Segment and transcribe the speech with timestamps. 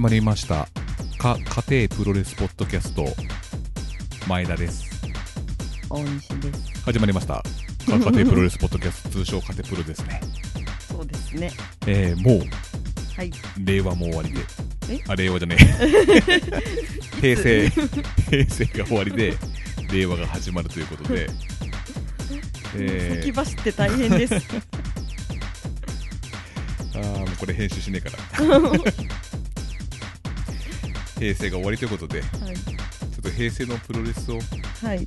[0.00, 0.66] 始まりました。
[1.18, 1.36] か
[1.68, 3.04] 家庭プロレスポッドキャスト。
[4.26, 4.82] 前田です。
[5.90, 6.72] 大西です。
[6.86, 7.34] 始まりました。
[7.34, 7.42] か
[7.86, 9.10] 家庭プロレスポッドキャスト。
[9.22, 10.22] 通称家庭プロですね。
[10.88, 11.52] そうですね。
[11.86, 12.38] えー、もう。
[13.14, 13.32] はい。
[13.62, 14.40] 令和も終わりで。
[14.88, 15.00] え？
[15.06, 15.64] あ令和じゃねえ。
[17.20, 17.86] 平成平
[18.48, 19.36] 成が終わりで
[19.92, 21.28] 令和が始まるということで。
[22.74, 24.34] え先ー、走って大変です。
[26.96, 28.24] あーもうこれ編集しねえから
[31.20, 32.54] 平成が終わりということでちはい。
[32.54, 32.58] ょ
[33.18, 34.38] っと平成のプロレスを、
[34.82, 35.06] はい。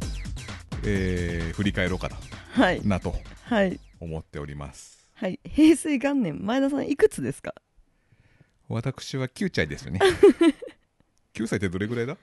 [0.86, 2.09] えー振り返ろうか
[2.52, 2.81] はい。
[2.81, 3.80] ななとはい。
[4.00, 5.39] 思っておりますはい。
[5.50, 7.55] 平成元年、前田さんいくつですか？
[8.70, 10.00] 私は9歳ですよね
[11.33, 12.17] 9歳ってどれぐらいだ？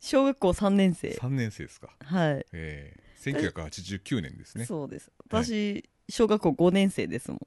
[0.00, 1.08] 小学校3年生。
[1.10, 2.46] 3年生ですかはい。
[2.52, 5.10] えー、1989年ですねそうです。
[5.30, 7.40] はい私、小学校5年生ですもん。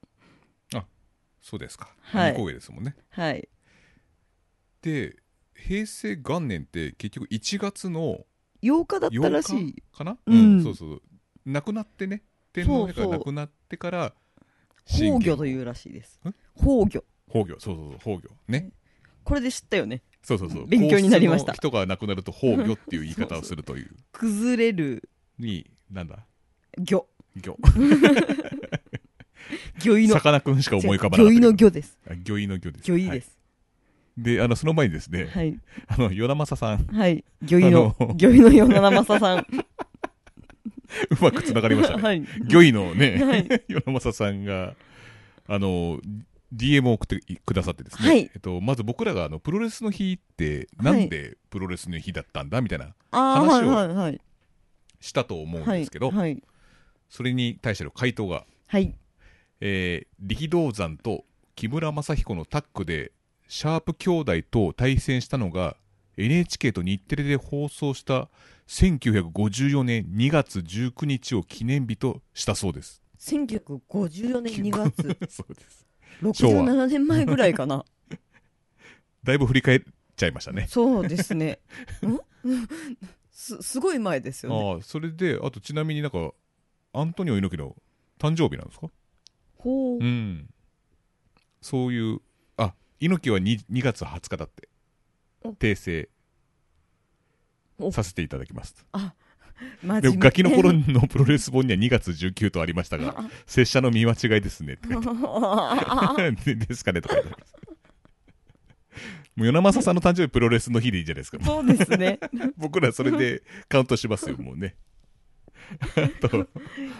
[1.44, 3.48] そうですか、はい2個上ですもんねはい。
[4.80, 5.16] で
[5.66, 8.26] 平成元年って結局1月の
[8.62, 9.66] 8日だったら8しい。
[9.66, 9.82] 日。
[9.96, 10.18] かな？
[10.26, 10.62] うん。
[10.62, 11.02] そうそう
[11.46, 12.22] 亡くなってね。
[12.52, 14.12] 天皇陛下が亡くなってから
[14.86, 16.20] 崩御とういうらしいです。
[16.24, 16.34] ん。
[16.54, 17.04] 崩御。
[17.32, 17.98] 崩御そうそうそう。
[17.98, 18.70] 崩御ね。
[19.24, 20.02] これで知ったよね。
[20.22, 20.66] そうそうそう。
[20.66, 21.52] 勉強になりました。
[21.52, 23.90] 人が亡くなると崩御っていう言い方をするという。
[24.12, 25.08] 崩れる。
[25.38, 26.18] になんだ？
[26.78, 27.06] 魚。
[27.36, 27.56] 魚。
[29.78, 30.14] 魚意の。
[30.14, 31.48] さかなクンしか思い浮かばなかったけど。
[31.48, 31.98] 魚意の魚です。
[32.08, 32.90] あ魚意の魚です。
[32.92, 33.38] はい魚意です。
[34.16, 35.58] であのその前にですね、はい。
[35.88, 37.24] あの与那政さんはい。
[37.42, 39.46] 魚意の魚意のような生ささん。
[41.10, 42.22] うまくつながりましたねはい。
[42.46, 44.74] 魚意のね、はい与那政さんが
[45.46, 46.00] あの
[46.54, 54.18] DM を送ってくださってですね、はいえっと、まず僕らがあのプロレスの日ってなんでプロレスの日だったんだみたいな話を。
[55.00, 56.42] したと思うんはいですけど、はい。
[57.08, 58.94] それに対しての回答が、はい。
[59.60, 61.24] えー力道山と
[61.56, 63.12] 木村正彦のタッグで
[63.54, 65.76] シャープ兄弟と対戦したのが
[66.16, 68.30] NHK と日テレで放送した
[68.66, 73.02] 1954年2月19日を記念日としたそうです。
[73.18, 75.86] 1954年2月、 そうです。
[76.32, 77.84] 昭和67年前ぐらいかな。
[79.22, 79.82] だいぶ振り返っ
[80.16, 80.66] ちゃいましたね。
[80.70, 81.58] そうですね。
[82.06, 82.18] ん？
[83.30, 84.76] す、すごい前ですよね。
[84.76, 86.32] ああ、それで、あとちなみになんか、
[86.94, 87.76] アントニオ猪木の
[88.18, 88.88] 誕生日なんですか？
[89.58, 90.02] ほうう。
[90.02, 90.48] ん。
[91.60, 92.20] そういう、あ、
[93.02, 94.68] 猪木は 2, 2月20日だって
[95.42, 96.08] お、訂正
[97.78, 98.86] おさせていただきます。
[99.82, 107.54] マでも、ガキの頃のプロレス本には2月19とありましたが、 拙者の見間違いですねって書いてで ですかねとか言ってます。
[109.34, 111.38] もう、与那政さんの誕生日プロレスの日でいいじゃないですか。
[111.42, 112.20] そうですね。
[112.56, 114.76] 僕らそれでカウントしますよ、もうね。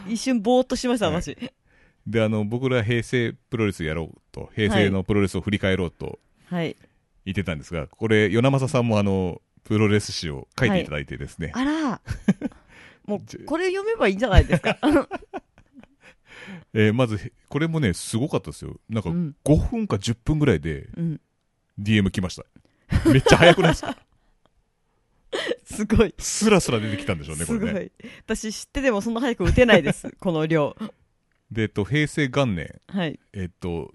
[0.09, 1.37] 一瞬ぼーっとしました、はい私。
[2.07, 6.77] で、あの、僕ら平成プロレスやろうと、平成のプロレスを振り返ろうとはい。
[7.25, 12.01] 言ってたんですが、これ、与那政さんもあの、プロレス誌を書いていただいてですね、あら。
[13.07, 14.77] もじう、これ読めばいいんじゃないですか？
[16.75, 18.81] えーまず、これもね、すごかったですよ。
[18.89, 19.37] なんかう、ん。
[19.45, 21.21] 5分か10分ぐらいでうん。
[21.79, 22.45] DM 来ました。
[23.11, 23.97] めっちゃ早くないですか？
[25.65, 26.15] すごい。
[26.19, 27.85] スラスラ出てきたんでしょうね、こすごれね。
[27.87, 27.91] い。
[28.27, 30.11] 私知っててもそんな早く打てないです。
[30.19, 30.77] この量。
[31.53, 33.21] で、えっと、平成元年、はい。
[33.33, 33.93] えっと、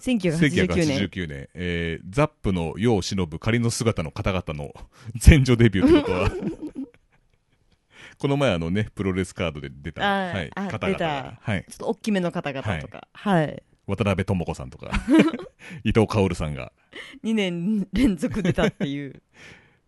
[0.00, 1.08] 1989年。
[1.08, 4.72] 1989年、えーザップの世を忍ぶ仮の姿の方々の
[5.26, 6.30] 前女デビューということは、
[8.18, 13.08] この前あのね、プロレスカードで出た、はい、あ方々はい、ちょっと大きめの方々とか。
[13.12, 13.62] はい。
[13.86, 14.90] 渡辺智子さんとか、
[15.84, 16.72] 伊藤薫さんが、
[17.22, 19.20] 2年連続出たっていう。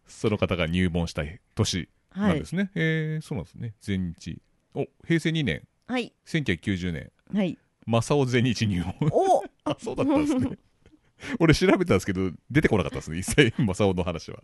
[0.07, 1.23] その方が入門した
[1.55, 2.45] 年なはいんで。
[2.47, 2.71] すね。
[2.75, 3.75] えーそうなんですね。
[3.81, 4.41] 全日。
[4.75, 6.13] お、平成2年、はい。
[6.27, 7.59] 1990年、はい。
[7.87, 8.95] 正雄全日入門。
[9.13, 10.59] お あ、そうだったんですね。
[11.39, 14.39] 俺調べたんですけど、出てこなかったですね、一切、 正雄の話は。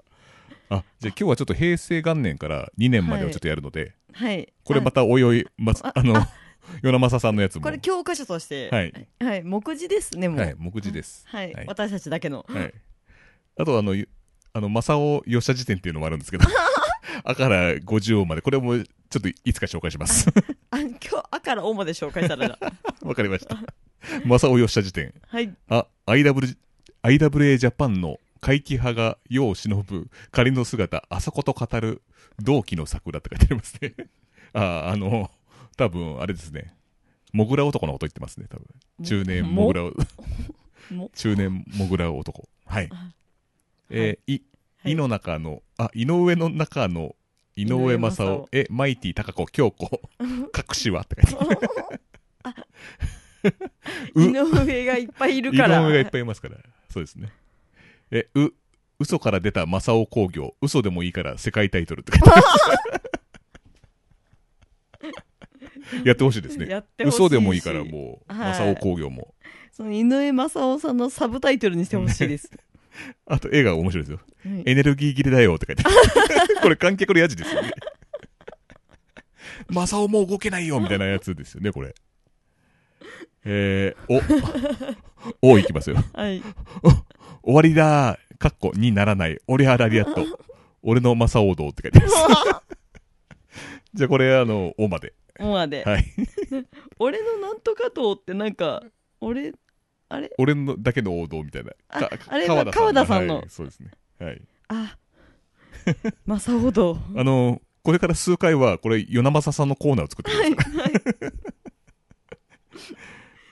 [0.68, 4.52] あ、じゃあ今日はちょっと平成元年から2年までをちょっとやるので、はい。
[4.64, 7.62] これまたおいおい、ま、ああの、与那政さんのやつも。
[7.62, 9.08] これ教科書として、はい。
[9.20, 10.40] はい、目次ですね、もう。
[10.40, 11.24] はい、目次です。
[11.28, 12.46] はい、はい私たちだけの。
[12.48, 12.74] はい。
[13.58, 14.08] あと、あの、ゆ
[14.54, 16.44] あの、正雄吉田辞典っていうのもあるんですけど、
[17.24, 18.84] あから50音まで、これもちょ
[19.18, 20.26] っといつか紹介します。
[20.72, 22.58] あ、今日、あからおまで紹介された。
[23.06, 23.56] わかりました。
[24.24, 25.14] 正雄吉田辞典。
[25.28, 25.54] はい。
[25.69, 26.56] あ、IW
[27.02, 32.00] IWA ジャパンの怪奇派が世を忍ぶ仮の姿、あそこと語る
[32.40, 33.94] 同期の桜って書いてありますね。
[34.54, 35.30] あ、あの、
[35.76, 36.75] 多分あれですね。
[37.34, 38.66] モグラ男のこと言ってますね、多分。
[39.04, 39.82] 中年モグラ、
[40.90, 42.48] も中年モグラ男。
[42.64, 42.88] はい。
[43.90, 44.42] えーい、
[44.82, 47.14] はい井の中の、あ、井上の中の
[47.56, 51.60] 井上正雄、え、マイティ高子、京子、 隠しはって書いて
[52.44, 52.60] ある。
[54.14, 55.84] う井上がいっぱいいる井から。
[55.84, 56.56] 上がいっぱいいますから。
[56.90, 57.32] そうですね。
[58.10, 58.50] え、う、
[58.99, 62.62] 嘘から出た正雄工業、嘘でもいいから世界タイトルって書いてあります
[66.04, 66.66] やってほしいですね。
[66.69, 69.34] やってほしいし嘘でもいいからもう、はい正雄工業も。
[69.72, 72.50] その井上正雄さんのサブタイトルにしてほしいです。
[73.26, 74.16] あと絵が面白いですよ。
[74.16, 75.84] はいエネルギー切れだよって書いて。
[76.62, 77.72] これ観客のやじですよね。
[79.70, 81.94] 正雄もう動けないよみたいなやつですよね、これ。
[83.44, 84.22] えー、
[85.40, 85.96] お、 おいきますよ。
[86.12, 86.42] はい。
[87.42, 89.38] 終わりだー、かっこにならない。
[89.46, 90.38] 俺はラリアット。
[90.82, 92.14] 俺の正雄道って書いてます。
[93.94, 95.14] じゃあこれあの、おまで。
[95.38, 95.84] モアで。
[95.84, 96.04] はい。
[96.98, 98.82] 俺のなんとか党ってなんか、
[99.20, 99.52] 俺、
[100.12, 100.31] あれ？
[100.38, 101.73] 俺のだけの王道みたいな。
[101.88, 103.91] あかあれ川田さん川田さんのはいそうですね。
[104.19, 104.43] はい。
[104.69, 104.97] あ、
[106.26, 106.99] 正雄道。
[107.17, 110.76] あの、これから数回は、これ、与那政さんのコーナーを作ってくはい、ださい。
[110.76, 110.93] はい。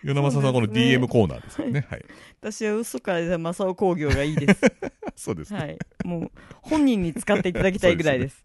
[0.02, 1.86] 与那政さんはこのそうですね DM コーナーですからね。
[1.90, 2.04] はい。
[2.40, 4.60] 私は嘘から出た正雄工業がいいです。
[5.16, 5.58] そうですね。
[5.60, 5.78] はい。
[6.04, 6.30] もう、
[6.62, 8.44] 本人に使っていただきたいぐらいです。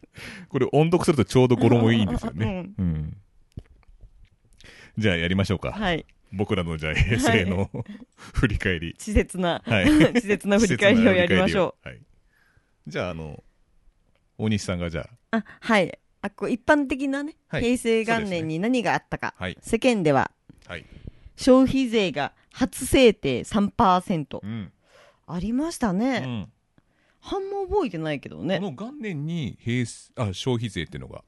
[0.49, 2.73] これ音読するとちょうど語呂もいいんですよね。
[2.77, 3.17] うんうん。
[4.97, 5.71] じゃあやりましょうか。
[5.71, 6.05] はい。
[6.31, 7.69] 僕らのじゃあ平成の
[8.33, 8.95] 振り返り。
[8.99, 9.85] 稚拙な、はい。
[10.13, 11.87] 稚拙な振り返りをやりましょう。
[11.87, 12.01] はい。
[12.87, 13.43] じゃあ、あの、
[14.37, 15.09] 大西さんがじゃう。
[15.31, 15.97] あ、はい。
[16.21, 19.33] あ、こう一般的なね、はい平成元年に何があったか。
[19.37, 19.57] あ、はい。
[19.61, 20.31] 世間では、
[20.67, 20.85] はい。
[21.35, 24.39] 消費税が初制定3%。
[24.41, 24.71] うん。
[25.27, 26.19] ありましたうね。
[26.19, 26.51] ん。
[27.19, 28.59] 半も覚えてないけどこね。
[28.59, 31.23] の元年に平成、あ、消費税っていうのが、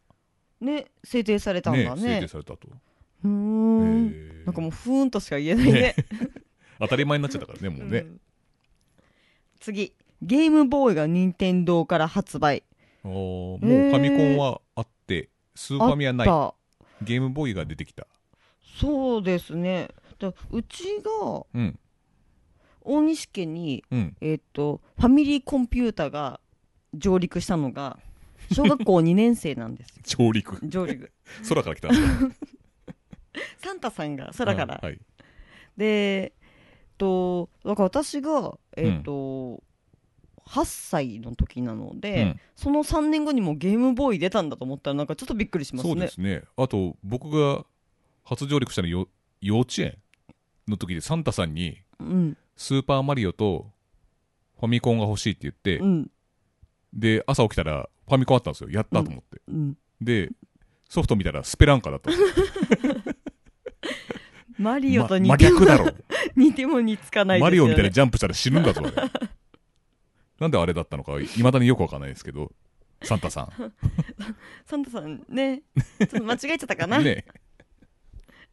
[0.62, 2.28] ね、制定されたんね、だ制定ね。
[2.28, 2.68] されたと。
[3.24, 4.46] うーん。
[4.46, 5.96] なんかもう、ふーんとしか言えないね。
[6.80, 8.00] 当たり前になっちゃったからね、もうね。
[8.00, 8.22] うん
[9.60, 9.94] 次。
[10.22, 12.64] ゲームボーイが任天堂から発売。
[13.04, 16.28] もうファミコンはあって、スーファミはない。
[17.04, 18.06] ゲームボーイが出てきた。
[18.80, 19.90] そうですね。
[20.20, 20.84] だうち
[21.24, 21.80] がうん。
[22.82, 24.16] 大西家に、うん。
[24.22, 26.40] えっとファミリーコンピュータが
[26.94, 28.00] 上陸したのが
[28.52, 29.96] 小学校2年生なんですよ
[30.28, 30.60] 上陸。
[30.68, 31.12] 上陸
[31.50, 32.48] 空から来たんですか？
[33.58, 35.00] サンタさんが空から、あはい。
[35.76, 36.34] で
[36.98, 39.64] とだから私がえっと、
[40.48, 46.44] 8歳の時なので、うんその3年後にもゲームボーイ出たんだと思ったらなんかちょっとびっくりしますねそうですね。
[46.56, 47.66] あと、僕が
[48.24, 49.08] 初上陸したのよ
[49.42, 49.98] 幼稚園
[50.68, 53.72] の時でサンタさんにうんスーパーマリオと
[54.60, 56.12] ファミコンが欲しいって言って、うん
[56.94, 58.72] で、朝起きたらファミコンあったんですよ。
[58.72, 59.42] やったと思って。
[59.48, 60.30] うんで、
[60.90, 62.96] ソフト見たらスペランカだったんですよ。
[64.58, 65.92] マリオとま似ても、真逆だろ。
[66.36, 69.12] 似ても似つかないですよねマリオみたいなジャンプしたら死ぬんだぞ、あれ。
[70.40, 72.52] なんであれだったのか、いまだによくわかんないですけど、
[73.04, 73.50] サンタさ
[74.66, 75.62] サンタさんね
[76.00, 77.04] ちょっと間違えちゃったかな、ん。
[77.04, 77.26] ね。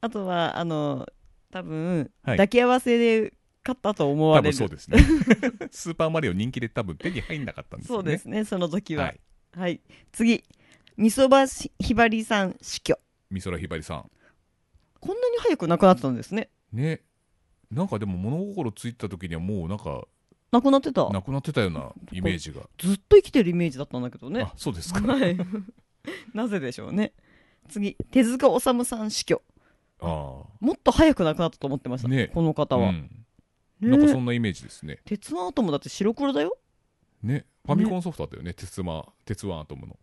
[0.00, 1.06] あとはあの
[1.50, 3.32] 多分、はい抱き合わせで
[3.64, 4.98] 勝ったと思わ多れる分そうですね。
[5.70, 8.02] スーパーマリオ人気で多分手に入んなかったんですよね。
[8.02, 9.14] そうですねその時はは
[9.56, 9.80] はい、い。
[10.12, 10.44] 次
[10.96, 12.98] みそばしひばりさん死去
[13.30, 14.10] 美空ひばりさん。
[15.06, 17.00] こんなに早く亡くなったんですねね。
[17.70, 20.04] なんかでも物心ついた時にはもうなんか
[20.52, 21.08] 亡くなってた？
[21.10, 22.62] 亡くなってたようなイメージが。
[22.78, 25.00] ずっと生きてるイメージだったんだけどねあ、そうですか。
[25.00, 25.36] はい
[26.34, 27.12] なぜでしょうね
[27.68, 29.40] 次手塚治虫さん死去
[30.00, 30.06] あ
[30.60, 32.54] もっと早く亡くなったと思ってました、ねこのあ。
[32.54, 33.10] 方は、うん。
[33.80, 34.98] ねなんかそんなイメージですね。
[35.04, 36.56] 鉄腕アトムだって白黒だよ？
[37.22, 37.46] ね。
[37.66, 38.52] ファミコンソフトあったよね。
[38.54, 39.98] 鉄馬、鉄腕アトムの。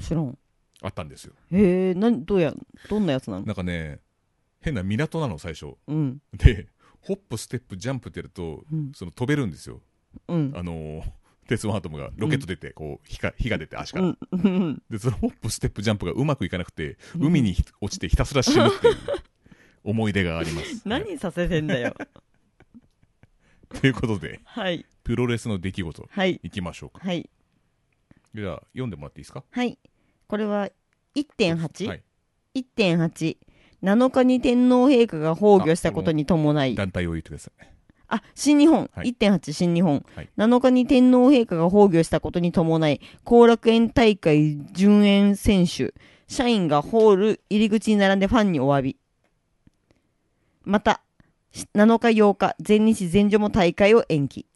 [0.00, 0.36] 知らん
[0.82, 1.34] あったんですよ。
[1.52, 2.52] へえ何どうや
[2.90, 3.46] どんなやつなの？
[3.46, 4.00] なんかね、
[4.64, 5.74] 変な港なの最初。
[5.86, 6.20] うん。
[6.32, 6.68] で、
[7.00, 8.92] ホップ、ステップ、ジャンプってやると、うん。
[8.94, 9.80] その飛べるんですよ。
[10.28, 10.52] うん。
[10.56, 11.02] あのー、
[11.46, 14.16] 鉄腕アトムがロケット出て、こう、火が、火が出て足から。
[14.88, 18.96] で、そのホップ、ステップ、ジャンプがうまくいかなくて、海にひ落ちてひたすら死ぬっていう
[19.84, 20.82] 思い出があります。
[20.88, 21.94] 何させてんだよ。
[23.68, 24.86] ということで、はい。
[25.02, 26.40] プロレスの出来事、はい。
[26.42, 27.04] いきましょうか。
[27.04, 27.28] はい。
[28.34, 29.44] じゃあ、読んでもらっていいですか？
[29.50, 29.78] はい。
[30.26, 30.70] これは
[31.14, 32.02] 1.8、はい。
[32.54, 33.36] 1.8
[33.84, 36.74] 7日に天皇陛下が崩御したことに伴い。
[36.74, 37.66] 団体を言ってください。
[38.08, 39.14] あ新日本、はい。
[39.18, 40.28] 1.8新日本、はい。
[40.38, 45.94] 7日に天皇陛下が崩御したことに伴い後楽園大会順延選手
[46.28, 48.96] 社員がホール入り口に並んでファンにお詫び。
[50.64, 51.02] また
[51.52, 54.46] 7日8日全日全女も大会を延期。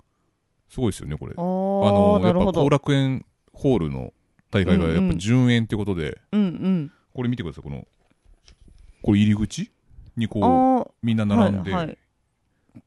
[0.70, 1.34] すごいですよね、これ。
[1.36, 4.12] あのー、やっぱ後楽園ホールの
[4.50, 6.92] 大会がやっぱ順延ってことで、うんうん。
[7.14, 7.86] これ見てください、この、
[9.02, 9.70] これ入り口
[10.16, 11.98] にこう、みんな並んで、はいはい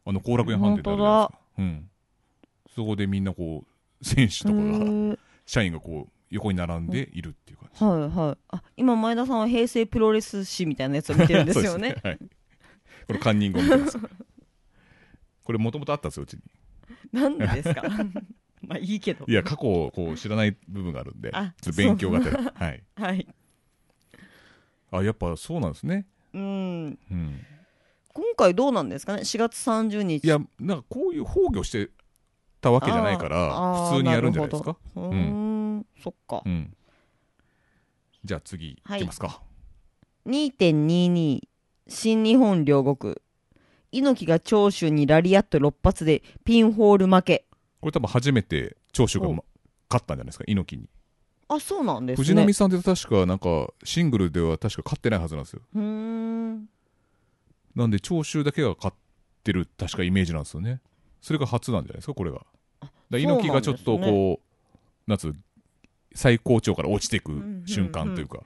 [0.05, 1.39] あの、後楽園飯店ってあるじゃないですか。
[1.57, 1.89] うん。
[2.75, 3.65] そこでみんなこ
[4.01, 7.83] う、選手とかへが、ー社員がこう、横に並んでいるっていう感じ。
[7.83, 12.17] はいはいあ今前田さんは平成プロレス誌みたいなやつを見てるんですよね そうはい。
[13.07, 13.97] これカンニングを見てます。
[15.43, 16.41] これもともとあったんですよ、うちに。
[17.11, 17.83] なんでですか？
[18.65, 19.25] まあいいけど。
[19.27, 22.53] いや、過去をこう知らない部分があるんで、あちょっと勉強がてら。
[22.55, 22.83] はい。
[22.95, 23.27] はい。
[24.91, 26.05] あ、やっぱそうなんですね。
[26.33, 26.99] うん。
[27.11, 27.45] うん。
[28.13, 30.25] 今回どうなんですかね ?4 月30日。
[30.25, 31.89] いや、なんかこういう崩御して
[32.59, 34.77] たわけじゃないから、普通にやるんじゃないですか？
[34.95, 36.49] うーん、そっかう。
[36.49, 36.75] ん。
[38.23, 39.41] じゃあ次、いはいきますか。
[40.27, 41.41] 2.22
[41.87, 43.15] 新日本両国
[43.91, 47.45] 猪木が長州にラリアット6発でピンホール負け
[47.81, 49.43] これ多分初めて長州が勝
[50.01, 50.89] ったんじゃないですか、猪木に。
[51.53, 55.61] あそうなんですね藤波さんって確かなんかシングルでは確か勝ってないはずなんですよ。
[57.75, 58.95] なんで長州だけが勝っ
[59.43, 60.81] てる確かイメージなんですよね。
[61.21, 62.45] それが初なんじゃないですか、これが。
[63.11, 65.35] 猪木がちょっとこう、なんつう、
[66.13, 68.43] 最高潮から落ちていくんうん瞬間というか、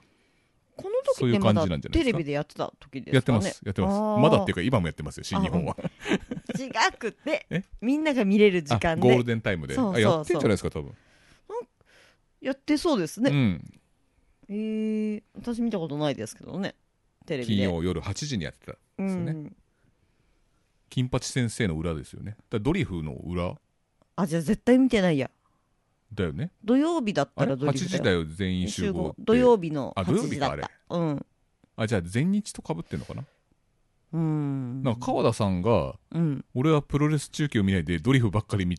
[0.76, 4.22] このそういう時ってまだテレビでやってた時ですかねやってます、やってます。
[4.22, 5.78] まだっていうか今もやってますよ、新日本は。
[6.60, 7.64] 違くてえ？
[7.82, 9.76] みんなが見れる時あ間ゴールでデンタイムで。
[9.76, 10.94] そうそうあやってんじゃないですか、多分。
[12.46, 13.62] やってそうですね、うん。
[14.50, 16.76] えー、私見たことないですけどね。
[17.26, 17.64] テレビで。
[17.64, 18.74] 金曜夜8時にやってた。
[18.74, 19.32] うですよね。
[19.32, 19.56] ん。
[20.92, 22.32] 金八先生の裏ですよね。
[22.32, 23.56] だからドリフの裏？
[24.16, 25.32] あじゃあ絶対見てないや。
[26.14, 26.52] だよね。
[26.64, 27.48] 土曜日だっあれ？
[27.48, 29.24] たらドリ ?8 フ時だよ、全員集合って。
[29.24, 30.96] 土曜日のあ土曜8日か時だった。
[30.96, 31.26] うん。
[31.78, 33.26] あ、じゃあ全日と被ってんのかな？
[34.14, 34.84] うん。
[34.84, 36.46] なんか川田さんが、うん。
[36.54, 38.78] 俺はプロレス中継を見ないでドリフばっかり見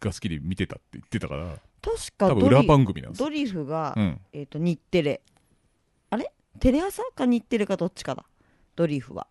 [0.00, 3.26] が好きで見てたって言ってたから、確かドリ番組なんですよ。
[3.26, 4.20] ドリフが、うん。
[4.32, 5.20] えっ、と日テレ
[6.10, 6.32] あれ？
[6.58, 8.24] テレ朝か日テレかどっちかだ
[8.74, 9.26] ドリフは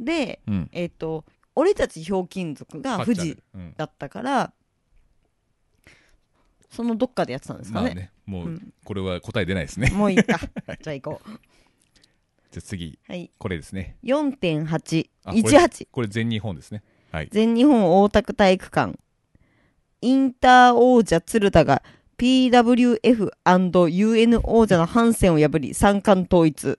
[0.00, 0.68] でうん。
[0.72, 3.74] えっ、と俺たちひょうきん族が富士うん。
[3.76, 4.52] だったから
[6.70, 9.90] そのどっかでやってたんですかね,、まあね、もう、うんこれは答え出ないですね。
[9.90, 10.38] もういいか
[10.82, 11.28] じゃあ行こう
[12.50, 13.96] じゃあ次、はいこれですね。
[14.02, 16.82] あこれ4.818これ全日本ですね。
[17.12, 17.28] はい。
[17.30, 18.98] 全日本大田区体育館
[20.00, 21.82] インター王者鶴田が
[22.18, 23.00] PWF&UN
[24.44, 26.78] 王者のハンセンを破り三冠統一。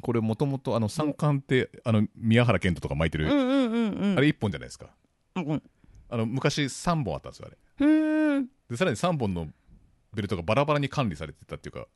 [0.00, 4.18] これもともとあの三冠って、あの、宮原健人とか巻いてる、うんうんうんうん。
[4.18, 4.86] あれ一本じゃないですか。
[5.36, 5.62] うん
[6.12, 7.56] あの、昔3本あったんですよ、あれ。
[8.68, 9.46] で、さらに3本の
[10.12, 11.86] ベルトがバラバラに管理されてたっていうか、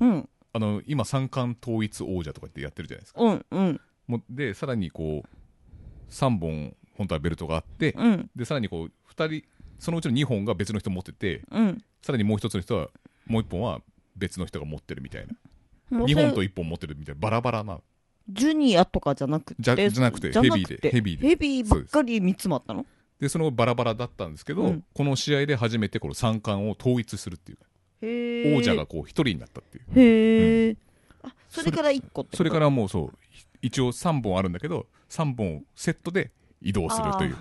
[0.00, 0.28] うん。
[0.52, 3.22] あの、今三冠統一王者とかってやってるじゃないですか。
[3.22, 3.80] うんうん。
[4.06, 8.30] もうで、さらにこう、3本、本当はベルトがあって、うん。
[8.36, 9.48] で、さらにこう、2人、
[9.78, 11.84] そのうちの2本が別の人持ってて、うん。
[12.02, 12.88] さらにもう一つの人は、
[13.26, 13.80] もう1本は
[14.16, 15.98] 別の人が持ってるみたいな。
[15.98, 17.80] もう2本とそれ1本持ってるみたいな、バラバラな。
[18.28, 21.28] ジュニアとかじゃなくてじゃじゃなくてヘビーでヘビーで。
[21.28, 22.86] ヘビーばっかり3つもあったの？
[23.20, 24.84] で、そのバラバラだったんですけど、うん。
[24.94, 27.58] この試合で初めてこの三冠を統一するっていう。
[28.04, 29.84] 王者がこう1人になったっていう。
[29.94, 30.76] へえ、
[31.22, 33.18] あそれから1個ってそれからもうそう、
[33.60, 37.36] 一応3本あるんだけど、3本をセットで移動するという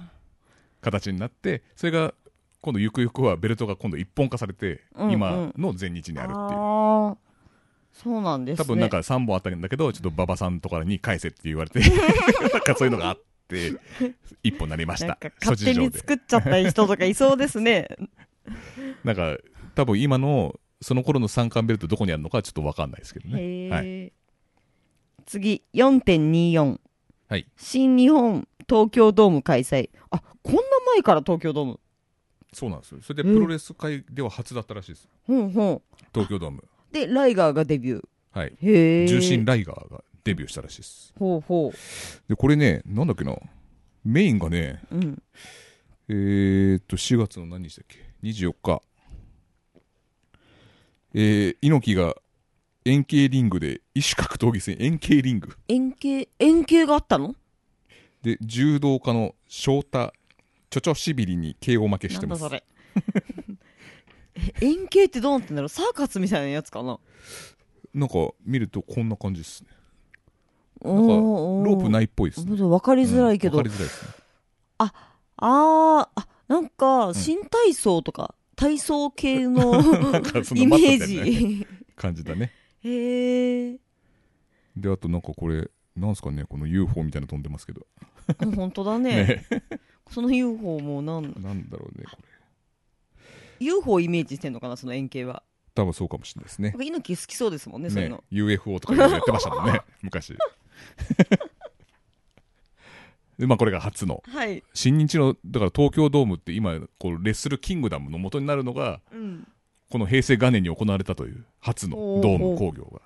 [0.82, 2.14] 形になって、それが
[2.62, 7.18] 今度ゆくゆくはベルトが今度一本化されて、うんうん今の全日にあるっていう。
[7.94, 11.80] そうなんですね多分なんか3本あったんだけど、ちょっと馬場さんとかに返せって言われて、
[12.54, 13.72] なんかそういうのがあって、
[14.44, 15.92] 1本になりました勝手に。
[15.92, 17.90] 作っちゃった人とかいそうですね
[19.04, 19.38] なんか、
[19.76, 23.70] 多分今の、その頃の三冠ベルトどこにあるのかちょっとわかんないですけどね。
[23.70, 24.14] はい。
[25.26, 26.80] 次4.24
[27.28, 27.46] はい。
[27.58, 30.62] 新日本東京ドーム開催あこんな
[30.94, 31.80] 前から東京ドーム
[32.54, 33.00] そうなんですよ。
[33.02, 35.08] それでプロレス界では初だったらしいです。
[35.26, 35.82] ほんほん
[36.14, 36.64] 東京ドーム。
[36.92, 38.54] でライガーがデビューはい。
[38.62, 41.14] へえ重心ライガーがデビューしたらしいです。
[41.18, 41.74] ほうほ
[42.28, 43.36] で、これね、なんだっけな。
[44.04, 45.24] メインがね、ううん
[46.10, 48.82] えー、っと、4月の何日だっけ ?24 日。
[51.14, 52.16] えー、猪木が
[52.86, 57.36] 円形リングで異種格闘技戦円形リング円形円形があったの？
[58.24, 60.14] で柔道家の翔太
[60.72, 62.42] ちょちょしびりに KO 負けしてます。
[62.42, 62.64] なんだそれ。
[64.62, 65.70] え円形ってどうなってんだろう？
[65.70, 66.98] サーカスみたいなやつかな？
[67.94, 69.68] なんか見るとこんな感じですね。
[70.84, 72.56] ロなんかロープないっぽいですね。
[72.56, 74.12] 分かりづらいけど、うんわかりづらいですね。
[74.80, 79.76] あーあなんか新体操とか、体操系の
[80.56, 81.68] イメージ。
[81.98, 82.52] 感じだね。
[82.84, 83.78] へえ
[84.78, 86.46] であとなんかこれなんすかね？
[86.46, 87.86] この UFO みたいなの飛んでますけど
[88.56, 89.26] 本当だね。
[89.26, 89.46] ね。
[90.10, 92.28] その UFO もなんなんだろうねこれ。
[93.60, 95.44] UFO をイメージしてんのかなその円形は。
[95.74, 96.74] 多分そうかもしれないですね。
[96.78, 99.82] 猪木好きそうですもんねそういうねの UFO とかやってましたもんね。
[100.02, 100.36] 昔。
[103.40, 104.22] でまあこれが初の。
[104.28, 109.48] はい、新日のだから東京ドームって今こうレッスルキングダムの元になるのがうん、
[109.90, 113.02] この平成元年に行われたという初のドーム工業が。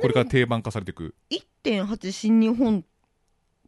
[0.00, 1.14] これから定番化されていく。
[1.30, 2.84] 1.8新日本はい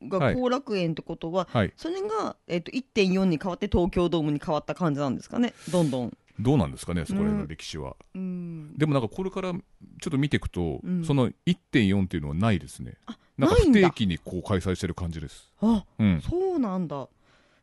[0.09, 1.73] が後楽園ってことは、はい。
[1.77, 5.55] それが、えっと1.4に変わって東京ドームに変わった感じなんですかね？
[5.71, 6.17] どんどん。
[6.41, 7.97] どうなんですかね、そこら辺の歴史は。
[8.15, 9.61] うん、でもなんかこれからちょ
[10.09, 12.95] っと見ていくと、うんその1.4っていうのはないですね。
[13.39, 15.53] なんか不定期にこう開催してる感じです。
[15.61, 16.21] あうん。
[16.21, 17.09] そうなんだ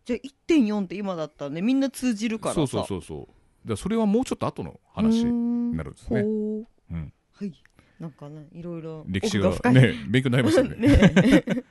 [0.05, 0.19] じゃあ
[0.49, 3.27] 1.4って今だったらねみんな通じるからさそうそうそうそ
[3.65, 3.69] う。
[3.69, 6.21] だそれはもうちょっと後の話になるんですね。
[6.21, 7.13] ほううん。
[7.33, 7.53] はい
[7.99, 10.75] なんかねいろいろ歴史がね、勉強になりましたね。
[10.79, 11.63] ね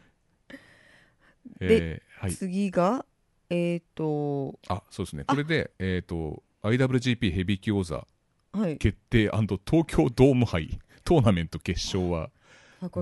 [1.61, 2.33] えーはい。
[2.33, 3.05] 次が
[3.49, 5.25] えっ、とあ、そうですね。
[5.25, 8.07] これで、えっ、と、IWGP ヘビー級王座
[8.52, 12.31] はい決定東京ドーム杯トーナメント決勝は、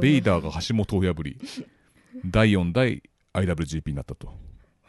[0.01, 1.39] ベイダーが橋本を破り、
[2.25, 3.03] 第4代
[3.35, 4.33] IWGP になったと。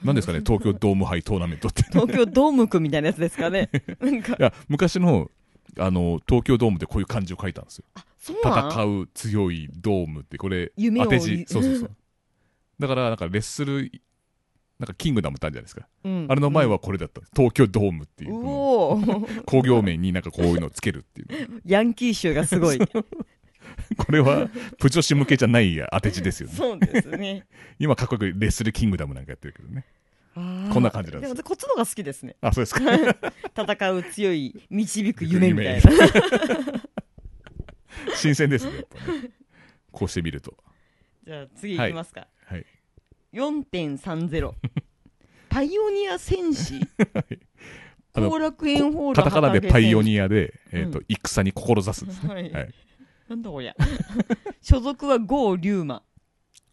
[0.04, 1.84] 何ですかね、東京ドーム杯トーナメントって。
[1.84, 5.30] 東京ドーム区みたいなやつですかね なんかいや、昔の、
[5.78, 7.86] あの、東京ドームでこういう漢字を書いたんですよ。
[8.22, 11.46] 戦う強いドームって、これ、夢を当て字。
[11.48, 11.92] そうそうそう。
[12.80, 13.92] だから、なんか、レッスル、
[14.80, 15.88] なんか、キングダムってあるじゃないですか。
[16.06, 17.22] うんあれの前はこれだった。
[17.36, 21.62] 東京ドームっていう工業面になんかこういうのをつけるっていう。
[21.66, 22.80] ヤンキー臭がすごい
[23.98, 26.56] これは、プ女子向けじゃない当て字ですよね。
[26.56, 27.46] そうですね
[27.80, 29.86] 今、かっこよくレッスルキングダムなんかやってるけどね。
[30.36, 32.82] こんな感じなんですもこっちの方が好きですねあ、そうですか。
[33.58, 35.92] 戦う強い導く夢みたいな
[38.16, 38.78] 新鮮ですね。
[38.78, 39.32] やっぱね
[39.92, 40.56] こうしてみると。
[41.26, 42.30] じゃあ次いきますか、はい。
[43.34, 44.54] 4.30
[45.50, 46.80] パイオニア戦士。
[48.14, 52.34] 後楽園ホールカタカナでパイオアニアで、えっ、と、う戦に志すですね。
[52.34, 52.52] はい。
[52.52, 52.74] はい。
[53.30, 53.76] なんだこりゃ。
[54.62, 56.04] 所属は郷龍馬、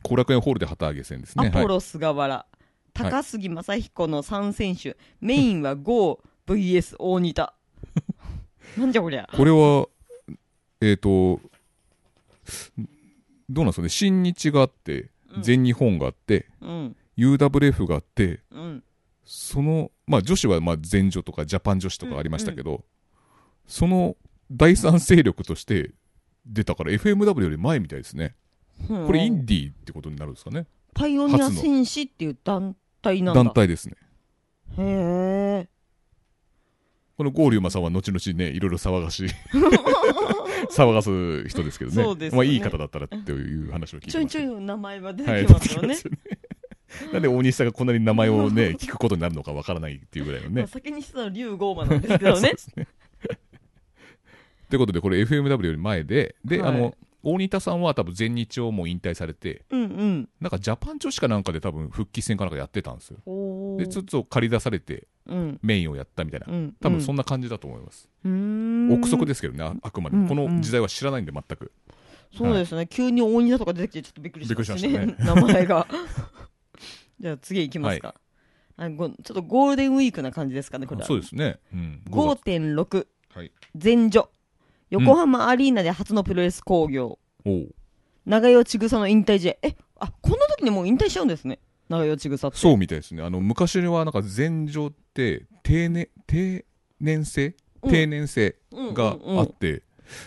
[0.02, 1.48] 後楽園ホールで旗揚げ戦ですね。
[1.50, 1.60] はい。
[1.60, 2.46] アポロ菅原
[2.94, 7.54] 高杉正彦の3選手、メインは郷 VS 大仁田。
[8.78, 9.28] なんじゃこりゃ。
[9.30, 9.88] これは、
[10.80, 11.40] えっ、と、
[13.48, 13.88] どうなんですかね。
[13.88, 15.10] 新日があって、
[15.42, 16.96] 全日本があって、うん。
[17.16, 18.84] UWF があって、うん。
[19.24, 22.84] その、まあ女子はまあ全女とかジャパン女子とかありましたけど、
[23.66, 24.16] その
[24.50, 25.92] 第三勢力として
[26.46, 28.36] 出たから FMW より前みたいですね。
[28.88, 30.66] これインディーってことになるんですかね。
[30.94, 33.44] パイオニア戦士っていう団体なんだ。
[33.44, 33.96] 団体ですね。
[34.78, 35.68] へえ
[37.16, 39.28] このゴーリュウマさんは後々ね、いろいろ騒がしい、
[40.70, 42.02] 騒がす人ですけどね。
[42.02, 44.12] そうですよねまあいい方だったらっていう話を聞いてます。
[44.12, 46.50] ちょいちょい名前は出はい、てきますよね、出てきますよ
[47.08, 50.66] ねなんで大西さんがこんなに名前をね、聞くことになるのかわからないっていうぐらいのまあね。
[50.68, 52.52] 先にしてたの竜豪馬なんですけどね
[54.68, 56.94] ということで、これ FMW より前で、で、はいあの、
[57.28, 63.18] 大仁田さんは多分全日をもう引退されて、うんうんなんかジャパン女子かなんかで多分復帰戦かなんかやってたんですよ。
[63.26, 66.46] おで、ちょっと借り出されてうんメインをやったみたいな。
[66.48, 68.08] うん多分そんな感じだと思います。
[68.24, 70.22] うーん憶測ですけどね、ああくまでも。
[70.22, 71.72] うんこの時代は知らないんで全く。
[72.36, 75.86] そうですね、急に大仁田とか出てきてちょっとびっくりしましたねびっくりしま 名前が
[77.18, 78.14] じゃあ次いきますか、
[78.76, 81.58] あごちょっとゴールデンウィークな感じですかねこれはそうですね。
[81.72, 82.02] うん。
[82.10, 83.52] 5月5.6はい。
[83.82, 84.28] 前女
[84.90, 87.74] 横浜アリーナで初のプロレス興行、おう。
[88.24, 89.56] 長与千草の引退試合。
[89.62, 91.58] えあこんな時にもう引退しちゃうんですね。
[91.88, 92.58] 長与千草って。
[92.58, 93.22] そうみたいですね。
[93.22, 96.64] あの、昔はなんか前女って、定年、定
[97.00, 97.54] 年制？
[97.82, 97.90] うん。
[97.90, 99.82] 定年制があって、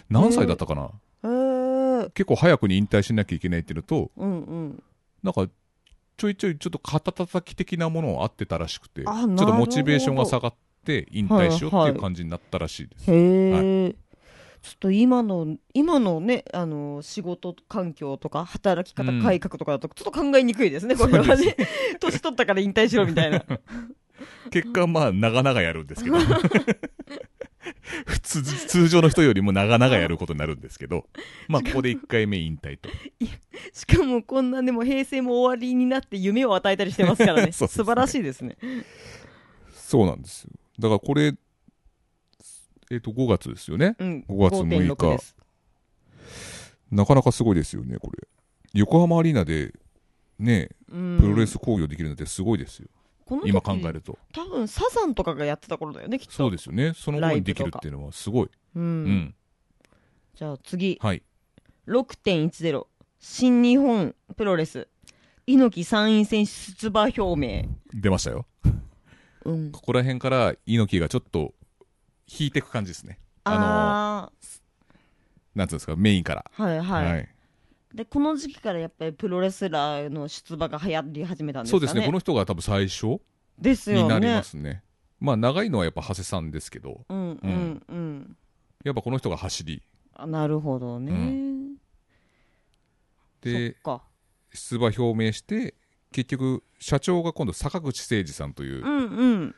[0.09, 0.91] 何歳だったかな、
[2.13, 4.83] 結構早くに引退しなきゃいけないっていうのと、うんうん。
[5.23, 5.47] なんか、
[6.15, 10.53] ちょいちょいちょっと肩叩き的なものをあってたらしくて、ちょあっとモチベーションが下がっ
[10.85, 13.11] て引退しようっていう感じになったらしいです。
[13.11, 13.95] へえ、
[14.69, 19.23] ちょっと今の今のねあの仕事環境とか働き方うん。
[19.23, 21.55] 改革とかだとちょっと考えにくいですね、これはね。
[21.99, 23.43] 年取ったから引退しろみたいな。
[24.51, 26.17] 結果、まあ、長々やるんですけど、
[28.05, 31.07] 普通、通常の人よりも長々やることになるんですけど、
[31.47, 32.89] まあ、ここで1回目引退と。
[33.73, 37.47] しかもこんなでも平成も終わりになって夢を与えたりしてますからね。
[37.47, 37.51] ね。
[37.51, 38.57] 素晴らしいですね。
[39.73, 40.51] そうなんですよ。
[40.77, 41.33] だからこれ、
[42.89, 43.95] えっ、と、5月ですよね。
[43.99, 45.35] うん5月6日5.6です
[46.91, 48.27] なかなかすごいですよね、これ。
[48.73, 49.73] 横浜アリーナで、
[50.39, 52.87] ね、うんプロレス興行できるなんてすごいですよ。
[53.45, 54.17] 今考えると。
[54.33, 56.93] 多分サザンとかがやってた頃だよねきっとそうですよね。
[56.95, 58.49] その頃にできるっていうのはすごい。
[58.75, 59.35] うんうん。
[60.33, 61.21] じゃあ次はい。
[61.87, 62.85] 6.10
[63.19, 64.87] 新日本プロレス
[65.45, 68.47] 猪木参院選出馬表明出ましたよ。
[69.45, 71.53] うんここら辺から猪木がちょっと
[72.29, 73.19] 引いていく感じですね。
[73.43, 74.31] あのあ
[75.55, 76.45] なんつうんですか、メインから。
[76.57, 77.29] あはいはい、はい。
[77.93, 82.05] でこの時期からやっぱりプロレスラーの出馬が流行り始めたんですかねそうですね。
[82.05, 83.19] この人が多分最初
[83.57, 84.83] ですよねになりますね。
[85.19, 88.37] まあ、長いのはやっぱ長谷さんですけど、うんうんうん
[88.85, 89.83] やっぱこの人が走り。
[90.15, 91.77] あなるほどね、う
[93.41, 94.03] で、そっか
[94.53, 95.75] 出馬表明して
[96.11, 99.55] 結局社長が今度坂口誠二さんという、うんうん。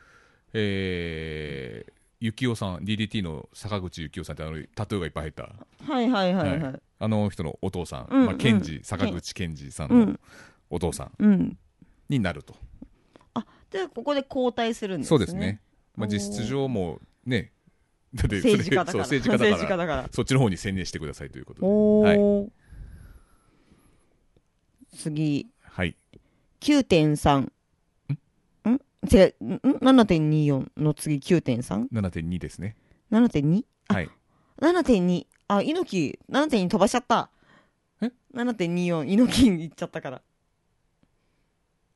[0.54, 1.92] えー、
[2.30, 5.42] 幸男さん DDT の坂口幸男さんってあのタトゥーがいっぱい入った
[5.92, 6.76] はいはいはいははいい。
[7.00, 10.20] あの人のお父さん、うんうん坂口健二さんのうん。
[10.70, 11.58] お父さんうん。
[12.08, 12.54] になると、
[13.70, 15.08] じゃあ、ここで交代するんですね。
[15.08, 15.60] そうですね、
[15.96, 17.52] まあ、実質上もね
[18.14, 18.98] だって政治家だから。
[19.04, 20.08] 政治家だから。
[20.12, 22.48] そっちの方に専念してくださいということでおはい、ー。
[24.96, 25.96] 次、はい、
[26.60, 27.50] 9.3。
[29.10, 31.88] 違う、ん ?7.24 の次 9.3?7.2?
[31.90, 32.76] 7.2ですね
[33.10, 34.08] あはい
[34.60, 35.26] 7.2。
[35.48, 37.30] あ、猪木、7.2飛ばしちゃった。
[38.00, 40.22] え ?7.24、猪木に行っちゃったから。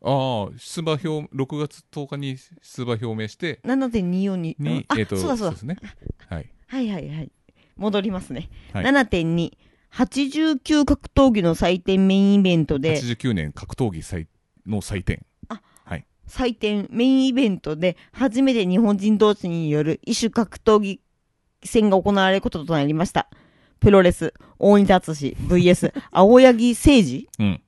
[0.02, 5.78] ああ出馬表6月10日に出馬表明して7.24に、に、あ、えっ、とそうだそうだですね
[6.28, 7.32] はいはいはいはい。
[7.76, 8.50] 戻りますね。
[8.72, 9.52] はい7.2。
[9.92, 14.28] 89格闘技の祭典メインイベントで、89年格闘技祭
[14.66, 15.24] の祭典
[16.26, 21.00] 祭典メインイベントで初めて日本人同士による異種格闘技
[21.64, 23.28] 戦が行われることとなりました。
[23.80, 27.62] プロレス、大仁田敦 VS 青柳誠二うん。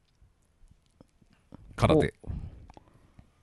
[1.76, 2.14] 空手。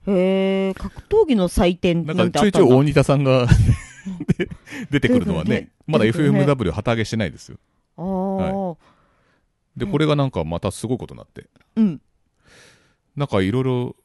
[0.07, 3.47] へえ、格闘技の祭典なんかちょいちょい大仁田さんが
[4.37, 4.49] で
[4.89, 7.57] 出てくるのはねまだ FMW 旗揚げしてないですよ。
[7.97, 8.75] ああ、
[9.77, 11.47] でこれがなんかまたすごいことになって。
[11.75, 12.01] うん、
[13.15, 13.95] なんかいろいろ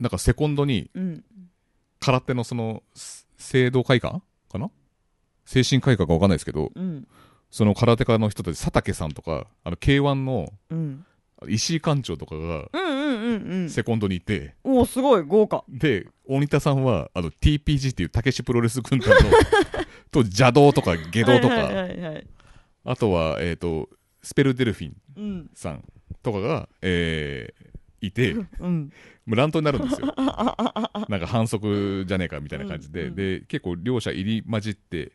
[0.00, 1.24] なんかセコンドにうん。
[2.00, 4.70] 空手のそのす制度改革かな？
[5.44, 7.06] 精神改革かわかんないですけどうん、
[7.50, 11.04] その空手家の人たち佐竹さんとかあの K1 のうん。
[11.48, 13.70] 石井館長とかがうんうんうんうん。
[13.70, 15.64] セコンドにいて、おお、すごい、豪華。
[15.68, 19.16] で大仁田さんはあの TPG っていうたけしプロレス軍団の
[20.10, 22.26] と邪道とか下道とか、はいはいはいはい。
[22.84, 23.90] あとは、えっと
[24.22, 25.84] スペルデルフィンうん、さん
[26.22, 28.90] とかが、えーいてもうん。
[29.34, 30.14] う乱闘になるんですよ。
[30.16, 35.12] なんか反則じゃねえかみたいな感じで、うんうんで結構両者入り混じって、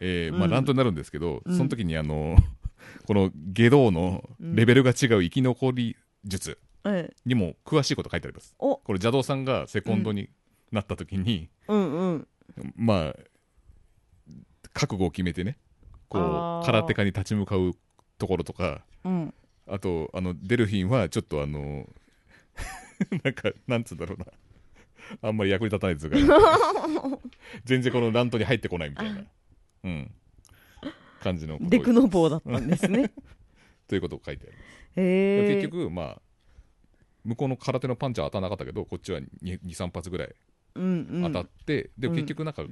[0.00, 1.56] えーまあ、うん乱闘になるんですけど、うん。
[1.56, 2.36] その時にあの
[3.06, 8.54] この下道のレベルが違う生き残り術ええにも詳しいこと書いてあります。
[8.58, 10.28] お、これ邪道さんがセコンドに
[10.72, 12.28] なった時に、うんうん。
[12.76, 13.16] まあ
[14.72, 15.56] 覚悟を決めてね
[16.08, 17.74] こう空手家に立ち向かう
[18.18, 19.34] ところとかうん。
[19.66, 21.88] あとあのデルフィンはちょっとあの
[23.22, 24.26] なんかなんつうんだろうな。
[25.22, 26.16] あんまり役に立たないですが。
[27.64, 29.24] 全然このラントに入ってこないみたいな、
[29.84, 30.10] うん、
[31.20, 33.12] 感じのデクノボーだったんですね。
[33.86, 34.56] ということを書いてある、
[34.96, 35.54] へえ。
[35.56, 36.22] 結局まあ
[37.24, 40.34] 向こうの空手のパンチは当たらなかったけどこっちは23発ぐらい
[40.76, 42.64] うんうん、当たって、でも結局なんか、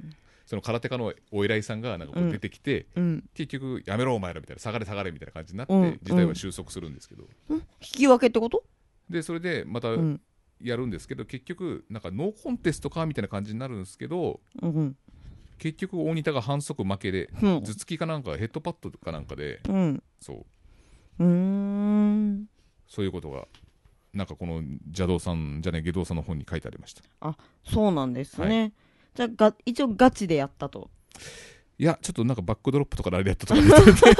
[0.45, 3.23] その空手家のお偉いさんがなんかこう出てきて、うん。
[3.33, 5.99] 結局やめろお前らみたいな下がれ下がれみたいな感じになって、うん。
[6.03, 8.63] 事態は収束するんですけど、引き分けってこと？
[9.09, 10.21] でそれでまたうん。
[10.61, 14.95] やるんですけど、結局なんかノーコンテストかみたいな感じになるんですけどうん。
[15.57, 17.61] 結局大仁田が反則負けでうん。
[17.61, 20.03] 頭突きかなんかヘッドパッドかなんかでうん。
[20.21, 20.45] そ
[21.19, 22.45] ううーん。
[22.87, 23.45] そういうことが
[24.13, 27.01] なんかこの邪道さんじゃね下道さんの本に書いてありました
[27.65, 28.71] そうなんですね。
[29.15, 30.89] じゃあが、一応ガチでやったと。
[31.77, 34.15] いやちょっとなんかバックドロップとかラリアットとか出てて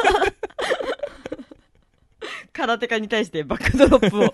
[2.65, 4.34] 空手家に対してバックドロップを。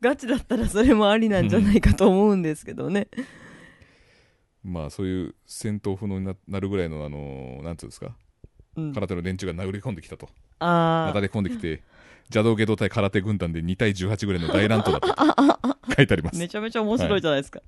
[0.00, 3.08] ガチだったらそれもありなんじゃないかと思うんですけどね。
[4.62, 8.16] まあそういう戦闘不能にななるぐらいのあのなんつうんですか
[8.76, 11.20] うん、空手の連中が殴り込んできたとああなだ。
[11.22, 11.82] れ込んできて
[12.28, 16.38] 邪道下道対空手軍団で2対18ぐらいの大乱闘だったと 書いてあります。
[16.38, 17.60] めちゃめちゃ面白いじゃないですか。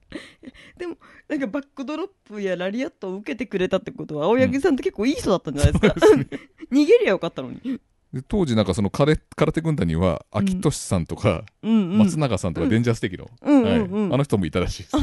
[0.76, 0.96] でも、
[1.28, 5.94] なんかバックドロップやラリアットを受けてくれたってことは、青柳さんって結構いい人だったんじゃないですか。
[6.70, 7.80] 逃げりゃよかったのに。
[8.12, 10.40] で当時なんかその空手空手軍団にはうん。
[10.40, 11.98] 秋俊さんとかうんうん。
[11.98, 13.92] 松永さんとかデンジャーステーキの、うんはいうん。
[13.92, 14.14] うん。
[14.14, 14.96] あの人もいたらしいです。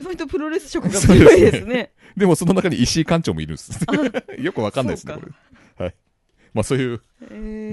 [0.00, 1.92] その人プロレス色が強いですね。
[2.16, 3.84] でもその中に石井館長もいるんです。
[4.38, 5.84] よくわかんないですねこれ。
[5.84, 5.94] はい
[6.54, 7.02] まあそういう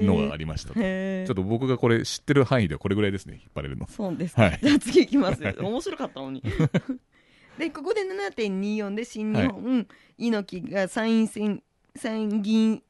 [0.04, 0.80] ののがありましたと。
[0.80, 1.26] へー。
[1.26, 3.86] ちょっと僕がこれ知ってる範囲ではこれぐらいですね引っ張れるの。
[3.88, 4.42] そうですか。
[4.42, 4.60] はい。
[4.62, 5.54] じゃあ次いきますよ。
[5.60, 6.42] 面白かったのに。
[7.58, 11.62] で、ここで7.24で新日本、猪木が参院選、
[11.96, 12.82] 参議院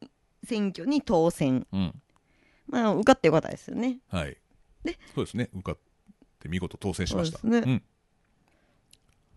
[0.45, 1.67] 選挙に当選。
[1.73, 1.95] うん。
[2.67, 3.99] まあ、受かってよかったですよね。
[4.09, 4.37] はい。
[4.85, 5.49] でそうですね。
[5.55, 5.79] 受かっ
[6.39, 7.39] て見事当選しました。
[7.39, 7.75] そうですね。
[7.75, 7.83] ん。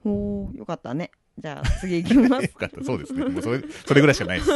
[0.03, 1.11] ほう、よかったね。
[1.37, 2.43] じゃあ次いきます。
[2.43, 2.49] よ。
[2.49, 2.83] かった。
[2.83, 3.25] そうですね。
[3.25, 4.51] もうそれそれぐらいしかないです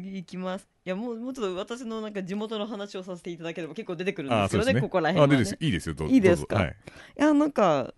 [0.00, 0.68] 次いきます。
[0.84, 5.34] いや、もう、もうちょっと私のなんか地元の話をさせていただければ結構出てくるんですよね、ねここら辺は、ね。
[5.34, 6.56] あでですいいですよどういいですか？
[6.56, 6.76] はい
[7.18, 7.94] いや、なんか、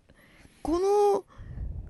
[0.61, 0.79] こ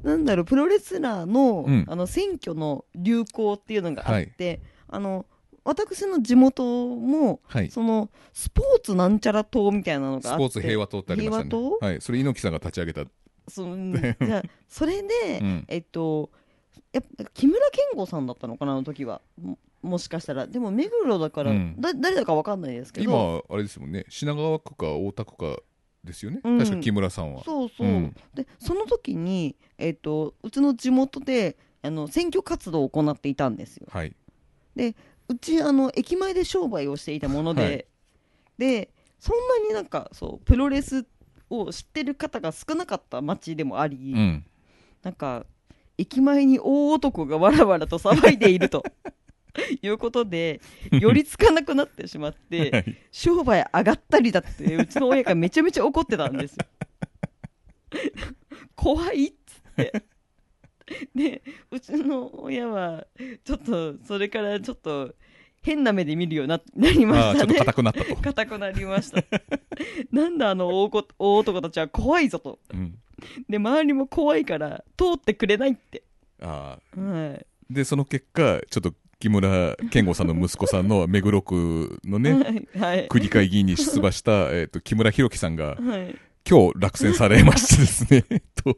[0.03, 5.25] の、なんだろう、プロレスラーの、うんあの、選挙の流行っていうのがあって、あの
[5.65, 7.69] 私の地元もはい。
[7.69, 11.49] そのスポーツなんちゃら党みたいなのがあってスポーツ平和党ってありましたね。
[11.49, 11.85] 平和党？
[11.85, 12.01] はい。
[12.01, 13.05] それ猪木さんが立ち上げた。
[13.47, 16.31] その じゃあそれで、うんえっと
[16.91, 19.21] やっぱ木村健吾さんだったのかなあの時は
[19.81, 24.05] ももしかしたらでも目黒だから、うんだ誰だかわかんないですけど今、あれですもんね。
[24.09, 25.61] 品川区か大田区か
[26.03, 26.41] ですよね。
[26.43, 27.43] うん確か木村さんは。
[27.43, 34.13] そうそう、うんでその時に、えっとうちの地元であの選挙活動を行っていたんですよはい。
[34.75, 37.85] うちあの駅前で商売をしていたもので、はい
[38.57, 38.89] で
[39.19, 41.05] そんなになんかそうプロレス
[41.49, 44.45] を知ってる方が少なかった町でもあり、うん。
[45.03, 45.45] なんか
[45.97, 48.83] 駅前に大男がわらわらと騒いでいると
[49.81, 52.97] いうことで寄りつかなくなってしまって はい。
[53.11, 56.65] 商売上がったりだってうちの親がめちゃめちゃ怒ってたんですよ。
[58.75, 60.03] 怖いっつって。
[61.13, 63.05] でうちの親は
[63.43, 65.13] ちょっとそれからちょっと
[65.61, 68.15] 変な目で見るようにななりまああ、ちょっとしたね硬くなったと。
[68.15, 69.23] 硬くなりました。
[70.11, 72.59] なんだあの大こ大男たちは怖いぞと。
[72.73, 72.97] うん。
[73.49, 76.03] で周りも怖いから通ってくれないって。
[76.41, 76.99] ああ。
[76.99, 77.45] はい。
[77.69, 83.07] で、その結果、ちょっと木村健吾さんの息子さんの目黒区のね、はいはい。
[83.09, 86.15] 区議会議員に出馬した、 えっと、木村弘樹さんが、はい。
[86.49, 88.77] 今日落選されましてですね、 と、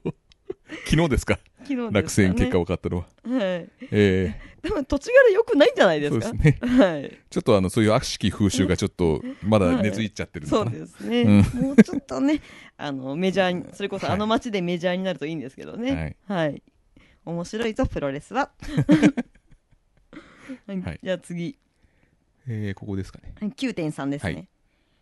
[0.90, 1.90] 昨日ですか、昨日ね。
[1.92, 3.04] 落選結果分かったのは。
[3.24, 3.70] はい。
[3.92, 6.28] えでも土地柄良くないんじゃないえですか？
[6.30, 6.84] そうですね。
[6.86, 7.18] はい。
[7.30, 10.80] ちょっとあの、そういう悪しき風習がちょっと、まだ根付いちゃってるのそうかな。
[10.80, 11.38] ですね、うん。
[11.62, 12.42] もうちょっとね
[12.78, 16.16] あのメジャーにそれこそはいあの街でメジャーになるといいんですけどね。
[16.28, 16.64] はい、
[17.26, 18.50] 面白いぞプロレスは
[20.68, 21.00] はい、はい。
[21.02, 21.58] じゃあ次。
[22.48, 23.36] えーここですかね。
[23.40, 24.48] はい9.3ですね、はい。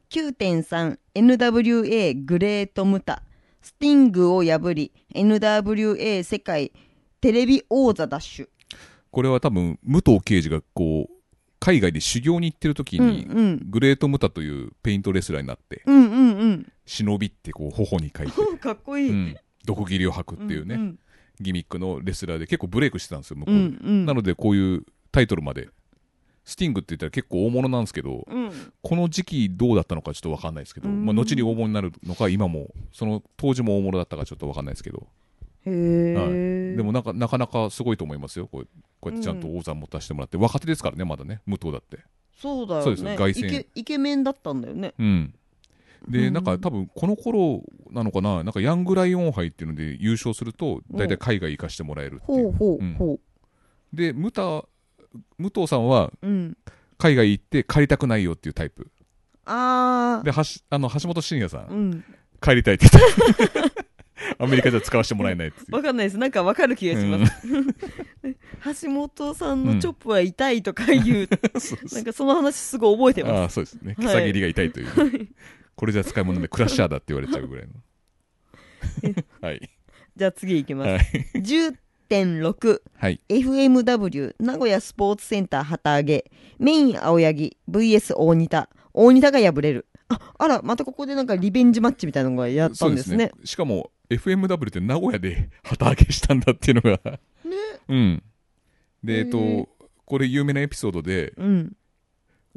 [0.10, 3.24] 9.3NWA グレートムタ。
[3.62, 6.72] スティングを破り NWA 世界
[7.20, 8.50] テレビ王座奪取
[9.12, 11.14] これは多分、武藤刑事がこう、
[11.60, 13.70] 海外で修行に行ってる時に、うんうん。
[13.70, 16.72] グレートムタというペイントレスラーになって、うんうんうん。
[16.86, 21.00] 忍びってこう、頬に書いて、かっこいい、うん、毒斬りを吐くっていうね、ん
[21.42, 23.56] ギミックのレスラーで結構ブレイクしてたんですよ、向こう。
[23.56, 23.64] うで。
[23.64, 24.06] んうん。
[24.06, 25.70] なので、こういうタイトルまで、
[26.46, 28.52] スティングって言ったら結構大物なんですけど、うん。
[28.82, 31.06] この時期どうだったのかちょっとわかんないですけど、うん。
[31.06, 35.08] まあ、後に大物になるのか、今も、その当時も大物だったかちょっとわかんないですけど、
[35.66, 38.68] へえ、でもなんかなかなかすごいと思いますよ、こう
[39.00, 42.00] こうやってちゃんと王座持たせてもらって、若手ですからね、まだね、武藤だって。
[42.38, 42.84] そうだよね。
[42.84, 44.94] そうですよ凱旋イケメンだったんだよね。
[44.98, 45.34] うん。
[46.08, 46.34] で、うん。
[46.34, 52.44] なんか多分この頃なのかな、なんかヤングライオン杯っていうので優勝すると、大体海外行かしてもらえるっていう。
[52.44, 52.84] ほうほうう。
[52.84, 52.94] ん。
[52.96, 53.20] ほ
[53.92, 54.66] で、武田、
[55.38, 56.58] 武藤さんはううん
[56.98, 58.92] 海外行って帰りたくないよっていうタイプ。
[59.46, 62.04] あで、はしあの橋本真也さ、あうんん
[62.42, 63.80] 帰りたいって言って。
[64.38, 65.76] アメリカじゃ使わせてもらえないっていう。
[65.76, 71.28] わかんないですなんかわかる気がします、橋本さんのチョップは痛いとかいう、
[71.60, 73.96] そうなんかその話すごい覚えてああ、ますそうですね。
[73.98, 75.30] はい草切りが痛いという。
[75.76, 77.74] これじゃ使い物でクラッシャーだって言われちゃうぐらいの。
[79.42, 79.70] はい。
[80.16, 81.42] じゃあ次いきます、はい。
[82.10, 83.22] 10.6はい。
[83.30, 86.26] FMW 名古屋スポーツセンター旗揚げ
[86.58, 88.70] メイン青柳 VS 大仁田。
[88.94, 89.86] 大仁田が敗れる。
[90.10, 93.32] ああらまたここでなんかリベンジマッチみたいなのがやったんですね。
[93.44, 97.00] しかも、FMW って名古屋で旗揚げしたんだっていうのが。
[97.04, 97.20] ね。
[97.88, 98.24] うん。
[99.04, 99.70] で、えっと、
[100.06, 101.74] これ有名なエピソードで、うん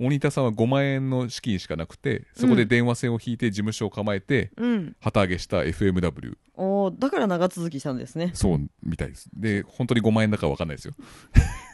[0.06, 6.36] 大仁田さんは5万円の資金しかなくて、そこで電話線を引いて事務所を構えて、うん旗揚げした FMW。
[6.54, 9.30] おーだから長続きしたんですねそうみたいです。
[9.34, 10.94] で、本当に5万円だかわかんないですよ。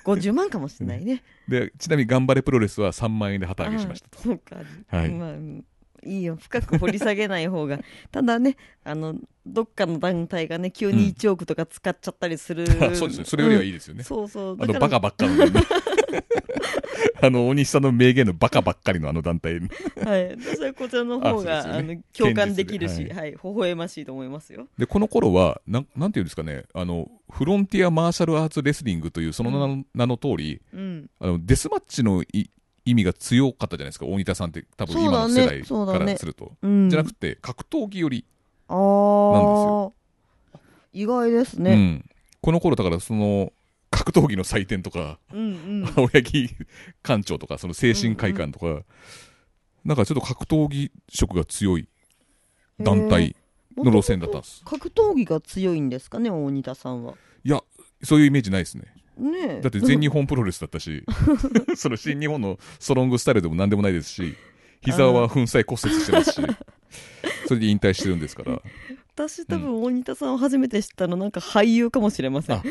[0.04, 4.18] 50万かもしれないね で、ちなみに頑張れプロレスは3万円で旗揚げしましたと。
[4.18, 4.56] あそうか、
[4.88, 5.64] はいまあうん
[6.04, 6.36] いいよ。
[6.40, 7.80] 深く掘り下げない方が。
[8.10, 13.24] ただねあのどっかの団体がね急に1億とか使っちゃったりする、あ そうですね。
[13.24, 14.02] それよりはいいですよね。
[14.02, 14.56] そうそう。
[14.60, 15.52] あの、バカばっかの、ね、
[17.20, 19.60] あの、大西さんの名言のバカばっかりのあの団体。
[20.04, 21.94] はい、私はこちらの方があ、ね。
[21.94, 23.14] の共感できるし、堅実で。
[23.14, 24.68] はい、微笑ましいと思いますよ。
[24.78, 32.50] で、この頃は、なん、なんていうんですかね、あの、フロンティアマーシャルアーツレスリングというその名の,、名の通り、うん、あの、デスマッチのい
[32.88, 36.52] 意味が強かったじゃないですか、大仁田さんって多分今の世代からすると。
[36.62, 38.24] うん、じゃなくて、格闘技より、
[38.68, 39.92] あー
[40.92, 41.76] 意外ですうね。
[41.76, 42.10] ん。
[42.40, 43.52] この頃だからその、
[43.90, 45.42] 格闘技の祭典とか、うん、う
[45.84, 46.48] ん、 青柳
[47.02, 48.84] 館長とか、その精神会館とか、
[49.84, 51.88] なんかちょっと格闘技色が強い
[52.80, 53.36] 団体
[53.76, 54.62] の路線だったんです。
[54.64, 57.14] 格闘技が強いんですかね、大仁田さんは。
[57.44, 57.62] いや、
[58.02, 58.84] そういうイメージないですね。
[59.18, 61.04] ねえだって全日本プロレスだったし、
[61.76, 64.34] その新日本のストロングスタイルでも何でもないですし、
[64.82, 66.40] 膝は粉砕骨折してますし、
[67.46, 68.62] それで引退してるんですから。
[69.14, 72.56] 私多分大仁田さんを初めて知ったのなんか俳優かもしれません。
[72.56, 72.62] あ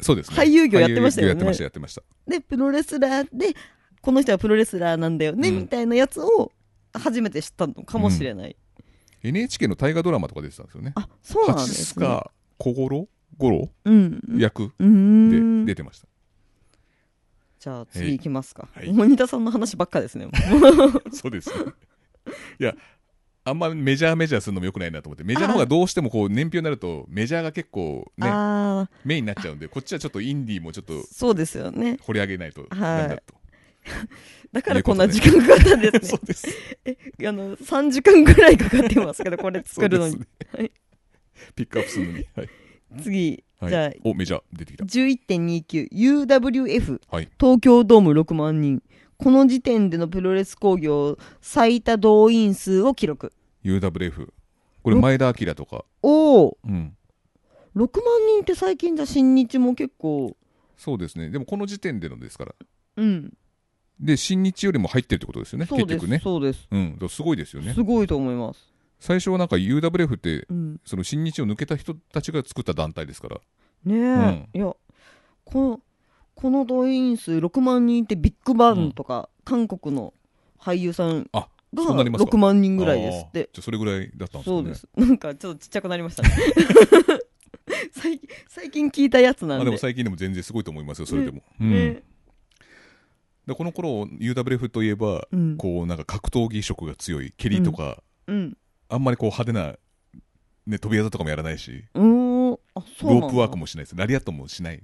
[0.00, 0.36] そうですね。
[0.36, 2.02] 俳優業やってましたよねやってました、やってました。
[2.26, 3.54] で、プロレスラーで、
[4.00, 6.52] この人はプロレスラーなんだよね、うんみたいなやつを
[6.92, 8.56] 初めて知ったのかもしれない。
[9.22, 10.92] NHK の大河ドラマとか出てたんですよね。
[10.94, 12.06] あ、そうなんで八すね。
[12.06, 14.20] 須賀小五郎五郎うん。
[14.36, 16.08] 役で出てました。
[17.58, 18.68] じゃあ次行きますか。
[18.72, 20.28] はいモニタさんの話ばっかですね。
[21.12, 21.72] そうですね。
[22.60, 22.74] いや、
[23.44, 28.26] あんまメジャーメジャーするのもよくないなと思って、メジャーの方がどうしてもこう年表になると、メジャーが結構ね、
[29.04, 31.98] メインになっちゃうんで、こっちはちょっとインディーもちょっとそうですよね。
[32.02, 33.34] 掘り上げないとはいなんだと。
[34.52, 36.26] だからこんな時間かかったんですね そう。
[36.26, 36.46] です。
[36.46, 40.18] あの、3時間ぐらいかかってますけど、これ作るのに。
[40.18, 40.72] ねはい
[41.54, 42.26] ピックアップするのに。
[42.34, 42.48] はい。
[43.02, 44.84] 次、はいじゃあ、お、メジャー出てきた。
[44.84, 48.82] 11.29、UWF、はい東京ドーム6万人。
[49.16, 53.32] この時点でのプロレス興行最多動員数を記録。
[53.64, 54.28] UWF。
[54.82, 55.84] これ、前田明とか。
[56.02, 56.96] おおうん。
[57.74, 60.36] 6万人って最近じゃ新日も結構、
[60.76, 61.30] そうですね。
[61.30, 62.54] でもこの時点でのですから。
[62.96, 63.32] うん。
[64.00, 65.66] で、新日よりも入ってるってことですよね。
[65.66, 66.20] そうです、結局ね。
[66.22, 66.68] そうです。
[66.70, 66.98] うん。
[67.08, 67.82] すごいですよねす。
[67.82, 68.72] ごいと思います。
[68.98, 70.80] 最初はなんか UWF って、うん。
[70.84, 73.36] その新日を抜けた人たちが作った団体ですから。
[73.84, 74.74] ねえ、うんいや、
[75.44, 75.80] この、
[76.34, 80.14] この動員数6万人ってビッグバンとか、韓国の
[80.58, 83.50] 俳優さんあ、がそうなりますか6万人ぐらいですって。
[83.52, 84.56] じゃあそれぐらいだったんですかね。
[84.56, 84.88] そうです。
[84.96, 86.30] なんかちょっとちっちゃくなりましたね。
[87.92, 89.62] 最近最近聞いたやつなんで。
[89.62, 91.42] あでも最近でも全然すごいと思いますよ、それでも。
[91.60, 92.02] うんね
[93.46, 98.57] でこの頃 UWF といえば、うんこうなんか格闘技色が強い蹴りとか、うん。
[98.88, 99.74] あんまりこう派手な、
[100.66, 102.58] ね、飛び技とかもやらないしうーん。
[102.74, 104.82] あ、そうロープワークもしないですラリアットもしない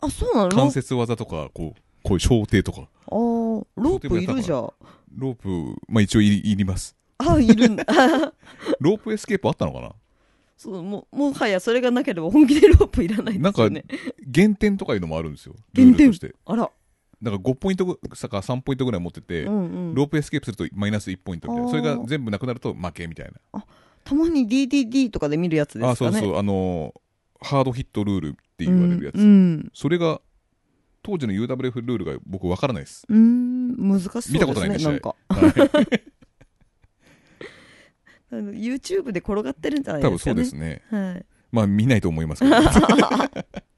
[0.00, 0.48] あ、そうなの？
[0.50, 4.70] 関節技とかこうこういう掌底とかあーロープいるじゃん。
[5.16, 5.48] ロープ、
[5.88, 7.84] まあ、一応いりいりますあ、いるんだ。
[8.78, 9.92] ロープエスケープあったのかな？
[10.56, 14.12] そう、もう、もはやそれがなければ本気でロープいらないなんかですよね。
[14.26, 16.70] 減点とかいうのもあるんですよ減点ルールとしてあら。
[17.26, 19.94] なんか5ポイントぐさか3ポイントぐらい持ってて、うんうん。
[19.94, 23.64] ロープエスケープするとマイナス1ポイントみたいなそれが全部なくなると負けみたいな
[24.04, 25.92] たまに DDD とかで見るやつですかね。
[25.92, 27.00] あそうそうあのー
[27.38, 29.22] ハードヒットルールって言われるやつ、うん。
[29.22, 30.20] うんそれが
[31.02, 34.34] 当時の UWF ルールが僕わからないです、うーん、難しそうですね。
[34.34, 35.14] 見たことないんでなんか。
[35.28, 36.02] はい
[38.32, 40.34] YouTube で転がってるんじゃない多分ですかね。
[40.34, 41.26] そうですねはい。
[41.52, 42.56] まあ見ないと思いますけど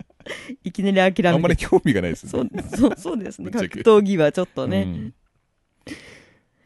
[0.65, 1.29] いきなり諦めて。
[1.29, 2.31] あんまり興味がないですね。
[2.31, 3.51] そう、そう、そうですね。
[3.51, 4.83] 格闘技はちょっとね。
[4.83, 5.15] うん。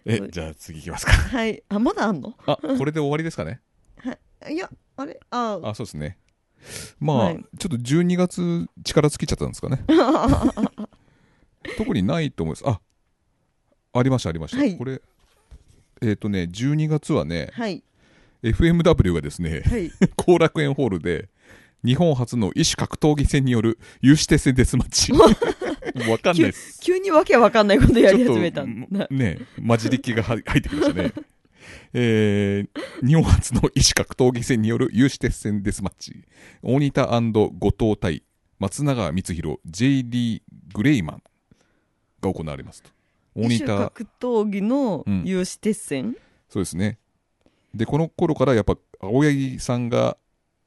[0.05, 1.12] えじゃあ次いきますか。
[1.12, 1.62] はい。
[1.68, 2.35] あ、まだあんの？
[2.46, 3.61] あこれで終わりですかね？
[4.51, 4.57] い。
[4.57, 5.20] や、あれ？
[5.31, 5.61] あ。
[5.62, 6.18] あそうですね。
[7.01, 7.44] まあ、はい。
[7.59, 9.85] ちょっと12月力尽きちゃったんですかね。
[11.77, 12.64] 特にないと思います。
[12.68, 12.81] あ
[13.94, 14.77] ありましたありました、はい。
[14.77, 15.01] これ
[16.01, 17.83] えっ、とね12月はねはい。
[18.42, 19.92] FMW がですねはい。
[20.16, 21.29] 後楽園ホールで
[21.85, 25.12] 日本初の異種格闘技戦による有志鉄線デスマッチ。
[25.12, 26.81] わかんないです。
[26.81, 29.09] 急にわけわかんないことやり始めたんだ。
[29.11, 31.12] ね混じり気が入入ってきましたね。
[31.92, 36.25] えー日本初の異種格闘技戦による有志鉄線デスマッチ。
[36.62, 38.23] 大仁田後藤対
[38.61, 40.42] 松永光弘 JD
[40.73, 41.23] グレイマン
[42.21, 42.90] が行われますと。
[43.35, 43.77] 大仁田。
[43.77, 46.16] 格闘技のうん有志鉄線、
[46.49, 46.99] そうですね。
[47.75, 50.16] でこの頃からやっぱ青柳さんが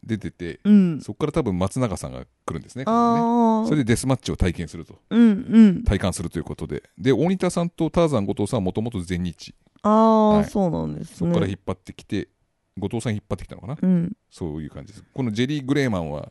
[0.05, 1.01] 出ててうん。
[1.01, 2.85] そこから多分松永さんが来るんですねね。
[2.85, 5.83] それでデスマッチを体験するとうんうん。
[5.83, 11.15] 体感するということでで大仁田さんとターザン後藤さんはもともと全日ああ、はいそうなんですね。
[11.17, 12.27] そこから引っ張ってきて、
[12.77, 13.77] 後藤さん引っ張ってきたのかな？
[13.81, 14.13] うん。
[14.31, 16.29] そういう感じですこのジェリー・グレーマンは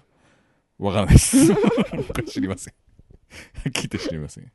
[0.78, 1.36] わからないです
[1.96, 2.74] 僕は知りません
[3.70, 4.52] 聞いて知りません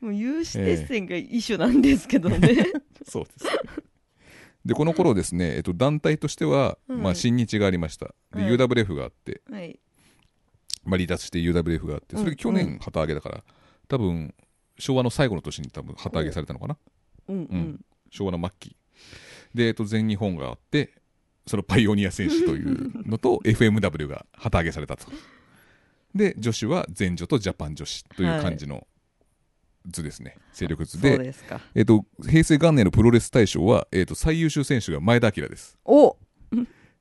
[0.00, 2.38] もう有志鉄線が一種なんですけどね。
[3.06, 3.46] そうです
[4.68, 8.14] でこの頃ですね、えっと、団体としては、はいまあ、新日がありました。
[8.34, 8.52] で、はい。
[8.52, 9.80] UWF があって、はい。
[10.84, 12.54] まあ、離脱して UWF があってそれ去うん。
[12.54, 13.42] 年旗揚げだから、
[13.88, 14.34] 多分
[14.78, 16.76] 昭和の最後の年に多分旗揚げされたのかな？
[17.28, 17.58] うんううん。
[17.60, 17.80] ん。
[18.10, 18.76] 昭和の末期。
[19.54, 20.92] で、えっと、全日本があって
[21.46, 25.06] そのパイオニア選手というのと FMW が旗揚げされたと。
[26.14, 28.86] で女子は全女とジャパン女子という感じの
[29.90, 31.34] 図ですね、勢力図で。
[31.74, 36.16] えっと、平成元年のプロレス大賞は、えっと、最優秀選手が前田明ですお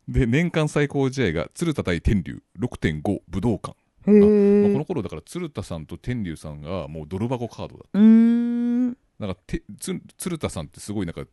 [0.08, 3.76] で年間最高試合が鶴田対天竜6.5武道館、
[4.08, 4.78] へまあこえ。
[4.78, 8.88] の頃だから鶴田さんと天竜さんがもうドル箱カードだうーん。
[9.20, 11.24] なんかてつ鶴田さんってすごいなんか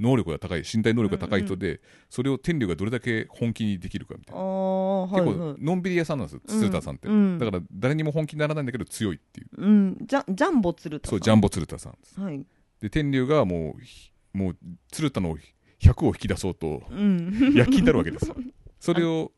[0.00, 5.56] 能力が高い身体能力が高い人で、それを天竜がどれだけ本気にできるかみたいな、はい結はい。
[5.56, 9.48] 構のんびり屋さんなんですよ、うん鶴田さんって、うんだから誰にも本気にならないんだけど強いっていう。
[9.56, 9.96] うん。
[10.00, 11.12] ジャジャンボ鶴田さん。
[11.12, 12.20] そうジャンボ鶴田さんです。
[12.20, 12.44] はい。
[12.80, 14.56] で天竜がもうひもう
[14.90, 15.36] 鶴田の
[15.80, 17.52] 100を引き出そうとうん。
[17.54, 18.36] 躍起になるわけですよ。
[18.80, 19.32] それを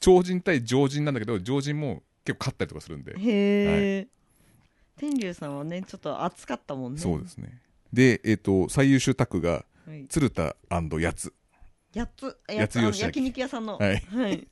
[0.00, 3.16] 超人対常人なんだけど常人も結構勝ったりとかするんで、へ
[3.98, 4.08] え、
[4.96, 7.00] 天竜さんはねちょっと熱かったもんね。
[7.00, 7.60] そうですね。
[7.92, 9.64] でえっ、と最優秀タッグがはい、
[10.08, 10.56] 鶴田
[11.00, 11.32] やつ。
[11.94, 12.36] やつ。
[12.48, 13.06] あやつ吉明。
[13.06, 13.78] 焼肉屋さんの。
[13.78, 13.96] はい。
[13.96, 14.48] はい、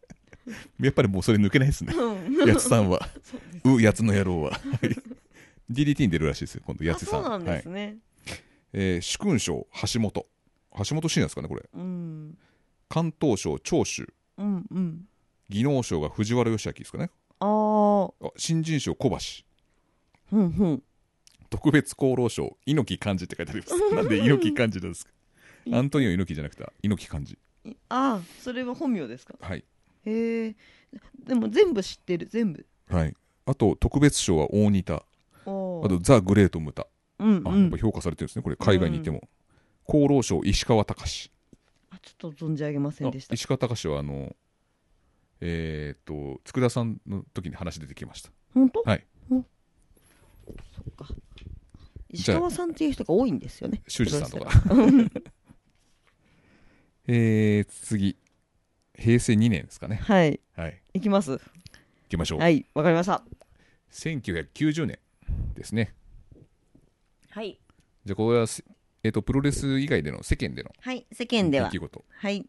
[0.80, 1.94] やっぱりもうそれ抜けないですね。
[1.94, 2.48] うん。
[2.48, 3.08] やつさんは。
[3.64, 4.50] そうやつの野郎は。
[4.50, 4.60] はい。
[5.70, 7.20] DDT に出るらしいですよ今度やつさん。
[7.20, 7.62] あそうなんではい。
[7.62, 7.98] すね、
[8.72, 10.26] えー主勲章橋本。
[10.84, 11.68] 橋本真也ですかねこれ。
[11.72, 12.38] うん。
[12.88, 14.12] 関東賞長州。
[14.38, 15.08] うんうん。
[15.48, 17.10] 技能賞が藤原義明ですかね。
[17.40, 20.36] あああ新人賞小橋。
[20.36, 20.82] うんうん
[21.52, 23.74] 特別功労賞猪木漢字って書いてあります。
[23.94, 25.12] なんで猪木漢字なんですか？
[25.72, 27.34] アントニオ猪木じゃなくて猪木漢字
[27.64, 29.34] いああそれは本名ですか？
[29.40, 29.64] はい。
[30.06, 30.56] へえ。
[31.24, 32.66] でも全部知ってる全部。
[32.88, 33.14] はい。
[33.46, 35.04] あと特別賞は大仁田。
[35.46, 36.86] おあとザ・グレート・ムタ。
[37.18, 37.48] うんうん。
[37.48, 38.56] あやっぱ評価されてるんですねこれ。
[38.56, 39.28] 海外にいても、
[39.88, 41.30] 厚労省石川隆。
[41.90, 43.32] あちょっと存じ上げませんでした。
[43.32, 44.34] あ石川隆はあの
[45.40, 48.30] えーっと佃さんの時に話出てきました。
[48.54, 48.82] 本当？
[48.82, 49.04] はい。
[49.28, 49.42] そ
[50.90, 51.06] っか
[52.12, 53.82] 石川さんっていう人が多いんですよね。
[53.88, 54.50] 修二さんとか。
[57.08, 58.16] えー、次。
[58.94, 59.96] 平成2年ですかね。
[59.96, 60.38] はい。
[60.54, 60.80] はい。
[60.94, 61.32] いきます。
[61.32, 61.40] 行
[62.10, 63.24] きましょう、はいわかりました。
[63.90, 64.98] 1990年
[65.54, 65.94] ですね。
[67.30, 67.58] はい。
[68.04, 68.62] じゃあこれはせ
[69.02, 71.70] えーっとプロレス以外での世間でのはい世間では。
[71.70, 72.04] 出来事。
[72.10, 72.46] はい。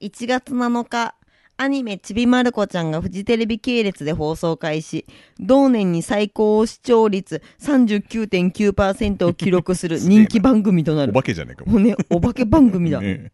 [0.00, 1.14] 1月7日
[1.62, 5.06] アニメちびまる子ちゃんがフジテレビ系列で放送開始。
[5.38, 11.12] 同年に最高視聴率39.9%を記録する 人気番組となる。
[11.12, 11.80] お化けじゃねえかもう。
[11.80, 12.98] ねお化け番組だ。
[13.00, 13.30] ね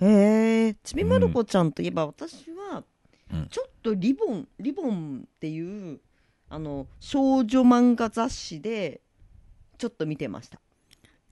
[0.00, 2.82] へえちびまる子ちゃんといえば私は
[3.32, 3.46] うん。
[3.48, 6.00] ちょっとリボンリボンっていう
[6.48, 9.00] あの少女漫画雑誌で
[9.78, 10.58] ちょっと見てました。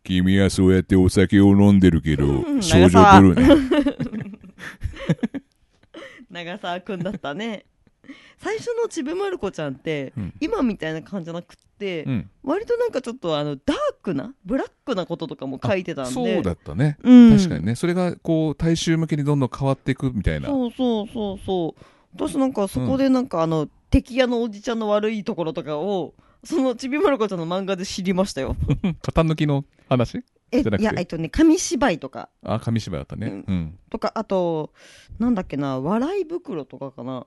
[0.05, 2.63] 君はそうやってお酒を飲んでるけどうん。
[2.63, 4.31] 少女取るね
[6.31, 7.65] 長澤くんだったね。
[8.39, 10.35] 最初のちびまる子ちゃんって、うん。
[10.41, 12.31] 今みたいな感じじゃなくって、うん。
[12.43, 16.11] 割となんかちょっとあのダークなブラックなこととかも書いてたんで。
[16.13, 16.97] そうだったね。
[17.03, 17.37] うん。
[17.37, 17.75] 確かにね。
[17.75, 20.49] それがこう大衆向けにどんどん変わっていくみたいな。
[20.49, 21.85] そうそうそうそう。
[22.15, 28.57] 私なんかそこでなんかあの、敵屋のおじちゃんの悪いところとかをそのちびまる子ちゃんの漫画で知りましたよ。
[29.03, 30.25] 型抜きの話？
[30.53, 32.29] えいやえっとね紙芝居とか。
[32.43, 33.27] あ紙芝居だったね。
[33.27, 33.45] うん。
[33.47, 33.79] うん。
[33.91, 34.73] とかあと
[35.19, 37.27] なんだっけな笑い袋とかかな。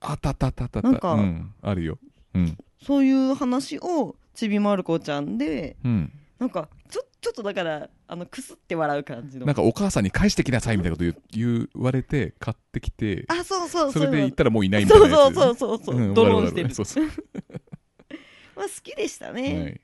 [0.00, 0.90] あったたたたた。
[0.90, 1.54] なんかうん。
[1.62, 1.98] あるよ。
[2.34, 2.58] うん。
[2.82, 6.12] そういう話をちびまる子ちゃんでうん。
[6.38, 9.46] なんかちょちょっとだからあのくすって笑う感じの。
[9.46, 15.34] なんかお母さんに返してきなさいみたいなこと言う言われて買ってきてあそうそうそれでう行ったらもういないみたいそうなやつ。
[15.34, 16.74] そうそうそうそう、んドローンしてる。
[16.74, 17.04] そうそう。
[18.56, 19.80] まあ好きでしたね、はい。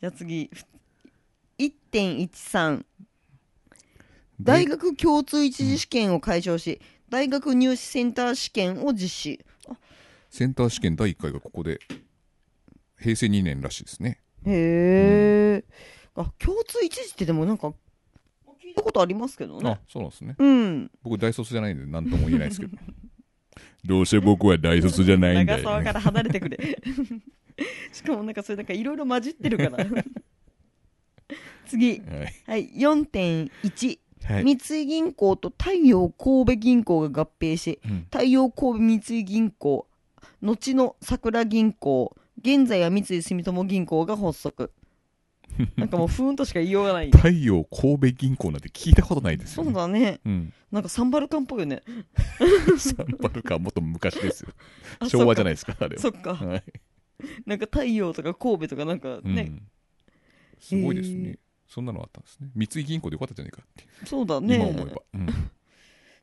[0.00, 0.50] じゃあ次
[1.58, 2.84] 1.13
[4.40, 9.44] 大学共通一次試験を解消し、大学入試センター試験を実施。
[10.28, 11.80] センター試験第1回がここで
[12.98, 14.20] 平成2年らしいですね。
[14.44, 15.64] へえ、
[16.14, 17.72] あ共通一次ってでもなんか聞
[18.70, 20.36] いたことありますけどあねそうなんですね。
[20.38, 20.90] うん。
[21.02, 22.76] 僕大卒じゃないんで何とも言えないですけど。
[23.84, 26.58] どうせ僕は大卒じゃないんだよ、ね、長沢から離れてくれ。
[27.92, 29.86] しかもなんかそれなんかいろいろ混じってるから
[31.66, 32.00] 次。
[32.00, 32.34] はい。
[32.46, 38.06] はい4.1はい、三井銀行と太陽神戸銀行が合併しうん。
[38.10, 39.86] 太陽神戸三井銀行
[40.42, 44.72] 後の桜銀行現在は三井住友銀行が発足。
[45.76, 47.10] なんかもうふーんとしか言いようがない。
[47.10, 50.20] 太陽神戸銀行なんて聞いたことないですそうだね。
[50.24, 50.52] うん。
[50.70, 51.82] なんかサンバルカンっぽいよね。
[52.78, 54.50] サンバルカンもっと昔ですよ。
[54.98, 56.02] あ昭和じゃないいですかあれは。
[56.02, 56.34] そっか。
[56.34, 56.62] はい。
[57.46, 59.62] なんか太陽とか神戸とかなんかね、うん、
[60.60, 61.38] すごいですへね
[61.68, 62.50] そんなのあったんですね。
[62.54, 64.56] 三井銀行でよかったじゃないかって、そうだね。
[64.56, 65.26] 今思えば、うん。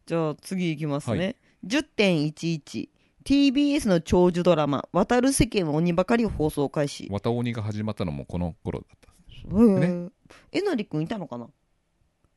[0.06, 2.90] じゃあ次いきますはね、10.11
[3.24, 7.08] TBS の長寿ドラマ「渡る世間は鬼ばかり」放送開始。
[7.10, 10.10] 綿鬼が始まったのもこの頃だったへ
[10.54, 11.48] ええなりくんいたのかな？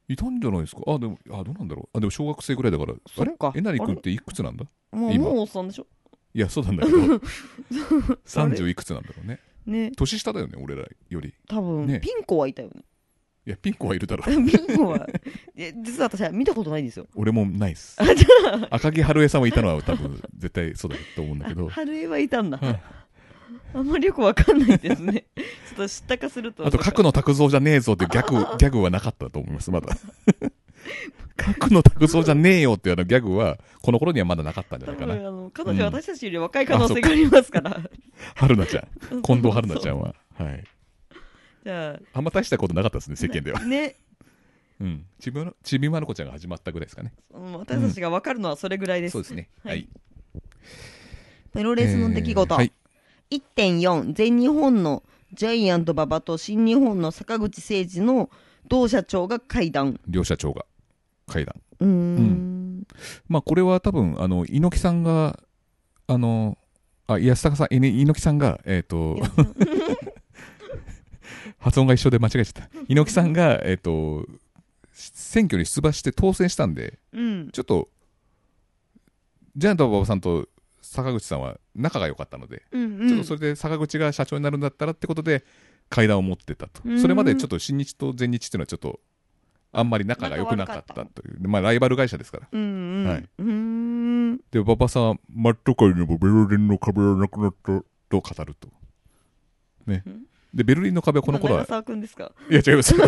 [0.08, 0.82] いたんじゃないですか？
[0.86, 1.96] あでもあどうなんだろう。
[1.96, 3.48] あでも小学生ぐらいだからそっか。
[3.48, 3.58] あれ？
[3.58, 4.64] えなり君っていくつなんだ？
[4.92, 5.24] もう今。
[5.26, 5.86] もうおっさんでしょ？
[6.34, 6.98] いやそうなんだけど。
[8.26, 9.92] 30いくつなんだろうねね。
[9.96, 11.34] 年下だよね俺らより。
[11.48, 12.00] 多分、ね。
[12.00, 12.82] ピンコはいたよね。
[13.46, 14.24] いやピン子はいるだろ。
[14.26, 15.08] う ピンコは
[15.54, 15.62] い。
[15.62, 17.06] や実は私は見たことないんですよ。
[17.14, 17.96] 俺もないっす。
[18.70, 21.68] 赤木春江さんもいたのは多分絶対そうだと思うんだけど。
[21.70, 22.76] 春江はいたんだ、うん。
[23.80, 25.26] あんまりよくわかんないですね。
[25.36, 26.66] ちょっと知ったかすると。
[26.66, 29.96] あと角野卓造じゃねえぞってギャグギャグはなかったと思いますまだ
[31.36, 35.14] 角野卓造じゃねえよっていうあのギャグはこの頃にはまだなかったんじゃ多ないかな。
[35.14, 37.80] 分 あの彼女は私たちより若い可能性がありますから、
[38.34, 39.22] 春菜ちゃん。
[39.22, 40.14] 近藤春菜ちゃんは。
[40.34, 40.64] はい。
[41.64, 42.20] じゃあ。
[42.20, 43.60] んま大したことなかったですね世間では。
[43.60, 43.96] あね。
[44.80, 45.06] うん。
[45.18, 47.12] ちびまちびまる子ちゃんが始まったぐらいですかね。
[47.34, 49.48] うん私たちがわかるのはそれぐらいです、そうですね。
[49.62, 49.80] ははい。
[49.80, 49.88] い、
[51.52, 52.54] プロレスの出来事。
[52.54, 52.72] えーはい。
[53.30, 58.30] 1.4全日本のジャイアント馬場と新日本の坂口誠二の
[58.68, 59.98] 同社長が会談。
[60.06, 60.64] 両社長が
[61.26, 61.54] 会談。
[61.80, 62.86] うーん
[63.28, 65.38] まあ、これは多分、あの、猪木さんが、
[66.06, 66.56] あの、
[67.06, 69.16] あ、安高さん、猪木さんが、えっ、と、
[71.58, 72.70] 発音が一緒で間違えちゃった。
[72.88, 74.26] 猪木さんが、えっ、と、
[74.92, 77.88] 選挙に出馬して当選したんで、うんちょっと、
[79.56, 80.48] ジャイアント馬場さんと
[80.80, 85.44] 坂口さんは仲が良かったので、うんうんちょっとそれで坂口が社長になるんだったらってことで、
[85.88, 86.92] 会談を持ってたとう。
[86.92, 89.00] んそれまでちょっと新日と全日っていうのはちょっと、
[89.72, 92.48] あんまり仲が良くなかったという、まあライバル会社ですから。
[92.50, 98.68] うんうん、はいうーんで、馬場さんは、マット界にもベルリンの壁はなくなったと語ると。
[99.86, 100.02] ね。
[100.54, 102.32] で、ベルリンの壁はこの頃は、今長澤くんですか？
[102.50, 102.94] いや違います。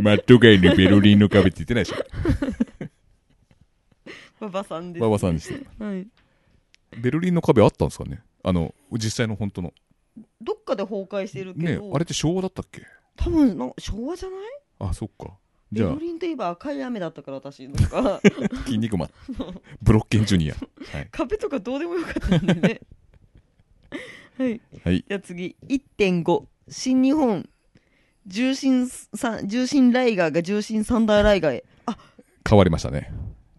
[0.00, 1.96] マット界にベルリンの壁って言ってないでしょ。
[4.40, 5.84] 馬場さんです、馬場さんでした。
[5.84, 6.06] はい、
[7.00, 9.72] ベルリンの壁あったんですかねあの、実際の本当の。
[10.40, 12.82] どっかで崩壊してるけねど、あれって昭和だったっけ
[13.16, 14.38] 多分なんか昭和じゃない？
[14.80, 15.32] あ、そっか。
[15.72, 18.20] じゃあベル、リンといえば赤い雨だったから私なんか
[18.66, 19.10] 筋肉マン。
[19.82, 20.54] ブロッケンジュニア。
[20.54, 21.08] はい。
[21.10, 22.80] 壁とかどうでもよかったんでね
[24.38, 25.04] はいはい。
[25.08, 27.48] じゃあ次1.5新日本
[28.26, 31.96] 重心さ重心ライガーが重心サンダーライガーへあ
[32.48, 33.12] 変わりましたね。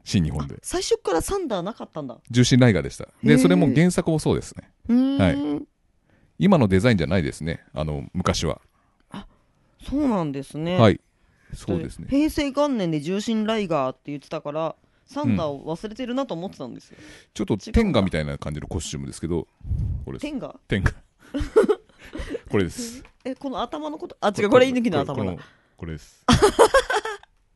[0.04, 0.58] 新日本で。
[0.62, 3.08] 最初からサンダーなかったんだ重心ライガーでした。
[3.24, 4.70] で、それも原作もそうですね。
[4.89, 5.68] うーん、
[6.38, 7.64] 今のデザインじゃないですね。
[7.74, 8.62] あの、昔は。
[9.90, 11.00] そうなんですねはい。
[11.54, 12.08] そうですね。
[12.10, 14.76] 平成元年で重心ライガーって言ってたから
[15.06, 16.98] サンダーを忘れてるなと思ってたんですよ、
[17.34, 19.48] ちょっと天下みたいな感じのコスチュームですけど、
[20.06, 20.20] これ。
[20.20, 20.94] 天が天下。
[22.50, 23.04] これです。
[23.26, 24.18] えこの頭のこと？
[24.22, 25.36] あ違うこれ猪木の頭だ
[25.78, 26.26] これです。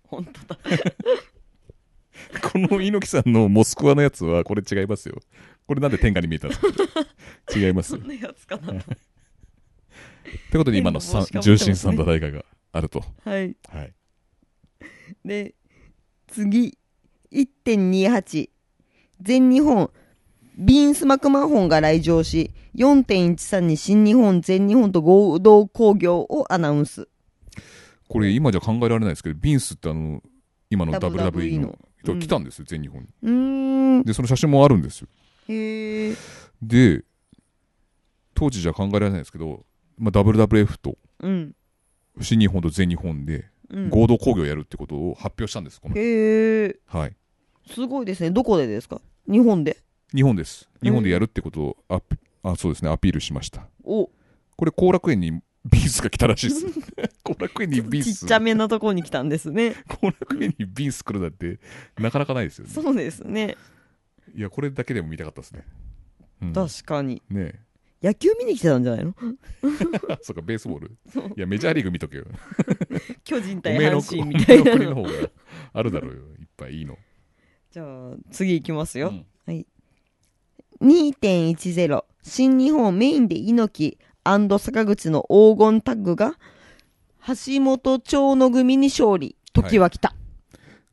[0.04, 0.60] 本当だ
[2.42, 5.16] この猪木さんのモスクワのやつは、これ違いますよ。
[5.68, 6.68] これなんで天下に見えたんですか
[7.56, 8.00] 違いますよ。
[8.00, 8.74] そんなやつかな
[10.28, 13.04] ってことで今の重心サンダー大会があると。
[13.24, 13.94] はいはい。
[15.26, 15.56] で
[16.28, 16.78] 次
[17.32, 18.50] 1.28
[19.22, 19.90] 全日本
[20.58, 27.08] ビンス・マクマホンが来場し4.13に新日本全日本と合同興行をアナウンス
[28.08, 30.22] これ今じゃ考えられないですけど、ビンスってあの、
[30.70, 33.08] 今の WWE のの人うん来たんですよ、全日本に。
[33.24, 35.08] うーんで、その写真もあるんですよ。
[35.50, 36.16] へえ
[36.62, 37.04] で、
[38.34, 39.66] 当時じゃ考えられないですけど、
[39.98, 41.54] まあ、WWF とうん。
[42.22, 43.90] 新日本と全日本でうん。
[43.90, 47.16] 合同興行やるってことを発表したんです、このへえはい。
[47.70, 48.32] すごいですね。
[48.32, 49.02] どこでですか？
[49.30, 49.78] 日本で？
[50.16, 50.70] 日本です。
[50.82, 53.68] 日本でやるってことをアピあそうですね、アピールしました。
[53.84, 54.10] お。
[54.56, 55.32] これ、後楽園に
[55.66, 56.66] ビースが来たらしいです。
[57.26, 58.22] 後楽園にビース。
[58.22, 59.76] ちっちゃめなとこに来たんですね。
[59.90, 61.60] 後楽園にビース来るなんて、
[61.98, 62.72] なかなかないですよね。
[62.72, 63.58] そうですね。
[64.34, 65.66] いや、これだけでも見たかったですね。
[66.42, 67.22] うん、確かに。
[67.30, 67.60] ね
[68.02, 69.14] 野球見に来てたんじゃないの？
[69.22, 70.18] え。
[70.22, 70.98] そうか、ベースボール。
[71.36, 72.26] いや、メジャーリーグ見とけよ。
[73.24, 75.10] 巨人対阪神みたいおめえのの方が
[75.74, 76.22] あるだろうよ。
[76.40, 76.98] いっぱいいいの。
[77.72, 79.66] じゃあ次いきますよ、うんはい
[80.82, 86.38] 2.10新日本メインで猪木坂口の黄金タッグが
[87.26, 90.16] 橋本長野組に勝利時は来た、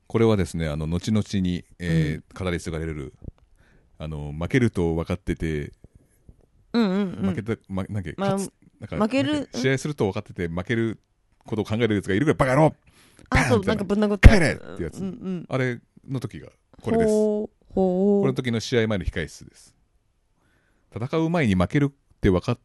[0.07, 3.13] これはですね、あの、後々に、えー語り継がれる、
[3.99, 5.73] あの、負けると分かってて、
[6.75, 7.29] うん、うんうん。
[7.31, 11.01] 負けた、ま、なんか、まあ勝つなんか負ける試合すると分かってて、負ける
[11.47, 12.77] ことを考えるやつがいるから、バカ野郎
[13.31, 14.99] あそうなんかぶん殴った帰れってやつ。
[15.01, 15.47] うんうん。
[15.49, 16.49] あれの時が、
[16.83, 17.11] これです。
[17.11, 17.51] こ
[18.27, 19.75] の時の試合前の控え室です。
[20.95, 22.59] 戦う前に負けるって分かっ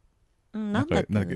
[0.54, 1.36] うんなんだっけ？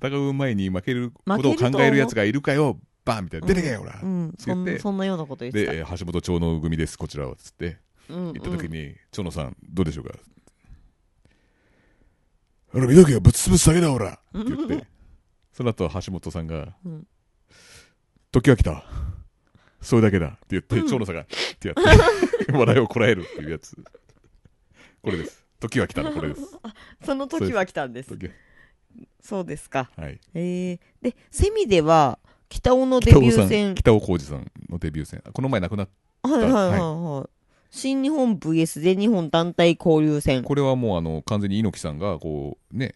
[0.06, 4.00] 戦う前に負けることを考えるやつがいるかよ、バーンみたいな、出てけよ、ほら。
[4.02, 4.34] うん。
[4.38, 5.72] そんなようなこと言ってた。
[5.72, 8.32] で、えー橋本長野組です、こちらは、つって、うんうん。
[8.34, 10.14] 行った時に、長野さん、どうでしょうか？
[12.72, 14.12] ほら、見とけよ、ぶっ潰すだけだ、ほら。
[14.12, 14.86] って言って、
[15.52, 17.06] その後、橋本さんが、うん。
[18.30, 18.84] 時は来た。
[19.80, 20.26] それだけだ。
[20.26, 21.26] って言って、長野さんが、っ
[21.58, 23.76] てやって、 笑いをこらえるっていうやつ。
[25.02, 25.44] これです。
[25.60, 26.58] 時は来たの、これです。
[27.04, 28.10] その時は来たんです。
[28.10, 28.30] 時
[29.20, 29.90] そうですか。
[29.96, 30.20] はい。
[30.34, 30.40] え。
[30.74, 32.18] ー、でセミでは
[32.48, 33.74] 北尾のデビュー戦。
[33.74, 35.22] 北尾浩二さんのデビュー戦。
[35.32, 35.88] この前亡くなっ
[36.22, 36.80] はいはいはい。
[36.80, 37.41] はい、
[37.72, 40.44] 新日本 VS 全日本団体交流戦。
[40.44, 42.94] これはもうあの、完全に猪木さんが、こう、ね、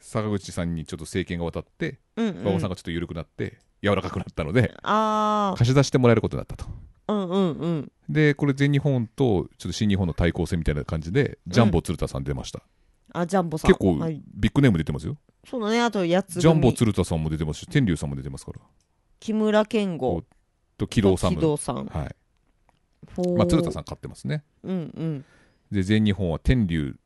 [0.00, 2.40] 坂口さんにちょっと政権が渡って、うんうん。
[2.40, 6.66] 馬場さんがちょっと緩くなって、柔らかくなったので、あ貸し出してもらえることになったと。
[7.06, 7.92] あうんうんうん。
[8.08, 12.62] で、これ全日本とちょっと新日本の対抗戦みたいな感じで、ジャンボ鶴田さん出ました。
[13.12, 13.70] あジャンボさん。
[13.70, 15.16] 結構はい、ビッグネーム出てますよ。
[15.48, 15.80] そうだね。
[15.80, 18.58] あとやつジャンボ鶴田さんも出てますし、天竜さんも出てますから。
[19.20, 20.24] 木村健吾。
[20.76, 21.86] と、木戸さんさん。
[21.86, 22.16] はい。
[23.36, 24.44] まあ、鶴田さん勝ってますね。
[24.62, 25.24] うんうん。
[25.70, 26.96] で、全日本は天竜、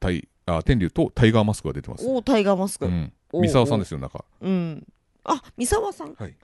[0.00, 2.06] 対、あ、天竜とタイガーマスクが出てます。
[2.06, 2.86] おータイガーマスク。
[2.86, 2.92] うん。
[2.92, 3.12] うん。
[3.32, 4.24] お三沢さんですよ、中。
[5.24, 6.14] あ、三沢さん？
[6.14, 6.36] はい。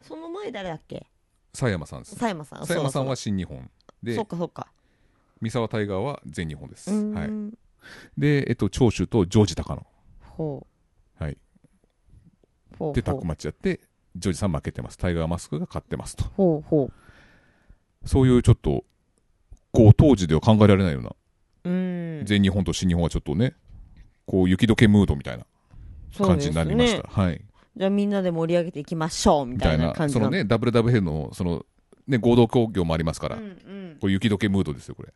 [0.00, 1.06] その前誰だっけ？
[1.52, 2.12] 佐山さんです。
[2.12, 2.58] 佐山さん。
[2.60, 3.58] 佐山さんはそ新日本。
[3.58, 3.60] う
[4.02, 4.68] でだ、そうかそうか。
[5.40, 6.90] 三沢タイガーは全日本です。
[6.90, 7.30] はい。
[8.16, 9.86] で、えっと、長州とジョージ高野。
[10.20, 10.66] ほ
[11.20, 11.22] う。
[11.22, 11.36] はい。
[12.78, 12.94] ほう。
[12.94, 13.80] で、タッグマッチやって、
[14.16, 14.96] ジョージさん負けてます。
[14.96, 16.24] タイガーマスクが勝ってますと。
[16.36, 16.90] ほうほ
[18.04, 18.84] そういうちょっと、
[19.72, 21.10] こう、当時では考えられないような、
[21.64, 21.70] う。
[21.70, 22.24] ん。
[22.24, 23.54] 全日本と新日本はちょっとね、
[24.26, 25.46] こう、雪解けムードみたいな
[26.18, 26.96] 感じになりました。
[26.96, 27.40] そうですねはい。
[27.74, 31.64] じゃあみんなで盛り上げていきましょうみたいみたいな、な感じなそのね、WWF の、その、
[32.06, 33.98] ね、合同興行もありますから、うんうん。
[34.00, 35.14] こう雪解けムードですよ、これ。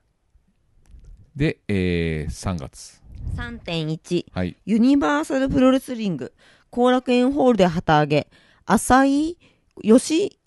[1.35, 3.03] で、えー、3月。
[3.37, 4.57] 3.1はい。
[4.65, 6.33] ユニバーサルプロレスリング
[6.71, 8.29] 後楽園ホールで旗揚げ
[8.65, 9.39] 浅井
[9.83, 10.39] 義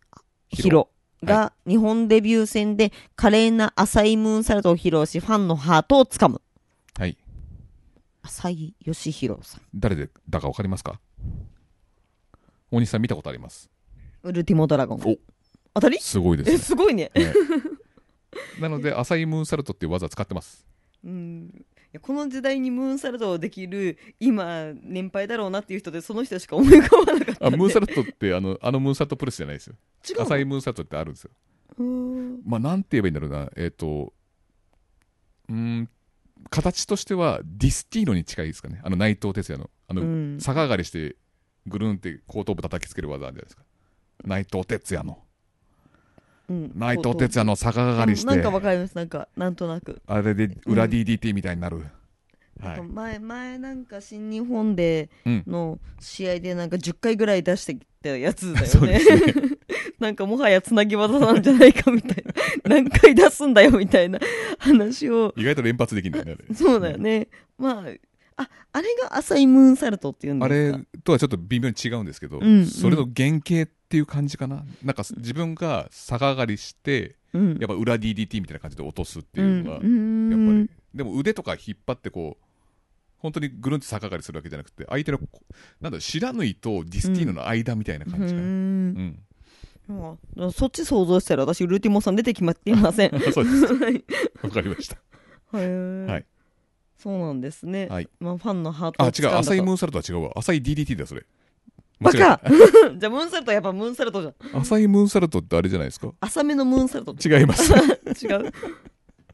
[0.50, 0.88] 弘
[1.24, 6.42] が日本デビュー戦で華麗な浅井ムーンサルトを披露しファンのハートをつかむ。
[6.98, 7.18] はい。
[8.22, 9.62] 浅井義弘さん。
[9.76, 11.00] 誰でだかわかりますか？
[12.72, 13.70] 大西さん見たことあります？
[14.24, 15.00] ウルティモドラゴン。
[15.00, 15.18] お。
[15.74, 16.00] 当たり？
[16.00, 16.60] すごいですえね。
[16.60, 17.12] すごいね。
[17.16, 17.26] はい
[18.62, 20.64] なので、アサイムーンサルトっていう技使ってます。
[21.04, 21.52] うん。
[21.56, 29.76] いやこの時代にムーンサルトをできる今年配だろうなっていう人でその人しか思い浮かばなかったあ、ムーンサルトって、あの、あのムーンサルトプレスじゃないですよ。
[30.08, 30.24] 違うの？
[30.24, 31.32] アサイムーンサルトってあるんですよ。
[32.46, 33.50] まあ、なんて言えばいいんだろうな。
[33.56, 34.14] えっ、と、
[35.48, 35.90] うーん、
[36.50, 38.82] 形としてはディスティーノに近いですかね。
[38.84, 39.70] あの、内藤哲也の。
[39.88, 41.16] あの、うん逆上がりして、
[41.66, 43.64] ぐるんって後頭部叩きつける技あるじゃないですか。
[44.26, 45.20] 内藤哲也の。
[46.50, 46.72] うん。
[46.76, 48.28] 内藤哲也の逆上がりして。
[48.28, 48.96] なんか、わかります。
[48.96, 50.02] なんかなんとなく。
[50.08, 51.84] あれで裏 DDT みたいになる。
[52.62, 52.82] はい。
[52.82, 55.44] 前前なんか新日本でうん。
[55.48, 59.00] の試合でなんか10回ぐらい出してきたやつだよね。
[59.00, 59.00] ね。
[60.00, 62.34] なんかもはやつなぎ技なんじゃないかみたいな。
[62.76, 64.20] 何回出すんだよみたいな
[64.58, 65.34] 話を。
[65.38, 66.56] 意外と連発できるんだよね。
[66.56, 67.28] そうだよね。
[67.58, 67.84] まあ
[68.42, 72.66] ああれが浅いムーンサルトっていうんであすかれとはちょっと微妙に違うんですけど、うん。
[72.66, 74.64] それの原型っていう感じかな。
[74.84, 80.80] なんか自分が逆上がりして、うんやっぱ裏 DDT みたいな感じで落とすってういうのが、んやっぱり。
[80.94, 82.46] でも腕とか引っ張ってこう、
[83.18, 85.28] 本当にぐるんと逆上がりするわけじゃなくて、相手のこ、
[85.82, 88.42] なんだろう、白縫いとディスティーノの間みたいな感じかな。
[88.42, 89.20] うんうん。
[90.38, 93.74] うんそっち想像したら私ウルティモさん出てきまっていません そうです。
[93.74, 94.04] は い
[94.44, 94.98] わかりました。
[95.54, 96.26] へーはい
[97.00, 100.34] そうなんですね、はいまあ、ファンのハートあ、違う、浅いムーンサルトは違うわ。
[100.36, 101.26] 浅い DDT だ、それ。
[102.00, 102.50] バカえ
[102.98, 106.14] じゃあムーンサルトはやっぱムーンサルトじゃんた浅いムーンサルトってあれじゃないですか？
[106.22, 107.72] 浅めのムーンサルト違います。
[108.26, 108.52] 違う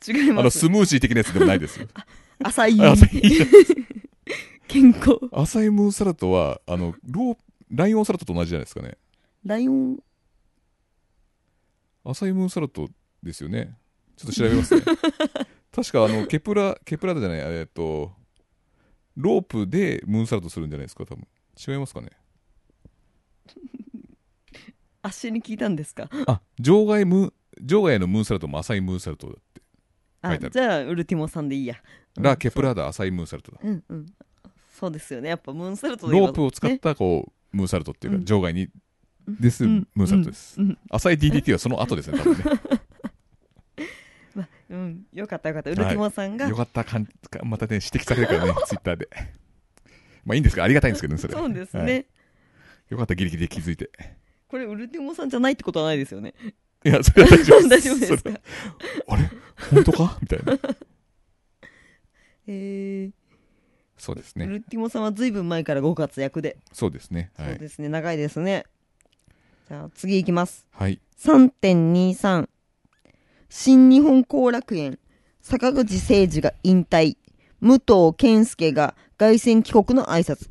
[0.08, 1.88] 違いあの、ますスムージー的なやつでもないですよ。
[2.44, 3.22] 浅いあ浅い
[4.68, 7.38] 健康浅いムーンサルトは、あの、ロー、
[7.72, 8.98] ライオンサルトと同じじゃないですかね。
[9.46, 9.98] ライオン
[12.04, 12.88] 浅いムーンサルト
[13.24, 13.78] ですよね。
[14.18, 14.82] ちょっと調べますね。
[15.72, 18.12] 確かあの、ケプラ、ケプラじゃない、えっと、
[19.16, 21.28] ロープでムーンサルトするんじゃないですか、多分。
[21.68, 22.10] 違いますかね。
[25.02, 29.62] 足に聞いたんですかあ、場外ム、場外のムーンサルトも浅いムーンサルトだって。
[30.24, 31.76] 書いてあるじゃあウルティモさんでいいや
[32.18, 33.60] ラ・ケプラーダ浅いムーンサルトだ。
[33.64, 34.06] うんうん
[34.74, 38.68] そうですよねやっぱムーンサルトロープを使った、こう、ムーンサルトっていうか、うん場外に、
[39.28, 40.58] です、うんムーンサルトです。
[40.90, 42.44] 浅い DDT はその後ですね、多分ね。
[44.70, 47.08] うんよかったよかったウルティモさんが、よかったかん、
[47.46, 49.08] またね、指摘されるからね、ツイッターで。
[50.26, 51.34] まあいいんですけど、ありがたいんですけどね、それ。
[51.34, 52.06] そうですね、はい
[52.90, 53.90] よかった、ギリギリで気づいて。
[54.48, 56.34] これウルティモさんじゃないってことはないですよね
[56.86, 57.82] いや、それは大丈夫です。
[57.82, 58.18] 大丈夫ですか？
[58.22, 58.42] それ
[59.08, 59.32] あれ？
[59.72, 60.18] 本当か？
[60.22, 60.60] みたいな。
[62.48, 63.14] えーウ
[63.98, 64.46] そうですね。
[64.46, 67.32] ルティモさんはずいぶん前からご活躍で、そうですね。
[67.38, 67.50] はい。
[67.52, 68.66] そうですね長いですね
[69.68, 71.00] じゃあ次いきますはい。
[71.18, 72.48] 3.23
[73.50, 75.00] 新日本後楽園
[75.42, 77.18] 坂口誠二が引退
[77.62, 80.50] 武藤健介が凱旋帰国の挨拶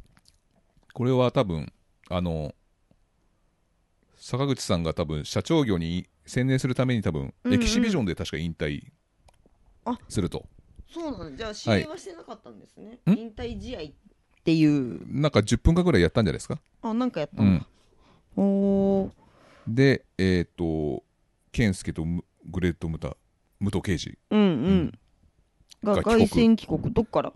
[0.94, 1.70] これは多分、
[2.16, 2.54] あの、
[4.16, 8.84] 坂口さんが多分、社長業に専念するために多分、うんうんエキシビジョンで確か引退
[9.84, 9.98] あ。
[10.08, 10.46] すると。
[10.88, 11.36] そうなんだ。
[11.38, 13.84] じゃあ試はい合はしてなかったんですね、ん引退試合っ
[14.44, 15.00] ていう。
[15.20, 16.60] なんか10分間ぐらいやったんじゃないですか？
[16.82, 17.58] あなんかやったうん。
[17.58, 17.66] だ、
[18.36, 19.10] おー。
[19.66, 21.02] で、えっ、と、
[21.50, 23.16] 健介とムグレート・ムタ、
[23.58, 24.16] 武藤刑事。
[24.30, 24.92] うんうん、うん。
[25.82, 27.32] が凱旋帰国どっから？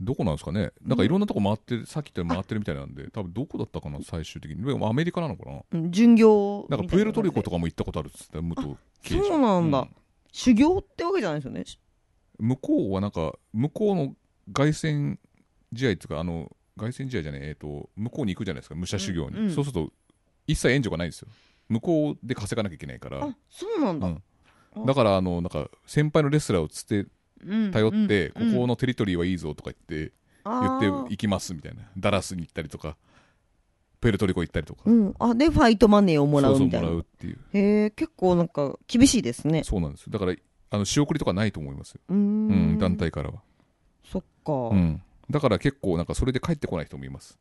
[0.00, 0.72] どこなんですかね？
[0.82, 4.64] なんかいろんなとこ回ってる、さっき言ったように回ってるみたいなんで、多分どこだったかな、最終的に。
[4.64, 5.60] でもアメリカなのかな？
[5.72, 9.28] うん巡業なんかプエルトリコとかかも行ったことあるっつって、武藤刑事。
[9.28, 9.88] そうなんだ、う
[10.32, 11.64] 修行ってわけじゃないですよね？
[12.38, 14.14] 向こうはなんか、向こうの
[14.52, 15.18] 凱旋
[15.74, 19.36] 試合っていうか、あの、凱旋試合じゃねえ、えっ、と、向こうに行くじゃないですか、武者修行に。
[19.36, 19.54] うんうん。
[19.54, 19.92] そうすると、
[20.46, 21.28] 一切援助がないんですよ。
[21.68, 23.24] 向こうで稼がなきゃいけないから。
[23.24, 24.06] あ、そうなんだ。
[24.06, 24.22] うん。
[24.86, 27.10] だからあのなんか先輩のレスラーをつってうん
[27.72, 28.52] 頼って、うん。
[28.52, 30.12] ここのテリトリーはいいぞとか言って、
[30.44, 31.82] 言って行きますみたいな。
[31.96, 32.96] ダラスに行ったりとか
[34.00, 35.14] プエルトリコ行ったりとか、うん。
[35.18, 36.86] あ、で、ファイトマネーをもらそうそううみたいな。
[36.86, 37.38] もらうっていう。
[37.52, 39.64] へえ、結構なんか厳しいですね。
[39.64, 40.02] そうなんです。
[40.04, 40.34] よだから
[40.70, 42.78] あの仕送りとかないと思いますよ、うーうんん。
[42.78, 43.40] 団体からは、
[44.04, 44.52] そっか。
[44.52, 47.38] うん、だから結構なんかそれで帰ってこない人もいます。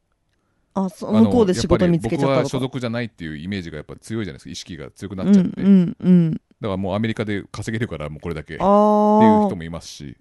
[0.73, 2.59] あ、そあの向こうで仕事見つけちゃっ僕は所。
[2.59, 4.49] 属じゃないっていうイメージがやっぱ強いじゃないですか。
[4.51, 6.41] 意識が強くなうっちゃって、ん、うん、うん。
[6.59, 8.67] だからもうアメリカで稼げるからもうこれだけっていう
[9.47, 9.55] 人。
[9.55, 10.17] もいますし。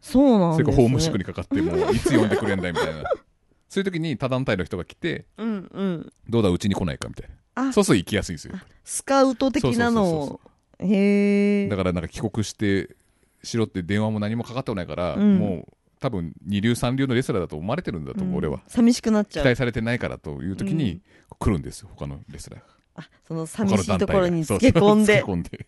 [0.00, 0.72] そうなんですね。
[0.72, 3.02] それからホームシックにかかってもういつ呼んでくれんだみたいな。
[3.68, 6.12] そういう時に他団体の人が来てうん、うん。
[6.28, 7.68] どうだうちに来ないかみたいな。
[7.68, 7.72] あ。
[7.72, 8.54] そうすると行きやすいんですよ。
[8.84, 10.40] スカウト的なのそうそ
[10.84, 10.90] うを。
[10.90, 11.68] へえ。
[11.68, 12.96] だからなんか帰国して
[13.42, 15.38] しろって電話も何もかかってこないから、うん。
[15.38, 18.36] もう多分二流三流のレスラーだと思われてるんだと思う、うん。
[18.38, 18.62] 俺は。
[18.68, 19.44] 寂しくなっちゃう。
[19.44, 21.00] 期待されてないからという時に
[21.38, 22.60] 来るんですよ他のレスラー。
[22.60, 25.66] があ、その寂しいところにつけ込んで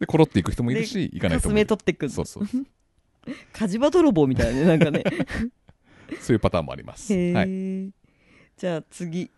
[0.00, 1.66] ででコロっていく人もいるし行かないかすめ人もいる。
[1.66, 2.10] 取ってくる。
[2.10, 2.44] そうそう。
[3.52, 5.04] 火事場泥棒みたいなね、なんかね。
[6.20, 7.12] そういうパターンもあります。
[7.14, 7.92] へえ、はい、
[8.56, 9.30] じゃあ次、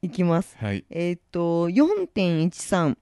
[0.00, 0.56] いきます。
[0.58, 2.96] はい、えっ、と、4.13。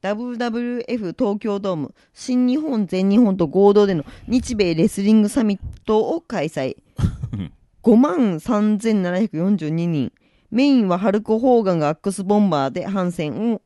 [0.00, 1.94] WWF 東京ドーム。
[2.12, 6.76] 新日本全日本と合同での日米レスリングサミットを開催。
[7.82, 10.12] 5万3742人。
[10.50, 13.62] メインはハルク・ホーガンがアックスボンバーでハンセンを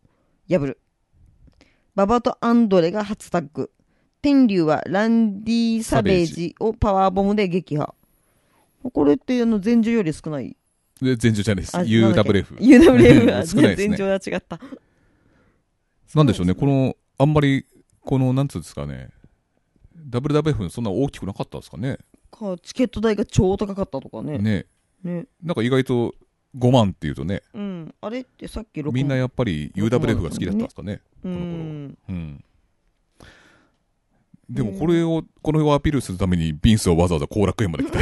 [0.49, 0.81] 破る
[1.95, 3.71] ババとアンドレが初タッグ。
[4.23, 7.95] 天竜はランディ・サベージをパワーボムで撃破。
[8.93, 10.57] これってあの前十より少ない。
[11.01, 11.77] で全場じゃないです。
[11.77, 13.89] あ UWF UWF が少ないですね。
[13.89, 14.59] 前場は違った。
[16.15, 16.55] なんでしょうね。
[16.55, 17.67] このあんまり
[18.01, 19.11] このなんつうんですかね。
[20.09, 21.99] WWF そんな大きくなかったですかね。
[22.31, 24.39] かチケット代が超高かったとかね。
[24.39, 24.67] ね。
[25.03, 25.27] ね。
[25.43, 26.15] なんか意外と
[26.57, 27.43] 5万っていうとね。
[27.55, 27.95] うん。
[28.01, 31.01] あれってさっき6みんなやっぱり UWF が好きだったんですかね。
[31.23, 31.45] うこの頃。
[31.47, 31.99] ん。
[32.09, 32.45] うん。
[34.51, 38.01] でもこれを、この辺をアピールするためにビンスはわざわざ後楽園まで来た。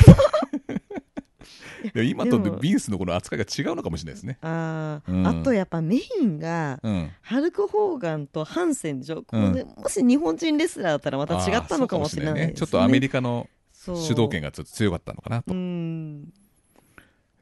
[2.02, 4.38] 今とビンスのこの扱いが違うのかもしれないですね。
[4.42, 5.26] あー、うん。
[5.26, 7.10] あとやっぱメインがうん。
[7.22, 12.40] ハルク・ホーガンとハンセンでしょ、これもし日本人レスラーだったらまた違ったのかもしれないね。
[12.40, 12.54] ですね。
[12.56, 16.32] ちょっとアメリカの主導権がちょっと強かったのかなと、うん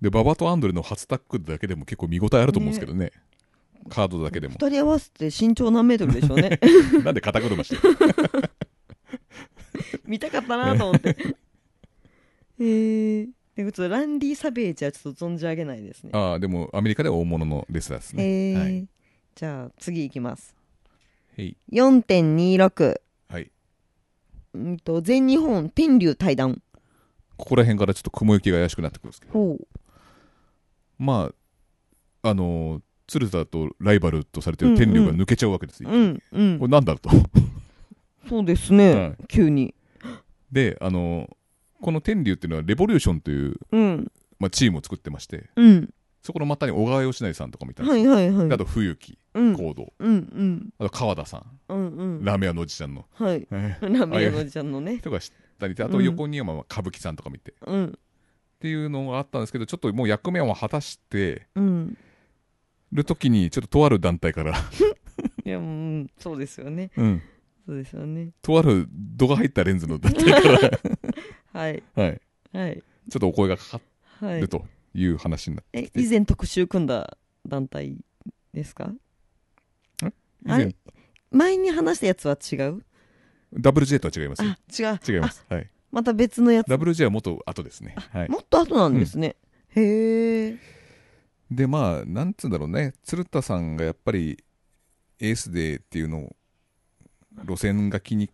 [0.01, 3.12] でババとアンドレの初タックルだけでも結構見応えあると思うんですけどね。
[3.88, 4.55] カードだけでも。
[4.55, 6.61] 二人合わせて身長何メートルでしょうね。
[7.05, 7.82] なんで肩車してる
[10.07, 11.16] 見たかったなと思って。
[12.61, 16.11] へえで普通ランディ・サベージはちょっと存じ上げないですね。
[16.12, 18.22] ああでもアメリカでは大物のレスラーですね。
[18.22, 18.88] へえ、はい。
[19.34, 20.55] じゃあ次いきます。
[21.36, 21.57] へい。
[21.72, 23.51] 4.26はい。
[24.55, 26.62] うんと全日本天竜対談。
[27.36, 29.32] ここら辺からちょっと雲行きが怪しくなってくるんですけど。
[29.32, 29.66] ほう
[30.99, 31.30] ま
[32.22, 37.11] ああのー鶴田とライバルとされてる天竜が抜けちゃうわけですよ、うんうんこれなんだろうと。
[38.28, 39.16] そうですね、はい。
[39.28, 39.74] 急に。
[40.53, 41.36] であのー
[41.80, 44.12] この天竜っていうのはレボリューションという、うん。
[44.38, 45.94] まあ、チームを作ってましてうん。
[46.22, 48.49] そこの股に小川義成さんとかもいたんですよ、はいはいはい。
[48.49, 49.57] であと冬木うん。
[49.57, 49.92] 行動。
[49.99, 50.68] うんうん。
[50.78, 52.24] あと川田さん、うんうん。
[52.24, 53.46] ラーメン屋のおじちゃんの、はい。
[53.51, 54.99] えラーメン屋のおじちゃんのね。
[54.99, 57.99] 人が知ったりであと横にはまあ歌舞伎さんとか見て、っうん
[58.61, 61.96] ていうのがあったんですけどちょっともう役目を果たしてうん。
[62.92, 64.54] る時にちょっととある団体から、
[65.44, 66.90] いやもううんそうですよね。
[66.96, 67.22] うん、
[67.66, 68.30] そうですよね。
[68.40, 70.59] とある度が入ったレンズの団体から、
[71.52, 71.82] はい。
[71.94, 72.20] はい、
[72.52, 72.82] はい。
[73.11, 73.80] ちょっとお声がかか
[74.26, 74.40] はい。
[74.40, 77.98] るという話になってえきて、以前特集組んだ団体
[78.54, 78.90] ですか？
[80.02, 80.12] 以あ
[80.46, 80.74] 前れ
[81.30, 81.56] 前？
[81.59, 82.82] に話したやつは違う
[83.54, 84.50] ？WJ とは違いますよ。
[84.50, 84.59] あ
[84.92, 85.14] 違う。
[85.14, 86.68] 違います、はい、また別のやつ。
[86.68, 89.36] WJ はもっと後ですね、はい、もっと後なんですね、
[89.70, 90.59] へえ
[91.51, 92.93] でまあなんつうんだろうね。
[93.05, 94.43] 鶴田さんがやっぱり
[95.18, 96.36] エースでっていうのを
[97.47, 98.30] 路線が気に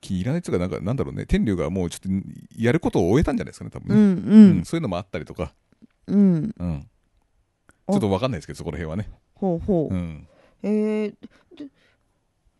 [0.00, 1.26] 気に入らないっていうかなんかなんだろうね。
[1.26, 2.08] 天竜がもうちょっと
[2.56, 4.64] やることを終えたんじゃないですかね多う分ね、んうん。
[4.64, 5.54] そういうのもあったりとか、
[6.06, 6.54] うん。
[6.58, 6.86] うん、
[7.88, 10.28] ちょっと分かんないですけどそこら辺はね、ほうほう、うん、
[10.62, 11.16] へえで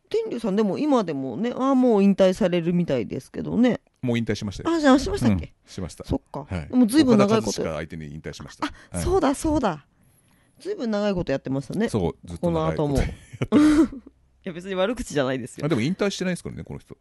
[0.08, 5.50] 天竜さんでも今でもねああもう引退されるみたいですけどねもう引退しましたよ、あじゃあしましたっけ、うん。
[5.66, 6.04] しました。
[6.04, 6.68] そっか、はい。
[6.68, 7.62] でも随分長いこと。
[7.62, 8.66] 相手に引退しました。
[8.66, 9.04] はい。
[9.04, 9.86] そうだそうだ。
[10.58, 11.88] ずいぶん長いことやってましたね。
[11.88, 13.02] そうずっことの長いこと後も。
[14.42, 15.66] いや別に悪口じゃないですよ。
[15.66, 16.96] あでも引退してないですからねこの人。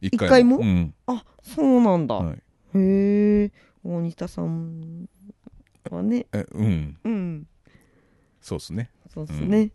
[0.00, 0.58] 一一回も？
[0.58, 0.94] うん。
[1.06, 2.36] あそうなんだ、はい、
[2.74, 3.52] へえ
[3.84, 5.08] 大仁田さん
[5.90, 6.26] はね。
[6.32, 6.98] えうん。
[7.04, 7.46] うん。
[8.40, 8.90] そうですね。
[9.12, 9.70] そうですね、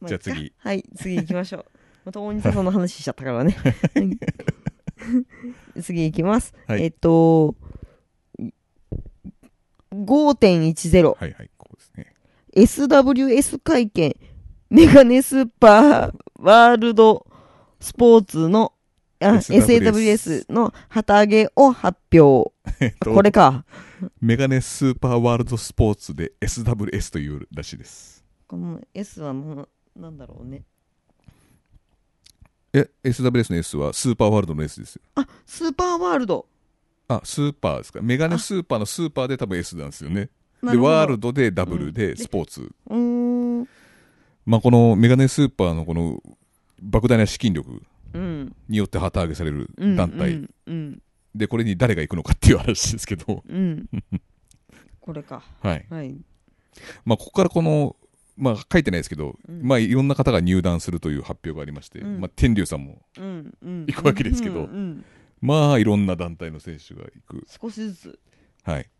[0.00, 0.52] まじゃあ次。
[0.56, 1.64] はい次行きましょう。
[2.04, 3.56] また大仁田さんの話しちゃったからね
[5.82, 7.54] 次行きます、はいえっと
[9.92, 12.14] 5.10はいはいこうですね
[12.54, 14.16] SWS 会見
[14.70, 17.26] メガネスーパーワールド
[17.80, 18.72] スポーツの
[19.20, 22.52] SAWS の旗揚げを発表。
[22.80, 23.66] えっとこれか。
[24.20, 28.24] メガネスーパーワールドスポーツで SWS というらしいです。
[28.46, 30.64] この S はもうなんだろうね。
[32.72, 35.02] え、SWS の S はスーパーワールドの S ですよ。
[35.16, 36.46] あ、スーパーワールド。
[37.08, 38.00] あ、スーパーですか。
[38.02, 40.28] メガネスーパーのスーパーで多分 S なんですよね。
[40.62, 42.70] で、ワールドでダブルでスポーツ。
[42.88, 43.68] うーん。
[44.46, 46.22] まあ、このメガネスーパーのこの
[46.82, 47.82] 莫大な資金力
[48.14, 48.54] うん。
[48.68, 49.96] によって旗揚げされるうん。
[49.96, 50.34] 団体。
[50.34, 50.50] うん。
[50.66, 51.02] うん。
[51.34, 53.42] で、これに誰が行くのかっていう話ですけど。
[53.48, 53.88] うん。
[55.00, 55.42] これか。
[55.60, 55.86] はい。
[55.90, 56.16] はい。
[57.04, 57.96] まあ、ここからこの、
[58.40, 63.02] まあ、書いてないですけど、うんまあ、いろんな方が入団するという発表がありまして、うんまあ、天竜さんも。
[63.16, 64.68] 行くわけですけど
[65.40, 68.18] まあ、いろんな団体の選手が行く、少しずつ。
[68.64, 68.90] はい。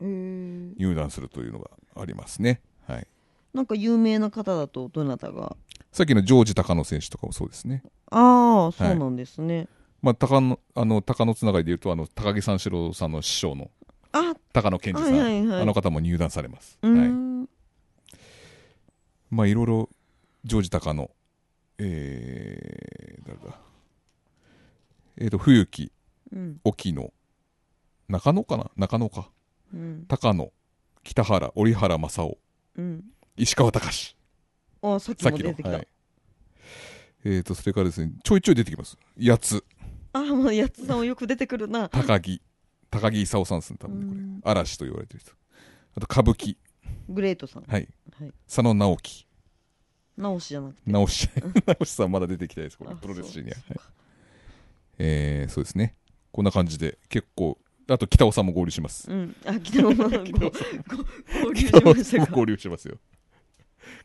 [0.00, 2.60] 入団するというのがありますね。
[2.86, 3.06] はい。
[3.54, 5.56] なんか有名な方だとどなたが？
[5.92, 7.82] さっきのジョージ高野選手とかもそうですね。
[8.10, 9.68] ああ、そうなんですね。
[10.02, 13.70] まあ、高野、あの、高野つながりで言うと、あの、高木三四郎さんの師匠の
[14.12, 16.78] あ、高野健二さん、はいはいはいあの方も入団されます。
[16.82, 16.92] はい。
[19.32, 19.36] ん。
[19.36, 19.90] まあ、いろいろ、
[20.44, 21.10] ジョージ高野、
[21.78, 23.58] えー、誰だ？
[25.18, 25.90] えっ、と、冬木、
[26.32, 26.60] うん。
[26.64, 27.12] 沖野、
[28.08, 28.70] 中野かな？
[28.76, 29.30] 中野か。
[29.74, 30.04] うん。
[30.06, 30.52] 高野、
[31.02, 32.38] 北原、折原正雄、
[32.76, 33.04] うん。
[33.36, 34.16] 石川隆。
[34.82, 35.62] あ、さっきさっきのも出て。
[35.62, 35.76] きた。
[35.76, 35.88] はい。
[37.24, 38.96] えっ、と、それからですね、ちょいちょい出てきます。
[39.20, 39.64] 八つ、
[40.12, 41.88] あ、もうやつさんもよく出てくるな。
[41.88, 42.40] 高木、
[42.90, 44.40] 高木勲さんですね、多分ねこれうん。
[44.44, 45.32] 嵐と言われてる人。
[45.96, 46.56] あと、歌舞伎、
[47.08, 47.64] グレートさん。
[47.64, 47.88] はい。
[48.20, 48.32] はい。
[48.46, 49.26] 佐野直樹、
[50.16, 50.80] 直しじゃなくて。
[50.90, 51.28] 直し、
[51.66, 52.90] 直しさんまだ出てきたいです、これ。
[52.90, 53.56] あプロレス誌には。
[53.56, 53.62] そ
[54.98, 55.94] えー、そうですね。
[56.32, 57.58] こんな感じで、結構、
[57.88, 59.10] あと、北尾さんも合流します。
[59.10, 59.36] うん。
[59.44, 60.50] あ、北野さん、ご
[61.54, 62.32] 北尾さん合流しましたか？
[62.32, 62.98] 合流しますよ。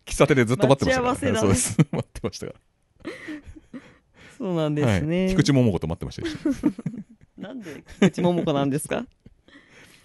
[0.05, 1.12] 喫茶店でずっと待ってましたから。
[1.14, 1.78] 待ち合わせだねそうです。
[1.91, 2.53] 待ってましたか
[4.38, 4.86] そうなんら。
[4.86, 5.20] ですね。
[5.26, 5.30] はい。
[5.32, 6.36] 菊池桃子と待ってましたし
[7.38, 9.05] なんで菊池桃子なんですか？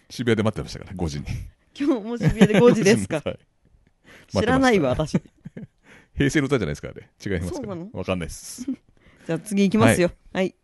[0.08, 1.26] 渋谷で待ってましたから、5時に。
[1.78, 3.20] 今日も渋谷で5時ですか？
[3.24, 3.38] はい
[4.28, 5.20] 知らないわ、私。
[6.14, 7.08] 平成の歌じゃないですか、あれ。
[7.24, 7.66] 違いますから。
[7.66, 7.90] そうなの？
[7.92, 8.64] わかんないです。
[9.26, 10.10] じゃあ次行きますよ。
[10.32, 10.54] はい。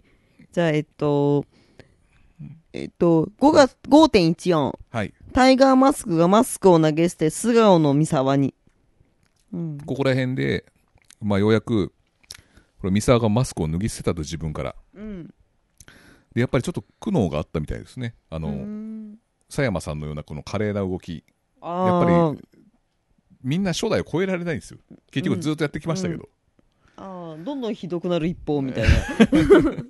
[0.52, 1.44] じゃあ、えっと、
[2.72, 4.78] えっと、5月、5.14。
[4.90, 5.12] はい。
[5.32, 8.54] タイガーマスクがマスクを投げ捨て素顔の三沢に。
[9.52, 9.78] うん。
[9.84, 10.64] ここら辺で、
[11.20, 11.92] まあ、ようやく、
[12.80, 14.74] これ、三沢がマスクを脱ぎ捨てたと自分から。
[14.94, 15.34] うん。
[16.34, 18.14] で、やっぱりちょっと苦悩があったみたいですね。
[18.30, 21.24] あうの、ん佐山さんのようなこの華麗な動き。
[21.60, 22.48] あやっぱーり、
[23.42, 24.78] みんな初代を超えられないんですよ。
[25.10, 26.28] 結局ずっとやってきましたけど。
[26.96, 28.90] あー、どんどんひどくなる一方みたいな。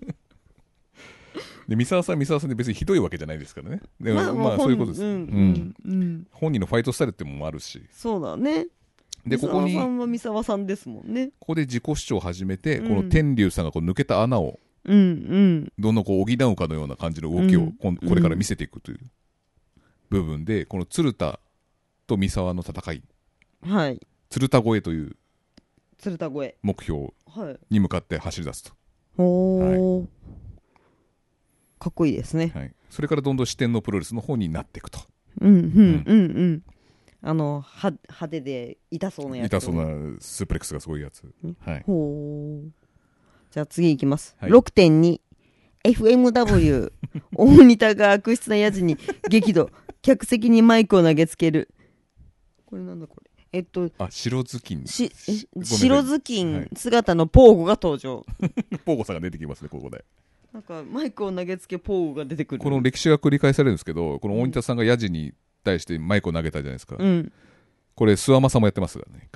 [1.68, 3.80] で、三沢さん、三沢さんで別にひどいわけじゃないですからね。
[4.00, 5.04] でまあ、もそういうことです。
[5.04, 5.10] うん。
[5.10, 5.74] ううんん。
[5.84, 6.26] うん。
[6.32, 7.82] 本人のファイトスタイルってもあるし。
[7.92, 8.66] そうだね。
[9.26, 11.30] で、ここに、こ三沢さんは三沢さんですもんね。
[11.38, 15.72] こで自己主張を始めて、うんこの天竜さんがこう抜けた穴を、うんうん。
[15.78, 19.00] どんどんこう補うかのような感じの動きをうんこんこれから見せていくという
[20.10, 21.38] 部分で、この鶴田
[22.06, 23.02] と三沢の戦い、
[23.62, 24.00] はい。
[24.30, 25.16] 鶴田越えという
[25.98, 26.56] 鶴田越え。
[26.62, 27.58] 目標はい。
[27.70, 28.72] に向かって走り出すと。
[29.18, 30.06] おー。
[31.78, 32.52] かっこいいですね。
[32.54, 35.00] はい、それからどんどん四天王プロレスの方になっていくと。
[35.40, 36.62] うんうんうんうん。
[37.22, 39.46] あの、は派手で痛そうなやつ。
[39.48, 41.22] 痛そうなスープレックスがすごいやつ。
[41.60, 41.82] はい。
[41.84, 42.70] ほう。
[43.50, 44.36] じゃあ次いきます。
[44.38, 45.20] はい6.2。
[45.84, 46.92] FMW。
[47.34, 48.96] 大仁田が悪質なやつに
[49.28, 49.70] 激怒。
[50.02, 51.68] 客席にマイクを投げつける。
[52.66, 53.30] これなんだこれ。
[53.52, 54.86] えっと、あ、白頭巾。
[54.86, 58.24] し、えごめんなさい白頭巾姿のポーゴが登場。
[58.84, 60.04] ポーゴさんが出てきますね、ここで。
[60.52, 62.60] なんかマイクを投げつけポーゴが出てくる。
[62.62, 65.32] この歴史が繰り返されるんですけど、この大仁田さんがヤジに
[65.64, 66.96] 対してマイクを投げたじゃないですか。
[66.98, 67.32] うん。
[67.94, 69.28] これ、諏訪間さんもやってますからね。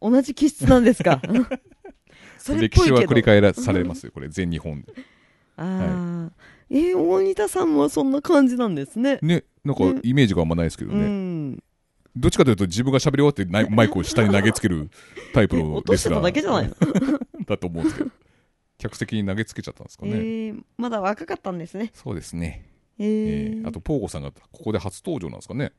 [0.00, 1.20] 同じ気質なんですか？
[2.58, 2.90] 歴史。
[2.92, 4.92] は繰り返されますよ、これ、全日本で。
[5.56, 6.32] ああ、
[6.68, 9.18] えー、大仁田さんもそんな感じなんですね。
[9.22, 11.56] ね、なんかイメージがあんまないですけどうね。
[12.16, 12.20] ん。
[12.20, 14.90] どっちかというと自分が喋り終わってない マイクを下に投げつける
[15.32, 16.74] タイプのレスラーだけじゃないの、
[17.46, 18.10] だと思うんですけど。
[18.78, 20.12] 客席に投げつけちゃったんですかね。
[20.12, 21.90] えー、まだ若かったんですね。
[21.94, 22.68] そうですね。
[22.98, 25.72] ええーーあと、ポーゴさんがここで初登場なんですかね。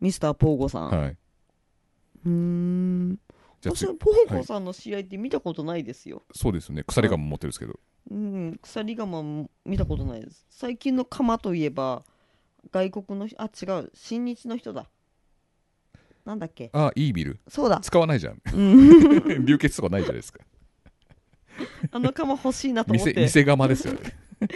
[0.00, 0.90] ミスターポーゴさん。
[0.90, 1.10] はい。
[1.10, 3.18] うーん。
[3.64, 6.22] 私はポーゴさんの試合って見たことないですよ。
[6.34, 6.84] そうですよね。
[6.86, 7.80] 鎖鎌も持ってるんですけど。
[8.10, 10.46] うん、鎖釜も見たことないです。
[10.50, 12.04] 最近の釜といえば、
[12.70, 14.88] 外国の人、あ、違う、新日の人だ。
[16.26, 16.70] なんだっけ？
[16.72, 17.40] あ、イービル。
[17.48, 17.80] そうだ。
[17.80, 18.42] 使わないじゃん。
[18.52, 19.46] うん。
[19.46, 20.40] 流血とかないじゃないですか。
[21.90, 23.20] あの釜欲しいなと思っ店、て。
[23.22, 24.00] 店釜ですよね。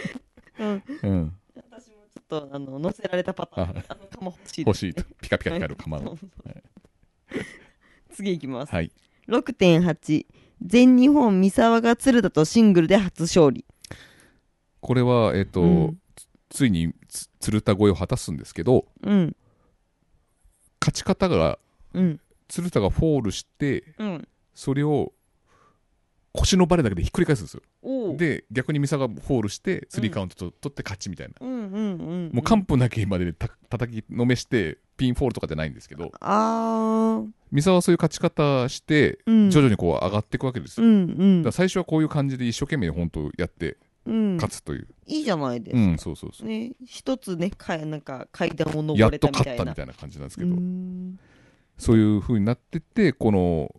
[0.59, 0.83] うん。
[1.01, 1.35] うん。
[1.55, 3.77] 私もちょっと、あの、乗せられたパターン。
[3.79, 4.75] ああの釜欲しいです。
[4.75, 5.03] 欲しいと。
[5.21, 6.17] ピカピカ光る釜の。
[8.11, 8.73] 次いきます。
[8.73, 8.91] はい。
[9.27, 10.25] 6.8
[10.61, 13.65] 全日本三沢が鶴田とシングルで初勝利
[14.81, 15.97] これは、えっ、と、うん
[16.49, 19.35] ついにつ鶴田越えを果たすんですけど、うん
[20.81, 21.59] 勝ち方が、
[21.93, 22.19] うん。
[22.47, 24.27] 鶴田がフォールして、うん。
[24.53, 25.13] それを
[26.33, 28.15] 腰のバレだけでひっくり返すんですよ。
[28.15, 31.33] で、逆にミサがフォールして、スリーカウントと取って勝ちみたいな。
[31.39, 36.11] うんうんうんもう完封なきまででた叩きのめして、ピンフォールとかじゃないんですけど、
[37.51, 39.49] ミサはそういう勝ち方して、うん。
[39.49, 40.91] 徐々にこう上がっていくわけですうよ。
[40.91, 41.41] んうん。
[41.41, 44.87] だから最初はこういう感じで一生懸命本当やってうん勝つという。
[45.05, 46.47] いいじゃないですか、うん、そうそうそう。
[46.47, 50.55] ね一つねかなんか階段をれっとたみたいな勝ったみたいな感じなんですけど、
[51.77, 53.75] そういう風になってって、この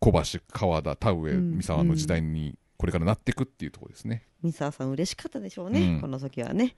[0.00, 4.26] 小橋、川田、田植、うん三沢の時代にこれからなっていくっていうところですね。
[4.42, 6.74] 三沢さん嬉しかったでしょうね、うんこの時はね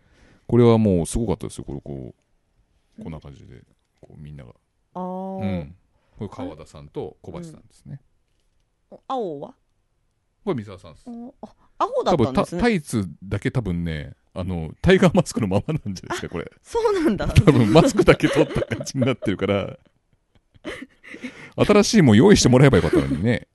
[0.46, 2.14] これはもうすごかったですよ、これこ
[2.98, 3.62] う、こんな感じで、
[4.00, 4.52] こうみんなが。
[4.92, 5.74] あー、うん。
[6.18, 8.00] これ川田さんと小橋さんですね。
[9.08, 9.54] 青は？
[10.44, 11.06] これ三沢さんです。
[11.40, 11.48] あ
[11.94, 16.50] 青だ多分タったんですねタイツだけ多分ね、あの、タイガーマスクのままなんじゃないですか、これ。
[16.62, 19.78] そうなんだ多分マスクだけ取った感じになってるから、
[21.56, 23.48] 新しいもん用意してもらえばよかったのにね。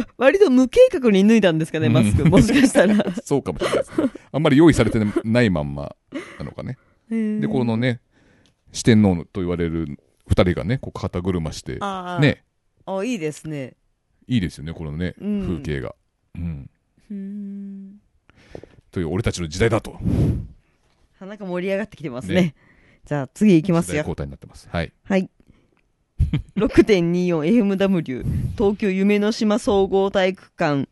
[0.16, 2.22] 割と無計画に脱いだんですかね、マスク。
[2.22, 3.12] うんもしかしたら。
[3.22, 4.10] そうかもしれないですね。
[4.32, 5.94] あんまり用意されてないまんま
[6.38, 6.78] なのかね。
[7.08, 8.00] で、でこの、ね、
[8.72, 9.98] 四天王と言われる
[10.28, 12.44] 二人がね、こう肩車して、ね、
[12.86, 13.74] あ、いいですね。
[14.26, 15.94] いいですよね、このね、うん風景が。
[16.34, 16.70] うん。
[17.10, 18.00] うーん。
[18.90, 19.98] という俺たちの時代だと。
[21.20, 22.34] なんか盛り上がってきてますね。
[22.34, 22.54] ね
[23.04, 23.98] じゃあ次行きますよ。
[23.98, 24.68] 交代になってます。
[24.70, 24.92] はい。
[25.04, 25.30] はい。
[26.56, 28.24] 6.24FMW
[28.56, 30.88] 東京夢の島総合体育館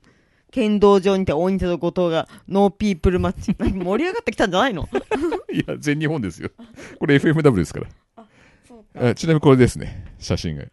[0.51, 3.57] 剣道場にて大仁田と後藤がノーピープルマッチ。
[3.59, 4.89] 盛り上がってきたんじゃないの？
[5.53, 6.51] いや、全日本ですよ。
[6.99, 8.27] これ FMW ですから。
[8.69, 10.65] そうあちなみにこれですね、写真が。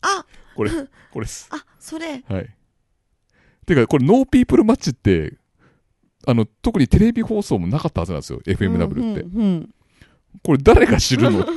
[0.00, 0.24] あ
[0.54, 0.70] これ、
[1.12, 1.48] これです。
[1.50, 2.22] あ、それ。
[2.26, 2.48] はい。
[3.68, 5.38] てか、これノーピープルマッチって、
[6.26, 9.22] あの、特にテレビ放送もなかったはずなんですよ、FMW って。
[9.22, 9.70] うんうんうん
[10.42, 11.50] これ誰が知るのって。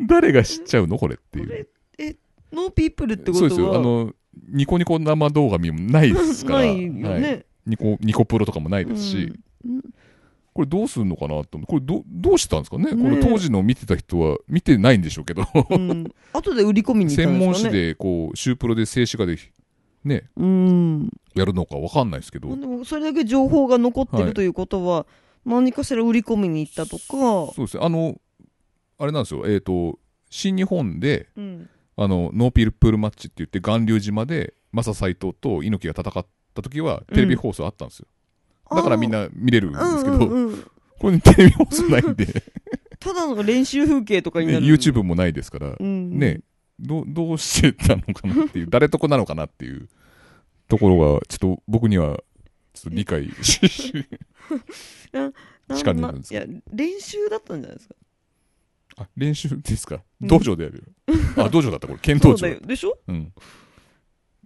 [0.00, 0.96] 誰が知っちゃうの？
[0.98, 1.68] これっていう。
[1.98, 2.16] え、
[2.52, 3.46] ノーピープルってことは？
[3.46, 3.76] そうですよ。
[3.76, 4.12] あの、
[4.48, 6.58] ニコニコ生動画見もないですから。
[6.60, 7.08] ないよね。
[7.08, 9.32] はいニコ、ニコプロとかもないですし、
[9.64, 9.82] うん
[10.52, 16.12] これどうするのかなと思って、これど、どうしてたんですかねねこれ当時の見てた人は見てないんでしょうけど、うん。
[16.32, 19.38] 後で売り込みに行ったん専門誌でこう、シュープロで静止画で、
[20.04, 21.10] ね、うん。
[21.34, 25.06] やるのかわかんないですけど、でもそれだけ情報が残ってはいるということは、
[25.46, 27.84] 何かしら売り込みに行ったとか、そうですね。
[27.84, 28.20] あの、
[28.98, 29.46] あれなんですよ。
[29.46, 29.98] えっ、と、
[30.30, 31.68] 新日本で、うん。
[31.96, 38.06] あの、ノーピールプールマッチって言って、巌流島で、マサ斎藤と猪木が戦った時は、テレビ放送あったんですよ。
[38.70, 42.26] だからみんな見れるんですけど、うんうんうんこれテレビ放送ないんで、
[43.00, 44.66] ただの練習風景とかにねなる。
[44.66, 46.42] YouTube もないですから、うん、ね、
[46.78, 49.88] どう、どうしてたのかなっていう、 誰とこなのかなっていう
[50.68, 52.22] ところが、ちょっと僕には、
[52.74, 53.60] ちょっと理解し、
[55.12, 55.32] な
[55.74, 57.94] 地下にいるんですかいや、練習だったんじゃないですか？
[58.98, 60.02] あ、練習ですか？
[60.20, 60.84] うん道場でやる。
[61.38, 61.98] あ、道場だった、これ。
[62.00, 62.46] 剣道場。
[62.60, 62.98] でしょ？
[63.08, 63.32] うん。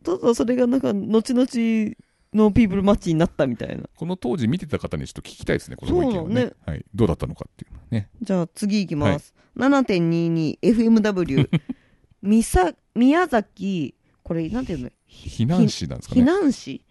[0.05, 1.95] ただそれがなんか、後々、
[2.35, 3.85] ノーピープルマッチになったみたいな。
[3.95, 6.53] この当時見てた方にちょっと聞きたいですね、このご意見をね。
[6.67, 6.85] はい。
[6.95, 8.11] どうだったのかっていうのね。
[8.21, 9.35] じゃあ次行きます。
[9.57, 11.49] 7.22FMW。
[12.23, 16.25] みさ、宮崎、これ、なんていうの避難士なんですか避ね。
[16.25, 16.83] 難市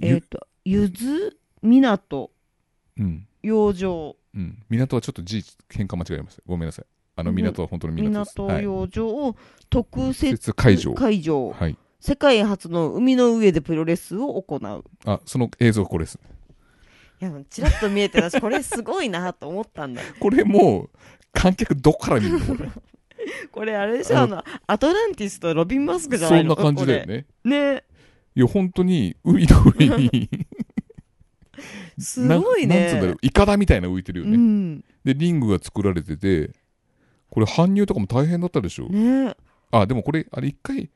[0.00, 2.32] ゆえっ、と、ゆず、港、
[2.98, 3.28] うん。
[3.42, 4.62] 洋上、うん。
[4.68, 6.42] 港はちょっと字、変換間違えました。
[6.46, 6.86] ごめんなさい。
[7.14, 8.34] あの、港は本当の港です。
[8.34, 8.64] 港はい。
[8.64, 9.36] 洋上を
[9.70, 10.94] 特設設会場。
[10.94, 11.76] 会場、はい。
[12.02, 14.84] 世界初の海の上でプロレスを行う。
[15.04, 16.18] あ、その映像がこれです。
[17.20, 20.02] いや、ちらっと見えてたし、これすごいなと思ったんだ。
[20.18, 20.98] これもう、
[21.32, 22.56] 観客どっから見るの？
[22.56, 22.68] これ。
[23.52, 26.56] これあれでしょ、ああの、アトランティスとロビン・マスクじゃないの？
[26.56, 27.26] そんな感じだよね。
[27.44, 27.84] ね。
[28.34, 30.28] いや、本当に、海の上に、
[32.00, 32.74] すごいね。
[32.74, 34.32] ななんつうんだろう、イカダみたいなの浮いてるよね。
[34.34, 34.84] うん。
[35.04, 36.50] で、リングが作られてて、
[37.30, 38.88] これ搬入とかも大変だったでしょ？
[38.88, 39.36] ね
[39.70, 40.90] あ、でもこれ、あれ一回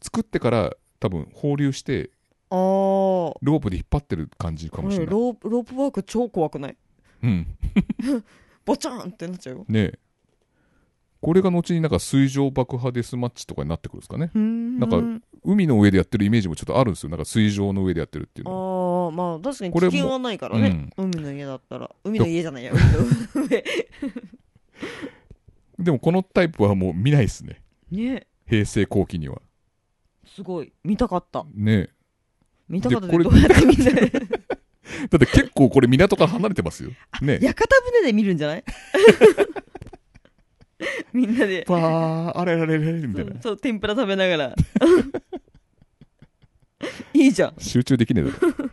[0.00, 2.10] 作ってから多分放流して、
[2.50, 2.56] ああ。
[2.56, 5.06] こロープで引っ張ってる感じかもしれない。
[5.06, 6.76] れロープ、ロープワーク超怖くない？
[7.22, 7.46] うん。
[8.64, 9.64] ボチャーンってなっちゃうよ。
[9.68, 9.98] ねえ
[11.20, 14.30] これが後になんか水上爆破デスマッチとかになってくるんですかね。
[14.34, 17.10] ななんか海の上でやってるイメージもちょっとあるんですよ。
[17.10, 19.06] なんか水上の上でやってるっていうのは。
[19.06, 20.90] ああ、まあ確かにこれも危険はないからね。
[20.96, 21.90] 海の家だったら。
[22.04, 22.80] 海の家じゃないや、海
[23.42, 23.64] の上。
[25.78, 27.62] でもこのタイプはもう見ないですね。
[27.90, 29.40] ね平成後期には。
[30.36, 30.70] すごい。
[30.84, 31.46] 見たかった。
[31.54, 31.88] ね
[32.68, 33.74] 見たかったでこれでどうやって見
[35.08, 36.90] だって結構これ港から離れてますよ。
[37.22, 38.64] ねえ屋形船で見るんじゃない？
[41.14, 43.40] みんなで、パー、あれあれあれみたいな。
[43.40, 44.54] そう、天ぷら食べながら。
[47.14, 47.54] いいじゃん。
[47.58, 48.70] 集中できねえだろ。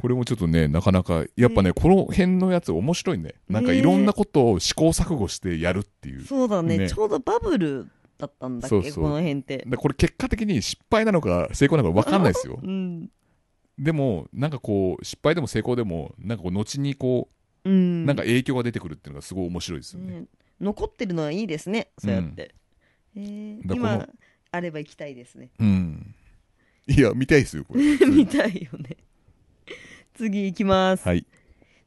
[0.00, 3.34] これもちょっとね、なかなか、やっぱね、この辺のやつ面白いね。
[3.48, 6.24] なんかいろんなことを試行錯誤してやるっていう。
[6.24, 7.88] そうだねねちょうどバブル
[8.22, 8.68] だったんだっけ？
[8.68, 9.64] そうそうこの辺って。
[9.66, 12.60] でこれ結果的に失敗なのか成功なのか分かんないですよ。
[12.62, 13.10] うん。
[13.78, 17.28] でも、なんかこう、失敗でも成功でも、なんかこう、後にこ
[17.64, 18.06] うう、ん。
[18.06, 20.20] なんか影響が出てくるっていうのがすごい面白いですよね。
[20.20, 20.26] ね
[20.60, 22.54] 残ってるのはいいですね、そうやって。
[23.16, 24.08] えーだからこ今、
[24.52, 25.50] あれば行きたいですね。
[25.58, 26.14] うん。
[26.86, 27.82] いや、見たいですよ、これ。
[28.06, 28.96] 見たいよね。
[30.14, 31.06] 次行きます。
[31.06, 31.24] はい。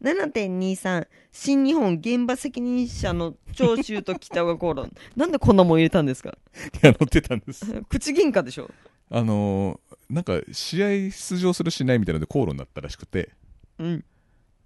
[0.06, 4.92] 7.23新日本現場責任者の長州と北岡口論。
[5.18, 6.38] なんでこんなもん入れたんですか？
[6.84, 7.66] いや、乗ってたんです。
[7.90, 8.70] 口喧嘩でしょ？
[9.10, 13.32] あのーなんか、試合出場するしないみたいなので口論になったらしくて、
[13.80, 14.06] うん。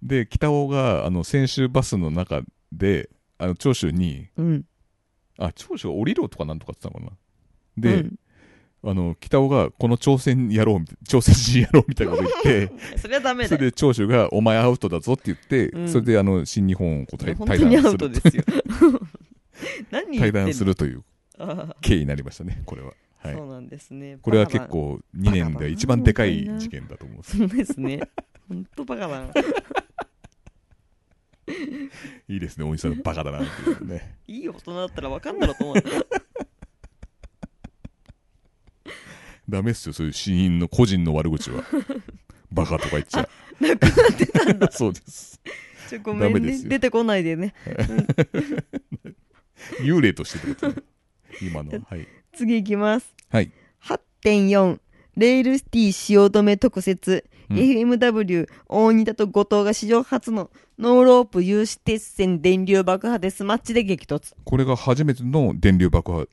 [0.02, 4.64] で、北尾が、あの、選手バスの中で、あの、長州に、うん。
[5.38, 7.18] あ、長州が降りろとかなんとかって言ったのかな。
[7.78, 8.18] で、うん
[8.82, 13.48] あの、北尾が、この挑戦やろうみたい、挑戦しやろうみたいなこと言って、 それはダメだよ。
[13.48, 15.88] それで長州が、お前アウトだぞって言って、うん。
[15.88, 18.44] それであの、新日本をこう対談する、トですよ。
[20.18, 21.04] 対談するという
[21.38, 22.94] あ経緯になりましたね、これは。
[23.18, 23.34] はい。
[23.34, 24.18] あそうなんですね。
[24.22, 27.36] これは結構2年で一番でかい事件だと思うんです。
[27.36, 28.00] そうですね。
[28.48, 29.28] 本当バカだな。
[32.28, 34.16] いいですね、大西さんバカだなっていうね。
[34.26, 35.76] いい大人だったら分かんだろうと思う
[39.50, 41.64] ダメっすよ、そういう死因の個人の悪口は。
[42.52, 43.28] バカとか言っちゃ。
[43.60, 45.40] なくなってたんだ そうです。
[45.88, 47.52] ちょごめんね出てこないでね
[49.82, 50.82] 幽霊としてってことね。
[51.42, 51.80] 今のは。
[51.90, 52.06] はい。
[52.32, 53.50] 次いきますはい。
[54.22, 54.78] 8.4
[55.16, 66.26] レールシティ汐留特設、うん FMW 大仁田と後藤が史上初のノーロープ有刺鉄線電流爆破デスマッチで激突、これが初めての電流爆破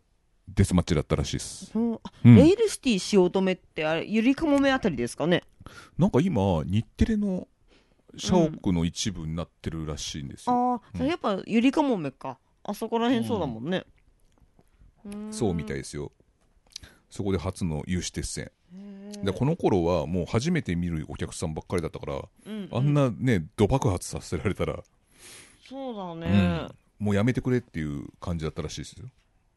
[0.50, 1.66] デスマッチだったらしいです。
[1.68, 2.02] そう。
[2.04, 2.36] あうん。
[2.36, 5.44] レールシティ汐留ってあれゆりかもめあたりですかね？
[5.98, 7.48] なんか今、日テレの
[8.16, 10.82] 社屋の一部になってるらしいんですよ。
[10.82, 12.38] ああ、それやっぱゆりかもめか。
[12.64, 13.86] あそこら辺そうだもんね、
[15.32, 16.12] そうみたいですよ。
[17.10, 18.52] そこで初の有刺鉄線。
[19.24, 24.84] でこの頃はもう初めて見るお客さんばっかりだったから、うんあんなね、ド爆発させられたら、
[25.68, 29.06] そうだうねん、もうやめてくれっていう感じだったらしいですよ。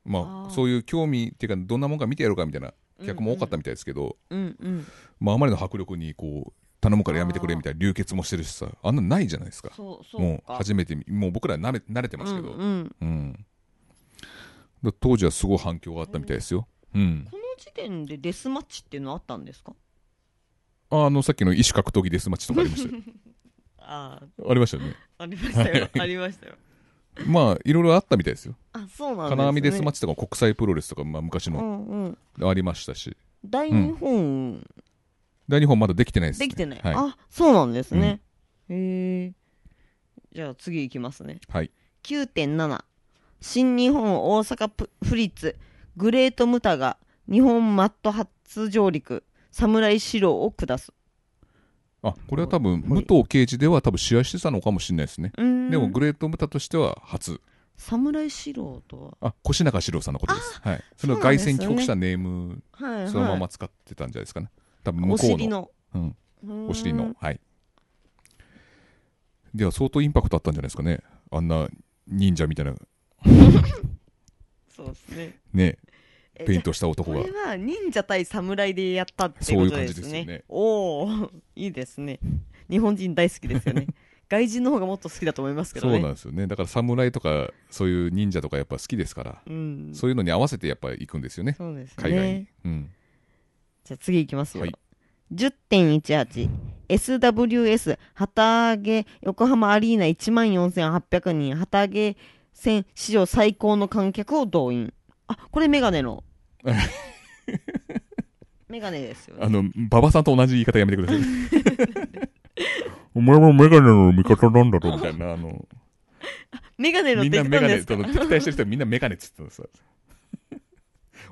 [0.05, 2.72] まあ、そういう興味っていうか、どんなもんか見てやろうかみたいな
[3.05, 4.86] 客も多かったみたいですけど、うんうん。
[5.20, 9.72] まあ、あまりの迫力にこう頼むからやめてくれみたいな流血もしてるしさ、あんなのないじゃないですか。
[9.78, 10.55] もうか。
[10.57, 12.96] 初めて見、もう僕ら慣れ慣れてますけど、うんうん。
[13.01, 13.46] うん。
[14.82, 16.66] だ当時はすごい反響があったみたいですよ。
[16.94, 17.28] うん。
[17.30, 19.74] この時点でデスマッチっていうのあったんですか？
[20.90, 23.03] ああの、さっきの異種格闘技デスマッチとかありましたよ。
[23.82, 24.94] あありましたよね。
[25.18, 25.88] あありましたよ。
[25.98, 26.55] ありましたよ
[27.26, 28.54] まあ、いろいろあったみたいですよ。
[28.72, 29.37] あそうなんですね。
[29.37, 32.49] 金網デスマッチとか国際プロレスとか、まあ、昔うのんうん。
[32.49, 34.66] ありましたし、大日本
[35.49, 36.46] 大日本まだできてないです、ね。
[36.46, 36.95] できてない、はい。
[36.95, 38.20] あそうなんですね、
[38.68, 39.32] へえ。
[40.32, 41.41] じゃあ次いきますね。
[41.49, 41.70] はい。
[42.04, 42.84] 9.7
[43.41, 45.57] 新日本大阪プフリッツ。
[45.96, 46.96] グレートムタが
[47.30, 49.24] 日本マット初上陸。
[49.50, 50.92] 侍四郎を下す
[52.02, 55.32] あ、これは多分、武藤敬司では多分試合してたのかもしれないですね。
[55.36, 57.40] でも、グレートムタとしては初。
[57.76, 60.60] 侍四郎とあ、越中史郎さんのことです。
[60.62, 60.84] はい。
[60.96, 64.50] その凱旋帰国したネーム、ははいはいそのまま使ってたんじゃないですかね。
[64.84, 65.36] 多分、向おこうの。
[65.36, 66.68] 尻のうん。
[66.68, 67.14] お尻の。
[67.18, 67.40] はい。
[69.54, 71.00] では、相当インパクトあったんじゃないですかね。
[71.30, 71.68] あんな
[72.06, 72.74] 忍者みたいな、
[74.74, 75.78] そうですねね、え
[76.34, 77.20] ペイントした男が。
[77.20, 77.32] これ。
[77.32, 80.44] は忍者対侍でやったってことそういう感じですねですよね。
[80.48, 82.18] おおいいですね。
[82.68, 83.86] 日本人大好きですよね。
[84.30, 86.46] 外人の方がもっと好きだと思いますけそうどねなんですよね。
[86.46, 89.90] だから、侍とか、そういう忍者とかやっぱ好きですから、うん。
[89.92, 91.54] そういうのに合わせてやっぱ行くんですよね。
[91.58, 92.34] そうです海外に。
[92.34, 92.46] ね。
[92.64, 92.90] うん。
[93.82, 94.74] じゃあ次いきますよ、はい。
[95.34, 96.48] 10.18
[96.88, 101.57] SWS 旗揚げ横浜アリーナ1万4800人。
[101.57, 102.16] 旗揚げ
[102.52, 104.92] 戦史上最高の観客を動員
[105.30, 106.24] あこれメガネの
[108.68, 111.20] メガネですよねあの、馬場さんと同じ言い方やめてください。
[113.14, 115.66] お前もメガネの味方なんだろみたいな、あの、
[116.78, 119.64] メガネのみんなメガネとの敵対してる人はみんなメガネっつってたのさ。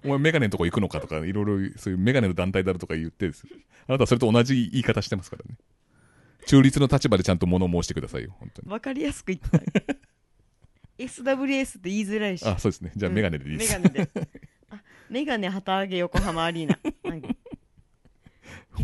[0.05, 3.45] お前メガネのとこ行くのかとか、いろいろそういうメガネの団体だろとか言ってです
[3.89, 5.57] あなたはそれと同じ言い方してますからね。
[6.47, 8.71] 中立の立場でちゃんと物申してくださいよ、本当に。
[8.71, 9.59] わかりやすく言った
[10.99, 12.93] SWS って言いづらいしあ、そうですね。
[12.97, 13.79] じゃあうんメガネでいいです。
[13.79, 14.11] メガネで
[14.71, 16.79] あメガネ旗揚げ横浜アリーナ
[17.11, 17.29] なんか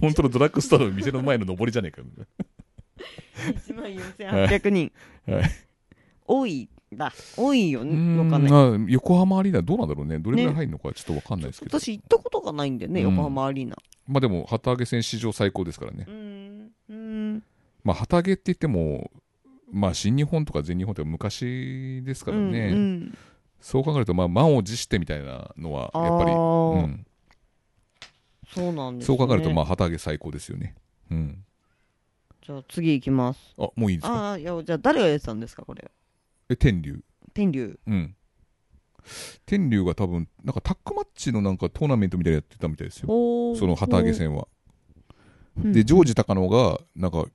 [0.01, 2.03] 本当のドラッグストアの店の前の上りじゃねえか。
[3.37, 4.93] 1万4800人、
[5.27, 5.45] はい。
[6.27, 7.13] 多いだ。
[7.37, 8.51] 多いようのかね。
[8.51, 10.19] んあ横浜アリーナどうなんだろうね。
[10.19, 11.79] どれぐらい入るのかちょっとわかんないですけど。
[11.79, 13.77] 私行ったことがないんだよね、うん横浜アリーナ。
[14.07, 16.07] まあでも、旗揚げ戦史上最高ですからね。
[16.09, 16.71] うん。
[16.89, 17.43] うん。
[17.83, 19.11] まあ、旗揚げって言っても、
[19.75, 22.69] まあ、新日本とか全日本とか昔ですからね。
[22.69, 23.19] うん。
[23.61, 26.35] そう考えると、まあ、満を持してみたいなのは、やっぱり、う
[26.87, 27.07] ん、
[28.47, 29.17] そうなんです、ね。
[29.17, 30.75] そう考えると、まあ、旗揚げ最高ですよね。
[31.11, 31.45] うん。
[32.47, 33.55] じゃあ次行きます。
[33.59, 34.13] あ、もういいですか？
[34.15, 35.91] ああ、いや、じゃあ誰が出てたんですか、これ。
[36.51, 37.03] え、天竜。
[37.33, 37.79] 天竜。
[37.87, 38.15] うん。
[39.47, 43.07] 天竜が多分、なんかタックマッチのなんかトーナメントみたいなのやってたみたいですよ。
[43.57, 44.13] その旗揚げ。
[44.13, 44.47] 戦は。
[45.57, 47.27] うんで、ジョージ高野が、なんか、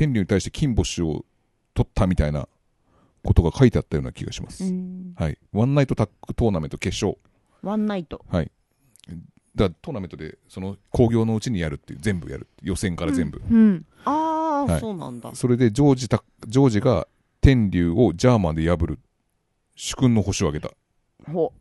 [0.00, 1.26] 天龍に対して金星を
[1.74, 2.48] 取ったみたいな
[3.22, 4.64] ことが書いてあったような気がします。
[4.64, 5.36] うんはい。
[5.52, 7.18] ワンナイトタッグトーナメント決勝。
[7.62, 8.24] ワンナイト。
[8.30, 8.50] はい。
[9.54, 13.42] だトーナメントで、その興行のうちにやるっていう、全部やる予選から全部。
[13.50, 13.84] うん。
[14.06, 15.34] ああ、はいそうなんだ。
[15.34, 17.06] それでジョージた、ジョージが
[17.42, 18.98] 天龍をジャーマンで破る、
[19.74, 20.70] 主君の星をあげた。
[21.30, 21.52] ほ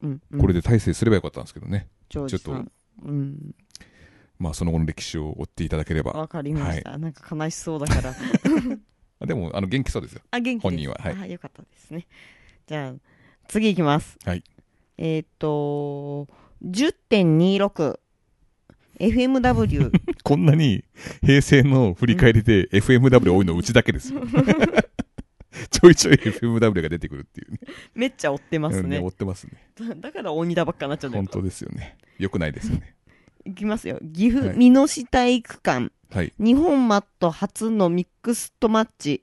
[0.00, 0.22] うん。
[0.30, 1.86] うんこれで大成すればよかったんですけどね。
[2.08, 2.72] ジョージさちょっん。
[3.02, 3.54] うん。
[4.40, 6.12] まあ、その後の歴史を追っていただければ。
[6.12, 6.96] わかりました。
[6.98, 8.14] なんか悲しそうだから。
[9.20, 10.22] あでも、あの、元気そうですよ。
[10.30, 12.06] あ、元気です本人ははいあ、よかったですね。
[12.66, 12.94] じゃあ、
[13.48, 14.18] 次いきます。
[14.24, 14.42] はい。
[14.96, 16.26] えーっと、
[16.64, 17.98] 10.26。
[18.98, 19.90] FMW。
[20.24, 20.84] こんなに
[21.22, 24.22] 平成の振り返りで FMW 多いのうちだけですよ。
[25.70, 27.58] ちょいちょい FMW が出てくるっていうね。
[27.94, 29.08] めっちゃ追ってますうんね追。
[29.08, 29.52] ってますね。
[29.78, 31.26] だだから鬼だばっかになっちゃうん本。
[31.26, 31.96] 当ですよね。
[32.18, 32.94] よくないですよね。
[33.44, 33.98] いきますよ。
[34.14, 35.90] 岐阜はい美濃市体育館。
[36.10, 36.32] はい。
[36.38, 39.22] 日本マット初のミックストマッチ。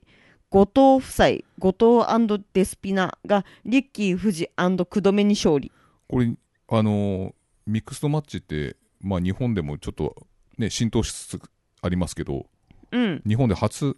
[0.50, 5.70] 後藤夫妻、後藤デスピナがリッキー・富士九度目に勝利。
[6.08, 6.34] これ、
[6.68, 7.32] あのー
[7.66, 10.26] ミックストマッチって、まあ日本でもちょっと
[10.56, 11.40] ね、浸透しつつ
[11.82, 12.46] ありますけど、
[12.92, 13.22] うん。
[13.26, 13.94] 日本で初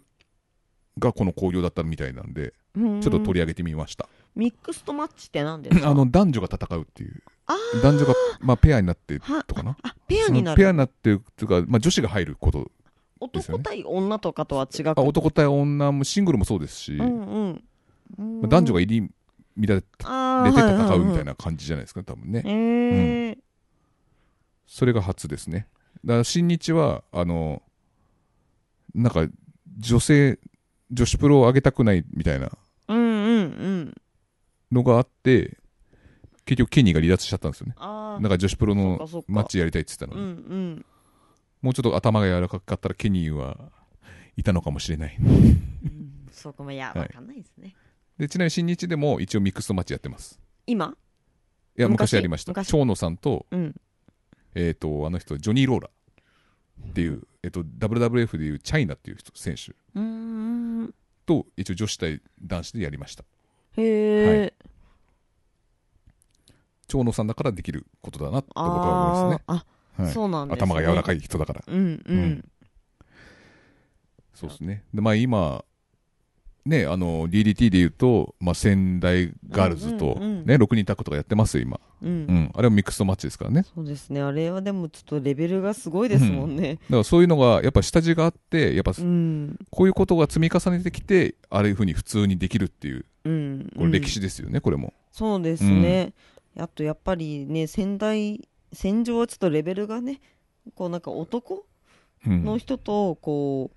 [0.99, 4.09] がこの興行だったみたいなんで、ちょちょっと取り上げてみました。
[4.35, 5.87] ミックストマッチって何ですか？
[5.89, 7.23] あの、男女が戦うっていう。
[7.81, 9.77] 男女が、まあペアになってはとかな？
[9.83, 10.57] あ、ペアになる。
[10.57, 12.71] ペアになってというか、まあ女子が入ること。
[13.33, 17.63] ですよ男ね対女とかとは違くあ男対女もシングルもそうですし、うん
[18.17, 18.41] うん。
[18.41, 19.09] まあ男女が入り
[19.57, 21.31] 乱れて戦うみたいな。
[21.31, 22.41] な感じじゃないですか、多分ね。
[22.45, 23.37] えー
[24.73, 25.67] それが初ですね。
[26.05, 27.61] だから新日は、あの、
[28.95, 29.27] なんか、
[29.77, 30.39] 女性、
[30.89, 32.49] 女子プロを上げたくないみたいな
[32.87, 33.07] うんうんう
[33.81, 33.93] ん。
[34.71, 35.57] のがあって、
[36.45, 37.75] 結局ケニーが離脱しちゃったんですよね。
[37.77, 40.85] あなんか女子プロそっのかそっかマッチやりたいって言ってたうのに、んうん。
[41.61, 43.57] もうちょっと頭が柔らかかったらケニーは
[44.35, 45.15] いたのかもしれない。
[45.19, 45.61] うん
[46.31, 47.75] そうかも、いや、はいわかんないですね。
[48.17, 50.39] で、ちなみに新日でも一応ミックストマッチやってます。
[50.65, 50.95] 今？
[51.77, 52.15] いや、昔昔？
[52.15, 52.51] やりました。
[52.51, 52.71] 昔？
[52.71, 53.75] 長野さんと、うん。
[54.55, 55.89] えっ、と、あの人、ジョニー・ローラ
[56.89, 60.93] っていう、えっ、と、WWF でいうチャイナっていう人選手うーん。
[61.25, 63.23] と、一応女子対男子でやりました。
[63.77, 63.83] へ
[64.45, 64.53] え。
[66.91, 69.43] 長野さんだからできることだなと僕は思いますね。
[69.47, 70.63] あーあ、はいそうなんですね。
[70.65, 71.17] 頭が柔らかい。
[71.17, 71.63] い人だから。
[71.67, 72.45] うんううんん。
[74.33, 74.83] そうですね。
[74.93, 75.63] で、まあ今、
[76.65, 81.79] ね、あの、DDT で言うと、まあ仙台ガールズと、うんうんうんね、6人タッグとかやってますよ、今。
[82.01, 82.07] う。
[82.07, 82.51] うんん。
[82.53, 83.63] あれはミックストマッチですからね。
[83.75, 84.21] そうですね。
[84.21, 86.75] あれはでもちょっとレベルがすごいですもんね。
[86.75, 89.57] だからそういうのが、やっぱ下地があって、やっぱうん。
[89.71, 93.71] こういうことが積み重ねてきて、ああいうふうに普通にできるっていう、うん。
[93.75, 94.93] これ歴史ですよね、これも。
[95.11, 96.13] そうですね。
[96.57, 100.21] あとやっぱりね、仙台、戦場はちょっとレベルがね、
[100.75, 101.65] こうなんか男
[102.25, 102.43] うん。
[102.43, 103.71] の人と、こ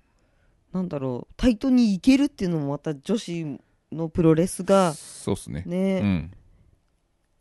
[0.73, 3.59] う、なんだろう、タイトにいけるっていうのもまた女子
[3.91, 5.63] のプロレスがそうですね。
[5.65, 6.31] ね、うん。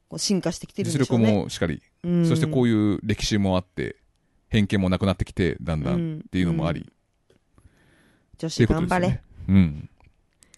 [0.09, 1.43] こう進化してきてるん実力でしょうね。
[1.45, 3.97] もしっかり、うん、そしてこういう歴史もあって、
[4.49, 6.91] 偏見もなくなってきて、だんだんっていうのもあり、
[8.39, 9.09] 女っていうこと子頑張れ。
[9.09, 9.89] ですよね。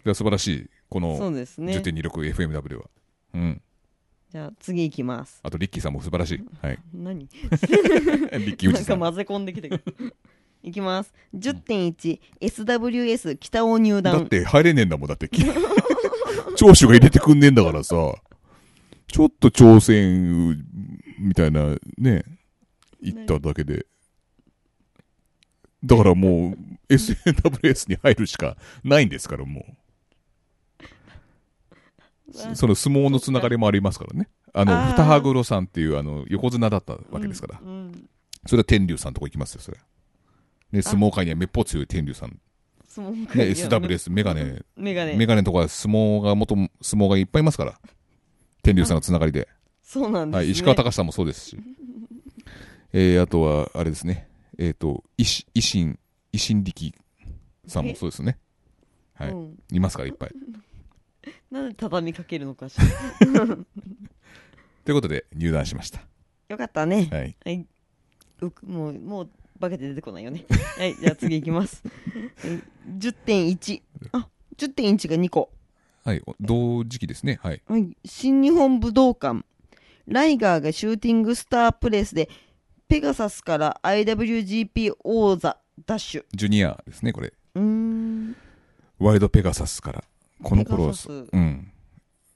[0.05, 0.15] うん。
[0.15, 1.77] 素晴らしい、このですね。
[1.78, 2.85] 10.26FMW は。
[3.35, 3.62] うん。
[4.31, 5.40] じゃあ次行きます。
[5.43, 6.44] あと、リッキーさんも素晴らしい。
[6.61, 6.78] はい。
[6.93, 7.20] 何？
[7.28, 8.98] リッキーなんか内さん。
[8.98, 10.16] 混ぜ込んできてくる。
[10.62, 11.15] いきます。
[11.35, 14.19] 10.1、SWS 北尾入団。
[14.19, 15.31] だって入れねえんだもん、だって。
[16.57, 17.94] 長州が入れてくんねえんだからさ。
[19.07, 20.66] ちょっと挑戦、
[21.20, 22.24] みたいな、ね、
[23.01, 23.86] 言っただけで。
[25.85, 26.57] だからも
[26.89, 29.86] う、SNWS に入るしかないんですから、もう。
[32.55, 34.28] その相撲のつながりもありますからね。
[34.53, 37.61] あの、あー二羽黒さんっていう、あの、横綱だったわけですから。
[37.62, 38.09] うんうん
[38.47, 39.78] それは天竜さんとこ行きますよ、それ。
[40.73, 42.31] ね、相撲界にはめっぽう強い天竜さん。
[42.31, 42.36] ね、
[42.86, 45.15] 相撲界 SWS、メガネ、メガネ。
[45.16, 47.78] メガネのとこは相撲が元々、相撲がいっぱいいますから。
[48.62, 49.48] 天竜さんのつながりで。
[49.82, 50.39] そうなんです、ね。
[50.39, 51.59] はい、石川隆さんもそうですし。
[52.93, 54.28] えー、あとは、あれですね。
[54.59, 55.98] えっ、と、維新、維新、
[56.32, 56.94] 維新力
[57.66, 58.39] さんもそうですね。
[59.15, 59.31] はい。
[59.31, 60.31] うんいますから、いっぱい。
[61.51, 62.86] なんで畳みかけるのかしら。
[64.85, 66.01] ということで入団しました。
[66.48, 67.09] よかったね。
[67.11, 67.36] はい。
[67.44, 67.66] はい。
[68.40, 69.31] うくもう、もう、
[69.61, 70.44] 化けて出てこないよね。
[70.78, 71.82] はい、じゃあ次いきます。
[71.85, 72.62] はい
[72.98, 73.82] 10.1。
[74.12, 75.51] あ、10.1が2個。
[76.05, 76.23] はい。
[76.24, 77.40] お同時期ですね。
[77.43, 77.62] はい。
[77.66, 77.97] はい。
[78.05, 79.44] 新日本武道館。
[80.07, 82.28] ライガーがシューティングスタープレスで、
[82.86, 86.24] ペガサスから IWGP 王座ダッシュ。
[86.32, 87.32] ジュニアですね、これ。
[87.57, 88.36] うーん。
[89.01, 90.05] ワイルドペガサスから。
[90.43, 91.73] この頃ペガサスうん。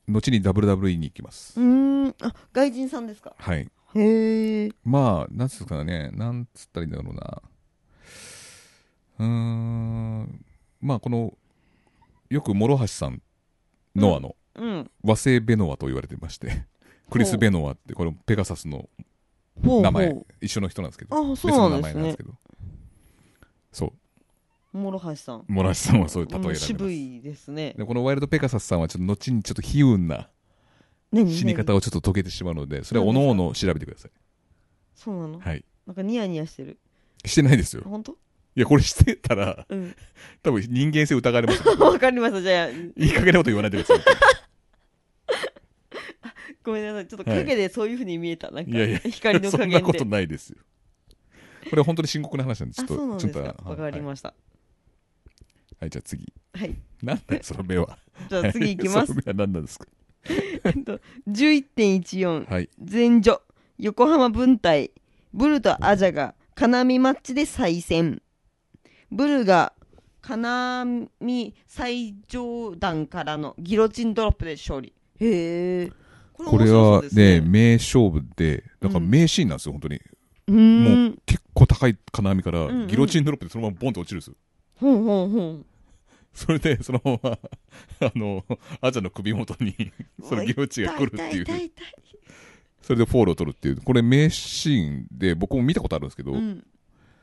[0.08, 1.60] 後に WWE に行きます。
[1.60, 2.14] うーん。
[2.22, 3.34] あ、外人さんですか？
[3.38, 3.70] はい。
[3.94, 4.70] へえ。
[4.84, 7.42] まあ、なんつうかね、なんつったらいいんだろうな。
[9.18, 10.44] うーん。
[10.80, 11.36] まあ、この、
[12.28, 13.22] よく諸橋さん、
[13.94, 14.90] ノアのうん。
[15.02, 16.66] 和製ベノアと言われてまして、
[17.10, 18.88] クリス・ベノアって、これペガサスの
[19.64, 22.22] ほう名前ほ、一緒の人なんですけど、あ、別そうなんですね前なんですけ。
[22.24, 22.34] ど。
[23.72, 23.92] そう。
[24.72, 25.44] 諸橋さん。
[25.48, 26.66] 諸橋さんはそういう例えられます。
[26.66, 27.74] 渋いですね。
[27.76, 30.28] でこのワイルドペガサスさんはちょっと後にちょっと悲運な
[31.12, 34.10] 何死に方をちょっと解けてしまうので、それはおのおの調べてください。
[34.94, 35.40] そうなの？
[35.40, 35.64] はい。
[35.86, 36.78] なんかニヤニヤしてる。
[37.24, 37.82] してないですよ。
[37.84, 38.12] 本当？
[38.12, 39.94] いや、これしてたら、うん。
[40.42, 41.78] 多分人間性疑われますよ。
[41.78, 42.42] わかりました。
[42.42, 44.04] じゃあ、いい加減なこと言わないでください。
[46.64, 47.06] ごめんなさい。
[47.06, 48.50] ちょっと影でそういう風に見えた。
[48.50, 49.74] なんか、いやいや光の加減で。
[49.74, 50.56] そんなことないですよ。
[51.64, 53.40] これは本当に深刻な話なんで、ちょあ、っと、ちょっと。
[53.68, 54.30] わかりました。
[54.30, 54.36] はい、
[55.80, 56.32] はい、じゃあ次。
[56.54, 56.76] はい。
[57.02, 57.98] なんだよ、その目は。
[58.28, 59.14] じゃあ次いきますそ。
[59.14, 59.86] の目は何なんですか？
[60.28, 62.50] えっと11.14。
[62.50, 62.68] はい。
[62.78, 63.40] 前女。
[63.78, 64.90] 横浜分隊。
[65.32, 68.20] ブルとアジャが、金網マッチで再戦。
[69.10, 69.72] ブルが、
[70.20, 74.92] 金網最上段からのギロチンドロップで勝利。
[75.18, 75.90] へえ。
[76.34, 79.96] ここれはねね、名勝負で、なんか名シーンなんですよ、本当に。
[80.48, 81.18] うーん。
[81.24, 84.34] 結構高い金網からうんうん、ギロチンドロップでそのままボンと落ちるんですよ。
[84.76, 85.66] ほんほんほん。
[86.32, 87.38] それで、そのまま、
[88.00, 88.44] あの、
[88.80, 89.74] アジャの首元に、
[90.22, 91.70] そのギロチンが来るっていう
[92.82, 96.64] それでフォールを取るっていう、これ名シーンで、僕も見たことあるんですけど、うん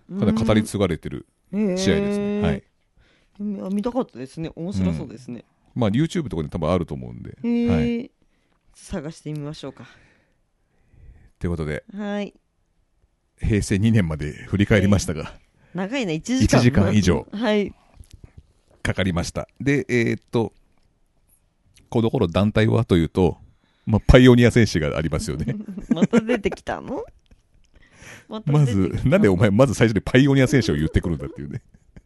[0.09, 2.41] かなり語り継がれてる試合ですね。
[2.41, 2.63] はい。
[3.39, 4.51] 見たかったですね。
[4.55, 5.43] 面白そうですね。
[5.75, 7.37] まあ、YouTube とかに多分あると思うんで。
[7.43, 7.99] へはい。
[8.05, 8.11] え。
[8.73, 9.87] 探してみましょうか。
[11.39, 12.33] ということで、はい。
[13.39, 15.33] 平成2年まで振り返りましたが、
[15.75, 16.59] 長いな、1時間。
[16.59, 17.73] 1時間以上はい。
[18.87, 19.49] かかりました。
[19.59, 20.53] で、えーっと、
[21.89, 23.37] この頃団体はというと、
[23.85, 25.55] まあ、パイオニア選手がありますよね。
[25.93, 27.03] また出てきたの？
[28.45, 31.61] まず、なんでお前、まず最初にパイオニア選手を言ってくるんだっていうね。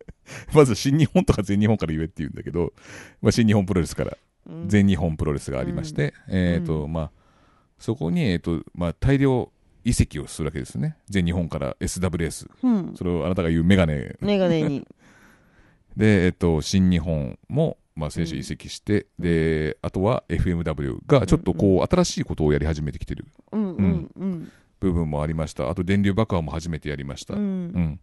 [0.53, 2.73] まず新日本とか全日本から言えって言うんだけど、
[3.21, 4.17] まあ、新日本プロレスから
[4.47, 7.11] うん全日本プロレスがありまして、えっ、と、まあ、
[7.79, 9.51] そこに、えっ、と、まあ、大量
[9.83, 10.97] 移籍をするわけですね。
[11.09, 12.49] 全日本から SWS。
[12.63, 12.93] うん。
[12.95, 14.87] それをあなたが言うメガネメガネに。
[15.95, 24.51] で、えっ、と、新日本も、まあ、選手移籍して、で、あとは FMW がちょっとこう、新しいことをやり始めてきてるうんうんうん。
[24.79, 25.69] 部分もありました。
[25.69, 27.35] あと、電流爆破も初めてやりました。
[27.35, 27.65] ううん。
[27.67, 27.99] ん。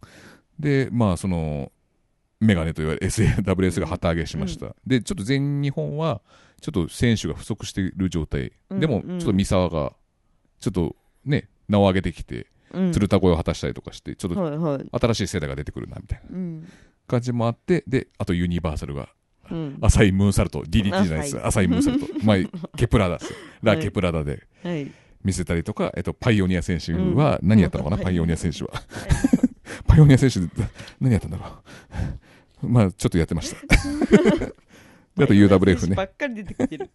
[0.59, 1.73] で、まあ、その、
[2.40, 4.77] メガネといわれる SAWS が旗揚げしました。
[4.86, 6.20] で、ちょっと全日本は、
[6.60, 8.52] ちょっと選手が不足している状態。
[8.70, 9.94] うんでも、ちょっと三沢が、
[10.60, 12.93] ちょっとね、名を上げてきて、うん。
[12.93, 14.89] 鶴田越えを果たしたりとかして、ちょっとはいはい。
[14.93, 16.69] 新しい世代が出てくるな、みたいなうん。
[17.09, 19.09] 感じもあって、で、あとユニバーサルが、
[19.51, 19.78] うん。
[19.80, 21.36] 浅いムーンサルト、DDT じゃないです。
[21.36, 22.06] あはい浅いムーンサルト。
[22.22, 22.36] まあ、
[22.76, 23.32] ケプラダです。
[23.62, 24.90] ラ・はいケプラダではい。
[25.24, 28.70] 見せたりとか、えっと、パイオニア選手は、何やったのかな、うんパイオニア選手は。
[29.86, 30.40] パイオニア選手、
[31.01, 31.47] 何やったんだろ
[32.62, 32.68] う？
[32.68, 33.66] まあ、ちょっとやってました。
[33.66, 35.97] であと UWF ね。
[35.97, 36.90] ばっかり出てきてる。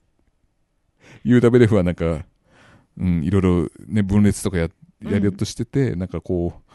[1.26, 2.26] UWF はなんか、
[2.98, 4.69] うん、いろいろね、分裂とかや、
[5.02, 6.73] やりようとしてて、なんかこう、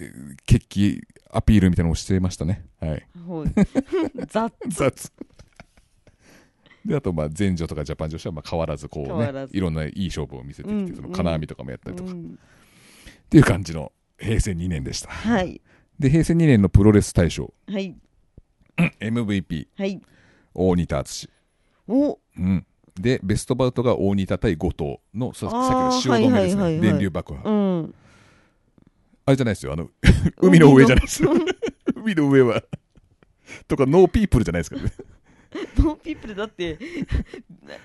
[0.00, 2.66] えー決起アピールみたいなのをしてましたね。
[2.80, 3.06] はい。
[4.28, 4.52] 雑。
[4.68, 5.12] 雑。
[6.84, 12.38] で、あと、まあ、前女とかジャパン女子は、まあ、変わらず、こうねいろんないい勝負を見せてきて、うんその金網とかもやったりとか、っうん
[13.30, 15.10] ていう感じの平成2年でした。
[15.10, 15.60] はい。
[15.98, 17.94] で、平成2年のプロレス大賞、はい。
[19.00, 20.00] MVP、はい。
[20.54, 21.28] 大仁田厚。
[21.88, 22.66] おうん。
[22.98, 26.76] で、ベストバウトが大仁田対後藤の、さっきの汐留ですね。
[26.78, 27.48] い電流爆破。
[27.48, 27.94] うん。
[29.28, 29.74] あれじゃないですよ。
[29.74, 29.90] あの、
[30.40, 31.22] 海の上じゃないです。
[31.94, 32.62] 海の上は。
[33.66, 34.92] とか、ノーピープルじゃないですからね。
[35.76, 36.78] ノーピープルだって、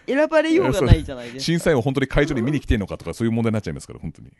[0.08, 1.44] 選ばれようがないじゃないですか。
[1.44, 4.32] 審査員は本当に会場に見に来てんのかとか、そういう問題になっちゃいますから、本当に。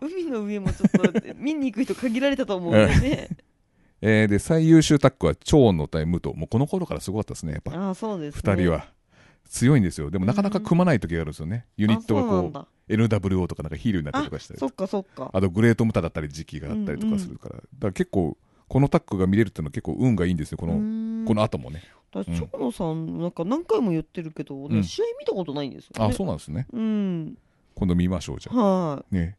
[0.00, 3.28] 海の上もちょっと見に行く人限られたと思うんでね。
[4.00, 6.34] えーで、最優秀タッグは超の対武藤。
[6.34, 7.72] もうこの頃からすごかったですね、やっぱ。
[7.74, 8.40] ああ、そうですね。
[8.44, 8.88] 二人は。
[9.48, 10.10] 強いんですよ。
[10.10, 11.66] でもなかなか組まない時があるんですよね。
[11.76, 15.30] ユニットがこう、NWO とかなんかヒールになったりとかしたりそっかそっか。
[15.32, 17.56] あとグレートムタだったり時期があったりとかするから。
[17.56, 18.36] だから結構、
[18.68, 20.74] このタッグが見れるっていうのは結構運がいいんですよ、この、
[21.26, 21.82] この後もね。
[22.12, 26.12] だからうん長野さん、なんか何回も言ってるけど、ねうん試合見たことないんですよ、ね。
[26.12, 26.66] あ、そうなんですね。
[26.72, 27.38] うん。
[27.74, 28.94] 今度見ましょう、じゃあ。
[28.94, 29.36] はね。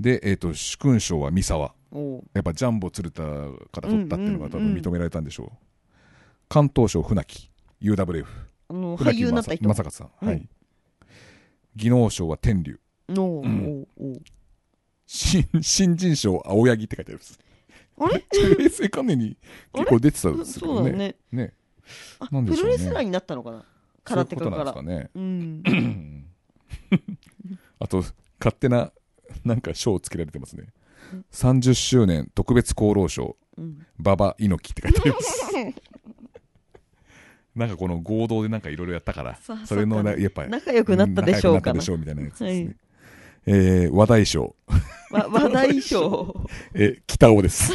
[0.00, 1.74] で、えっ、と、主勲賞は三沢。
[2.34, 5.56] やっぱジャンボ鶴田から取ったっていうのが多うんうんうん分認められたんでしょう。
[6.48, 7.50] 関東賞船木。
[7.82, 8.24] UWF。
[8.72, 9.68] あの、俳優になった人。
[9.68, 10.10] 正勝さん。
[10.22, 10.48] うんはい。
[11.76, 12.78] 技能賞は天竜。
[15.06, 17.38] 新新人賞青柳って書いてあります。
[17.98, 18.24] あれ？
[18.56, 19.36] 平成元年に
[19.74, 20.78] 結構出てたんですけどね。
[20.78, 21.16] そうだね。
[21.32, 21.54] ね。
[22.20, 23.64] あなんでしょうねプロレスラーになったのかな？
[24.04, 24.72] 空手そういう家から。
[24.72, 25.10] ことなんですかね。
[25.14, 26.26] うん。
[27.78, 27.98] あと、
[28.38, 28.92] 勝手な、
[29.44, 30.66] なんか賞をつけられてますね。
[31.32, 35.82] 30周年特別功労賞、うん馬場猪木って書いてあります。
[37.54, 40.50] なんかこの合同でなんかいろいろやったからさ、それのやっぱり。
[40.50, 42.50] 仲良くなったでしょうかみたいなやつですね。
[42.50, 42.76] はい
[43.44, 44.54] えー話題賞、
[45.10, 46.46] わ話題賞。
[46.74, 47.72] えー 北尾です。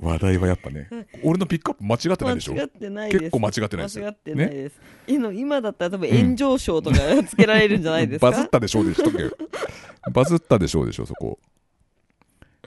[0.00, 0.88] 話題はやっぱね、
[1.22, 2.54] 俺のピックアップ間違ってないでしょ？
[2.54, 3.20] 間違ってないです。
[3.20, 4.80] 結構間違ってないですよ間違ってないです。
[5.06, 8.30] 今今だったら多分炎上賞とかつけられるんじゃないですか？
[8.30, 9.30] バズったでしょうでしとけよ。
[10.12, 11.38] バズったでしょうでしょ、 そこ。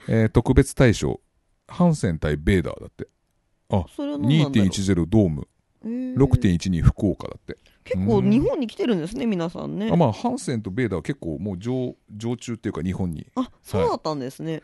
[0.08, 1.20] えー特別大賞、
[1.68, 3.08] ハンセン対ベーダーだって。
[3.68, 5.48] それは何なんだろう？2.10ドーム、
[5.84, 7.56] へー6.12福岡だって。
[7.84, 9.90] 結構日本に来てるんですね、皆さんね。
[9.92, 13.26] あまあ、ハンセンとベーダーは結構もう常常駐っていうか日本に。
[13.36, 14.62] あ、そうだったんですね。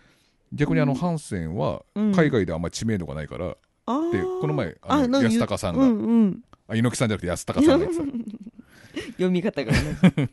[0.53, 3.57] 逆にあの、うんハンセンはうん海外であんまり知名度がないから、で、
[3.87, 6.41] この前、あの安高さんが、うんうん。
[6.69, 7.87] あ猪木さんじゃなくて安高さんが。
[9.13, 9.79] 読み方がね。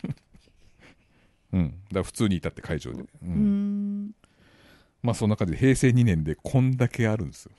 [1.53, 1.69] うん。
[1.69, 3.05] だから普通にいたって会場で。
[3.23, 4.11] うん。
[5.01, 7.51] まあ、そんな感じで平成2年でこんだけあるんですよ。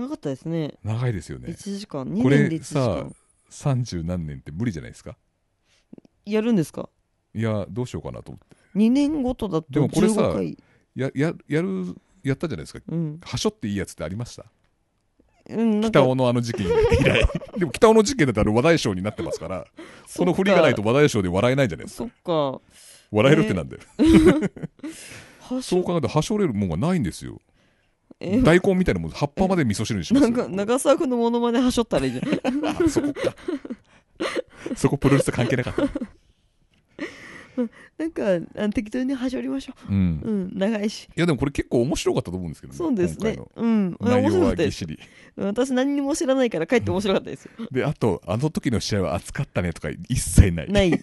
[0.00, 0.74] 長かったですね。
[0.82, 1.48] 長いですよね。
[1.50, 2.04] 1時間。
[2.06, 3.12] 2これ年で1時さ間。、
[3.50, 5.16] 30何年って無理じゃないですか？
[6.26, 6.88] やるんですか？
[7.34, 8.56] いや、どうしようかなと思って。
[8.78, 10.58] 2年ごとだとでもこれさ15回。
[10.96, 11.94] や、や、やる、
[12.24, 12.80] やったじゃないですか。
[12.88, 13.20] うん。
[13.22, 14.44] はしょっていいやつってありました？
[15.50, 16.70] うん、なんか北尾のあの事件以
[17.04, 17.28] 来。
[17.58, 19.66] でも北尾の事件だったら話題賞になってますから、
[20.16, 20.82] この振りがないと。
[20.82, 22.10] 話題賞で笑えないじゃないですか。
[22.24, 22.60] そっか。
[23.12, 23.82] 笑えるってなんだよ。
[25.40, 27.38] はしょそう考えると、はしょれるもんがないんですよ。
[28.24, 30.30] え大根みたいなもん、葉っぱまで味噌汁にしますよ。
[30.30, 32.66] なんか、長澤君のモノマネはしょったらいいじゃん。
[32.66, 33.34] あそこか。
[34.76, 35.82] そこプロレスと関係なかった。
[37.98, 38.22] なんか、
[38.56, 40.28] あ適当にはしょりましょうんう。。
[40.28, 41.08] うん、長いし。
[41.16, 42.76] いや、でもこれ結構面白かったと思うんですけどね。
[42.76, 43.46] そうですね今。
[43.54, 43.96] うん。
[44.00, 44.84] 面白かったです。
[45.36, 47.50] 私何にも知らないから帰って面白かったですよ。
[47.70, 50.72] で、あと、あの時の試合は熱かったねとか一切ない。
[50.72, 50.90] ない。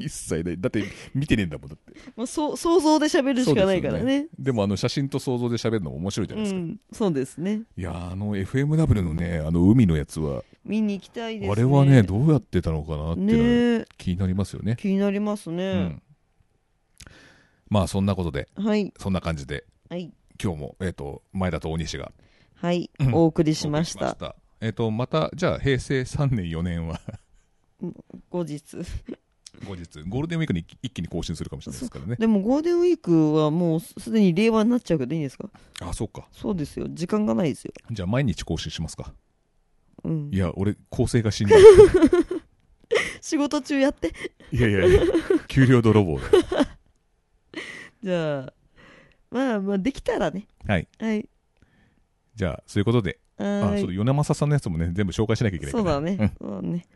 [0.00, 0.60] 一切ない。
[0.60, 2.00] だって見てねえんだもん、だって。
[2.16, 4.28] まあ、そう想像で喋るしかないからそうですね。
[4.38, 6.60] でもあの写真と想像で喋るのも面白いじゃうないですか。
[6.60, 7.62] ん、そうですね。
[7.76, 11.52] いやーあの FMW のね、あの海のやつは、見に行きたいですね。
[11.52, 14.76] あれはね、どうやってたのかなっていうのは気になりますよね。
[14.78, 15.84] 気になりますうね。
[15.84, 16.02] ん。
[17.68, 18.92] まあそんなことで、はい。
[18.98, 20.12] そんな感じで、はい。
[20.42, 22.12] 今日も、えっ、と、前田と大西が
[22.56, 23.14] はいうん。
[23.14, 24.16] お送りしました。
[24.60, 27.00] えっ、と、また、じゃあ平成3年4年は、
[28.28, 28.60] 後日。
[29.66, 32.16] 後日、ゴールデンウィークに一気に更新するかもしれないですからね。
[32.18, 35.48] でもゴールデンウィークはもうすでに令和になっちゃうけどいいんですか？
[35.80, 36.26] あ、そうか。
[36.32, 36.86] そうですよ。
[36.90, 37.72] 時間がないですよ。
[37.90, 39.12] じゃあ毎日更新しますか？
[40.04, 40.36] うんい。
[40.38, 41.60] や、俺、構成がしんどい。
[43.20, 44.12] 仕事中やって。
[44.50, 45.02] いやいやいや、
[45.46, 46.30] 給料泥棒だよ
[48.02, 48.52] じゃあ、
[49.30, 50.46] まあまあ、できたらね。
[50.66, 50.88] はい。
[50.98, 51.28] はい。
[52.34, 55.84] じゃあ、そういうことで、あ、はそう、米正さんのやつもね、全部紹介しなきゃいけないから。
[55.84, 56.12] そうだね。
[56.14, 56.86] んそうだね。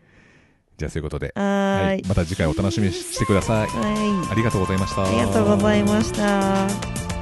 [0.76, 2.08] じゃあ、そういうことで、はーい。
[2.08, 3.66] また次回お楽しみにしてください。
[3.68, 4.32] はい。
[4.32, 5.04] ありがとうございました。
[5.04, 7.13] ありがとうございました。